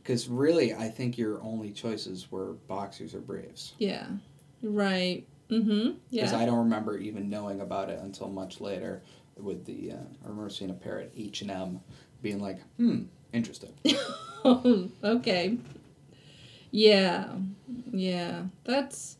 [0.02, 3.74] Because really, I think your only choices were boxers or briefs.
[3.78, 4.06] Yeah.
[4.62, 5.26] Right.
[5.50, 5.92] Mm-hmm.
[6.10, 9.02] Because I don't remember even knowing about it until much later.
[9.38, 11.80] With the, uh, I remember seeing a pair at H and M,
[12.22, 13.02] being like, "Hmm,
[13.32, 13.72] interesting."
[14.44, 15.56] okay.
[16.70, 17.36] Yeah.
[17.92, 19.16] Yeah, that's.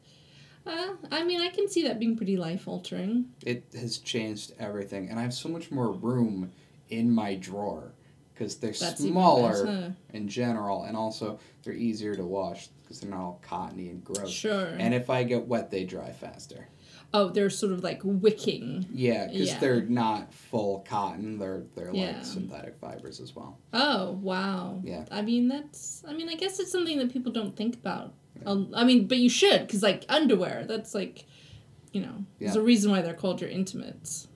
[0.67, 3.27] Uh, I mean, I can see that being pretty life altering.
[3.45, 6.51] It has changed everything, and I have so much more room
[6.91, 7.93] in my drawer
[8.35, 13.21] because they're That's smaller in general, and also they're easier to wash because they're not
[13.21, 14.31] all cottony and gross.
[14.31, 14.67] Sure.
[14.79, 16.69] And if I get wet, they dry faster.
[17.15, 18.87] Oh, they're sort of like wicking.
[18.93, 19.59] Yeah, because Yeah.
[19.61, 21.39] they're not full cotton.
[21.39, 22.17] They're they're Yeah.
[22.17, 23.59] like synthetic fibers as well.
[23.73, 24.81] Oh wow.
[24.85, 25.05] Yeah.
[25.11, 26.03] I mean, that's.
[26.07, 28.13] I mean, I guess it's something that people don't think about.
[28.47, 31.25] Um, I mean, but you should, because like underwear, that's like,
[31.93, 34.29] you know, there's a reason why they're called your intimates.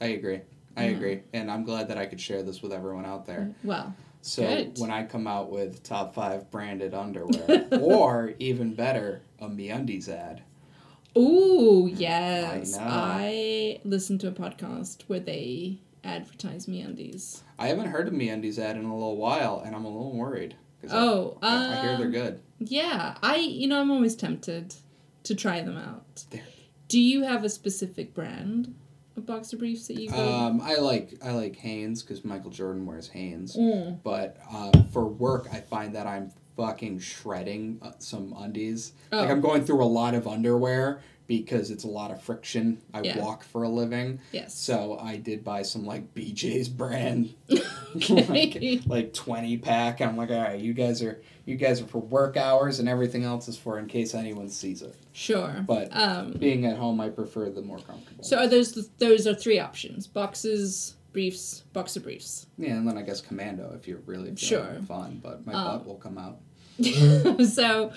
[0.00, 0.40] I agree.
[0.76, 0.96] I Yeah.
[0.96, 3.54] agree, and I'm glad that I could share this with everyone out there.
[3.64, 4.78] Well, So Good.
[4.78, 10.42] when I come out with top five branded underwear, or even better, a MeUndies ad.
[11.16, 12.84] Ooh yes, know.
[12.86, 17.40] I listened to a podcast where they advertise MeUndies.
[17.58, 20.54] I haven't heard of MeUndies ad in a little while, and I'm a little worried.
[20.82, 22.40] 'cause I- Oh, I, I hear they're um, good.
[22.58, 24.74] Yeah, I you know I'm always tempted
[25.24, 26.24] to try them out.
[26.30, 26.42] They're-
[26.88, 28.74] Do you have a specific brand
[29.16, 30.16] of boxer briefs that you go?
[30.34, 33.56] Um, I like I like Hanes because Michael Jordan wears Hanes.
[33.56, 34.00] Mm.
[34.04, 38.92] But uh, for work, I find that I'm fucking shredding uh, some undies.
[39.12, 39.32] Like Oh.
[39.32, 42.80] I'm going through a lot of underwear because it's a lot of friction.
[42.94, 43.18] I Yeah.
[43.20, 44.54] walk for a living, Yes.
[44.54, 47.34] so I did buy some like BJ's brand,
[48.10, 50.00] like, like twenty pack.
[50.00, 53.24] I'm like, all right, you guys are you guys are for work hours, and everything
[53.24, 54.94] else is for in case anyone sees it.
[55.12, 55.64] Sure.
[55.66, 58.24] But- um, Being at home, I prefer the more comfortable.
[58.24, 62.46] so are those the, those are three options: boxes, briefs, boxer briefs.
[62.58, 64.80] yeah, and then I guess commando if you're really Sure.
[64.86, 66.38] fun, but my Um, butt will come out.
[67.48, 67.92] so,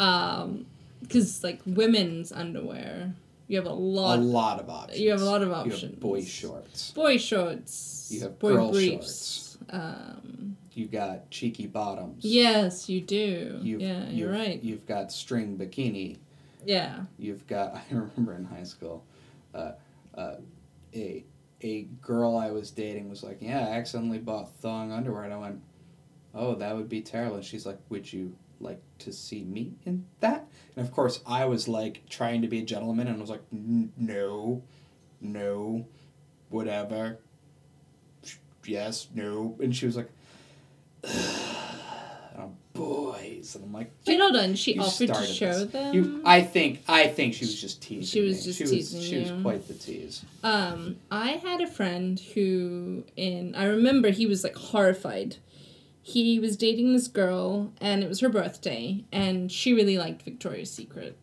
[0.00, 0.66] um,
[1.00, 3.14] because like women's underwear,
[3.48, 4.18] you have a lot.
[4.18, 4.60] A lot.
[4.60, 5.00] of options.
[5.00, 5.98] you have a lot of You have options.
[5.98, 6.90] boy shorts.
[6.92, 8.08] boy shorts.
[8.10, 9.58] You have boy girl briefs.
[9.70, 12.24] Um, You got cheeky bottoms.
[12.24, 13.58] yes, you do.
[13.62, 14.62] You've, yeah, you're you've- right.
[14.62, 16.18] You've got string bikini.
[16.64, 17.00] Yeah.
[17.18, 17.74] You've got.
[17.76, 19.04] I remember in high school,
[19.54, 19.72] uh,
[20.16, 20.36] uh,
[20.94, 21.24] a
[21.64, 25.36] a girl I was dating was like, "Yeah, I accidentally bought thong underwear," and I
[25.38, 25.60] went,
[26.34, 30.06] "Oh, that would be terrible." And she's like, "Would you like to see me in
[30.20, 30.46] that?"
[30.76, 33.42] And of course, I was like trying to be a gentleman, and I was like,
[33.50, 34.62] "No,
[35.20, 35.86] no,
[36.48, 37.18] whatever."
[38.64, 40.08] Yes, no, and she was like,
[41.04, 43.90] oh, "Boys," and I'm like.
[44.06, 44.54] Wait, hold on.
[44.54, 45.72] She offered to show this.
[45.72, 45.94] them.
[45.94, 48.04] You, I think, I think she was just teasing.
[48.04, 48.44] She was me.
[48.44, 50.24] just she teasing was, She was quite the tease.
[50.44, 55.36] Um, I had a friend who, in I remember he was like horrified.
[56.02, 60.70] He was dating this girl, and it was her birthday, and she really liked Victoria's
[60.70, 61.16] Secret.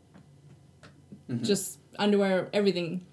[1.29, 1.43] Mhm.
[1.45, 3.05] Just underwear, everything,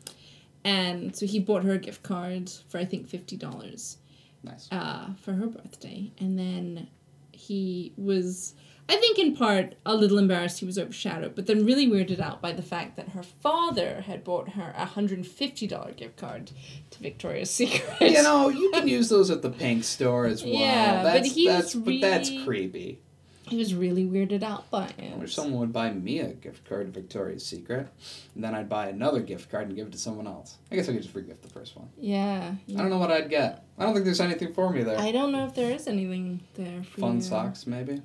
[0.65, 3.99] and so he bought her a gift card for I think fifty dollars
[4.43, 4.69] Nice.
[4.71, 6.87] uh, for her birthday, and then
[7.33, 8.55] he was,
[8.89, 10.61] I think, in part a little embarrassed.
[10.61, 14.23] He was overshadowed, but then really weirded out by the fact that her father had
[14.23, 16.53] bought her a hundred and fifty dollar gift card
[16.91, 18.01] to Victoria's Secret.
[18.01, 20.53] You know, you can use those at the pink store as well.
[20.53, 23.01] Yeah, but that's, he that's, was but that's creepy.
[23.49, 25.13] he was really weirded out by it.
[25.13, 27.89] I wish someone would buy me a gift card to Victoria's Secret,
[28.37, 30.59] and then I'd buy another gift card and give it to someone else.
[30.71, 31.89] I guess I could just regift the first one.
[31.99, 33.65] Yeah, I don't know what I'd get.
[33.79, 34.99] I don't think there's anything for me there.
[34.99, 36.85] I don't know if there is anything there.
[36.85, 37.23] For Fun you.
[37.23, 38.01] socks, maybe.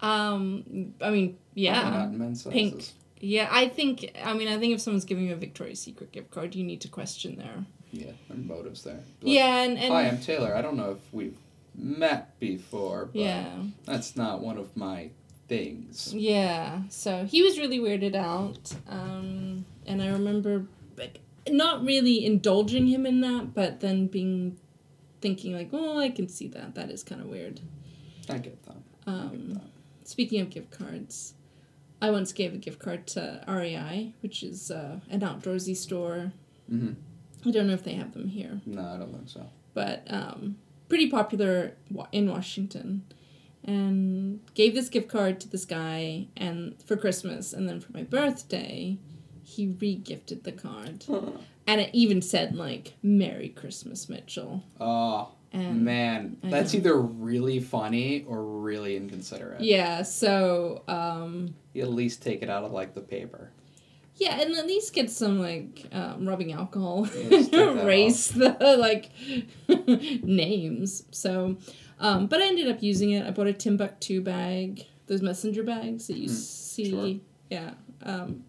[0.00, 2.08] Um, I mean, yeah.
[2.12, 2.74] not Pink.
[2.74, 2.92] sizes.
[3.18, 4.10] Yeah, I think.
[4.22, 6.80] I mean, I think if someone's giving you a Victoria's Secret gift card, you need
[6.82, 7.64] to question their.
[7.92, 9.00] Yeah, there are motives there.
[9.22, 10.54] Yeah, and, and Hi, I'm Taylor.
[10.54, 11.38] I don't know if we've
[11.74, 13.48] met before, but yeah,
[13.86, 15.10] that's not one of my
[15.48, 16.12] things.
[16.14, 16.80] yeah.
[16.90, 20.66] So he was really weirded out, um, and I remember
[20.98, 24.58] like not really indulging him in that, but then being
[25.22, 26.74] thinking like, oh, I can see that.
[26.74, 27.60] That is kind of weird.
[28.28, 28.76] I get that.
[29.06, 29.62] I get Um, that.
[30.06, 31.34] Speaking of gift cards,
[32.00, 36.32] I once gave a gift card to REI, which is uh, an outdoorsy store.
[36.68, 36.92] hmm
[37.44, 38.60] I don't know if they have them here.
[38.66, 39.46] No, I don't think so.
[39.72, 40.56] but um,
[40.88, 41.74] pretty popular
[42.10, 43.04] in Washington.
[43.62, 48.04] And gave this gift card to this guy, and for Christmas, and then for my
[48.04, 48.98] birthday,
[49.42, 51.04] he re-gifted the card,
[51.66, 56.36] and it even said like "Merry Christmas, Mitchell." Oh, And man.
[56.44, 56.78] I That's know.
[56.78, 59.60] either really funny or really inconsiderate.
[59.62, 63.50] yeah, so um, You at least take it out of, like, the paper.
[64.16, 69.10] yeah, and at least get some like um, rubbing alcohol, take erase the like
[70.22, 71.04] names.
[71.10, 71.56] So,
[72.00, 73.26] um, but I ended up using it.
[73.26, 76.90] I bought a Timbuk2 bag, those messenger bags that you Hmm, see.
[76.90, 77.20] sure.
[77.50, 78.44] Yeah, um,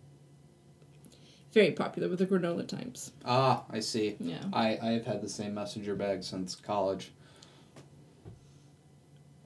[1.57, 3.11] very popular with the granola types.
[3.25, 4.15] Ah, I see.
[4.19, 7.11] Yeah, I, I have had the same messenger bag since college.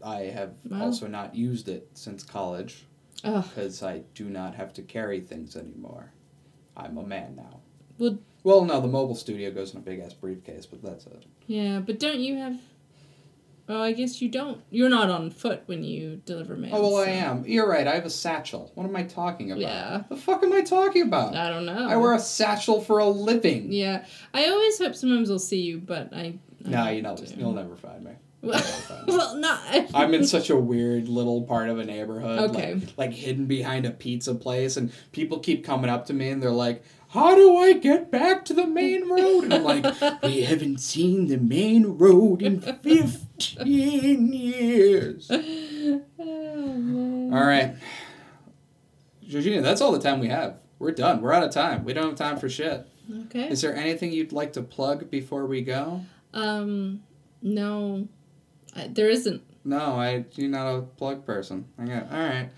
[0.04, 0.82] I have Wow.
[0.86, 2.86] also not used it since college.
[3.24, 6.12] Because I do not have to carry things anymore.
[6.76, 7.60] I'm a man now.
[8.00, 11.26] Well- well, no, the mobile studio goes in a big ass briefcase, but that's it.
[11.46, 12.58] Yeah, but don't you have?
[13.72, 14.62] Oh, I guess you don't.
[14.70, 16.72] You're not on foot when you deliver mail.
[16.76, 17.46] Oh well, I am.
[17.46, 17.88] You're right.
[17.88, 18.72] I have a satchel.
[18.76, 19.62] What am I talking about?
[19.62, 20.04] Yeah.
[20.10, 21.36] The fuck am I talking about?
[21.36, 21.88] I don't know.
[21.88, 23.72] I wear a satchel for a living.
[23.72, 26.38] Yeah, I always hope sometimes I'll see you, but I.
[26.66, 28.12] I No, don't you know, you'll never find me.
[28.44, 28.64] Well,
[29.08, 29.62] well, not.
[29.94, 32.74] I'm in such a weird little part of a neighborhood, Okay.
[32.74, 36.42] like, like hidden behind a pizza place, and people keep coming up to me and
[36.42, 39.86] they're like, "How do I get back to the main road?" And I'm like,
[40.24, 42.62] "We haven't seen the main road in
[43.46, 45.32] fifteen years."
[46.20, 47.34] Oh, man.
[47.34, 47.76] All right,
[49.28, 50.58] Georgina, that's all the time we have.
[50.78, 51.22] We're done.
[51.22, 51.84] We're out of time.
[51.84, 52.88] We don't have time for shit.
[53.26, 53.50] Okay.
[53.50, 56.02] Is there anything you'd like to plug before we go?
[56.34, 57.02] Um,
[57.42, 58.08] no,
[58.76, 59.42] I, there isn't.
[59.64, 61.66] No, I you're not a plug person.
[61.82, 62.50] Okay, all right.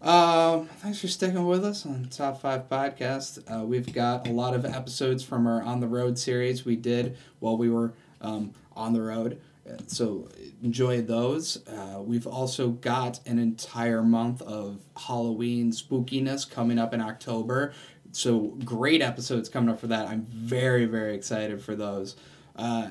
[0.00, 3.42] Um, thanks for sticking with us on Top Five Podcast.
[3.50, 7.16] Uh, we've got a lot of episodes from our on the road series we did
[7.40, 9.40] while we were um, on the road.
[9.86, 10.28] So
[10.62, 11.66] enjoy those.
[11.66, 17.72] Uh, we've also got an entire month of Halloween spookiness coming up in October.
[18.12, 20.08] So great episodes coming up for that.
[20.08, 22.16] I'm very very excited for those.
[22.56, 22.90] Uh,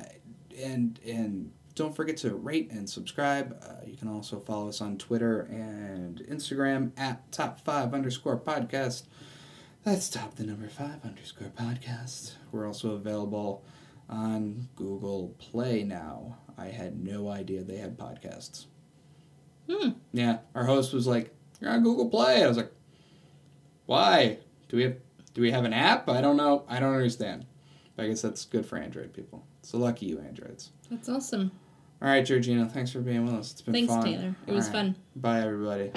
[0.63, 3.55] and and don't forget to rate and subscribe.
[3.63, 9.03] Uh, you can also follow us on Twitter and Instagram at top five underscore podcast.
[9.83, 12.33] That's top the number five underscore podcast.
[12.51, 13.63] We're also available
[14.09, 16.37] on Google Play now.
[16.57, 18.65] I had no idea they had podcasts.
[19.69, 19.89] Hmm.
[20.13, 22.71] Yeah, our host was like, "You're on Google Play." I was like,
[23.85, 24.37] "Why?
[24.69, 24.95] Do we have
[25.33, 26.09] do we have an app?
[26.09, 26.65] I don't know.
[26.67, 27.45] I don't understand."
[27.95, 29.45] But I guess that's good for Android people.
[29.61, 30.71] So lucky you, Androids.
[30.89, 31.51] That's awesome.
[32.01, 33.53] All right, Georgina, thanks for being with us.
[33.53, 34.03] It's been Thanks, fun.
[34.03, 34.35] Taylor.
[34.45, 34.73] It All was right.
[34.73, 34.95] fun.
[35.15, 35.91] Bye, everybody.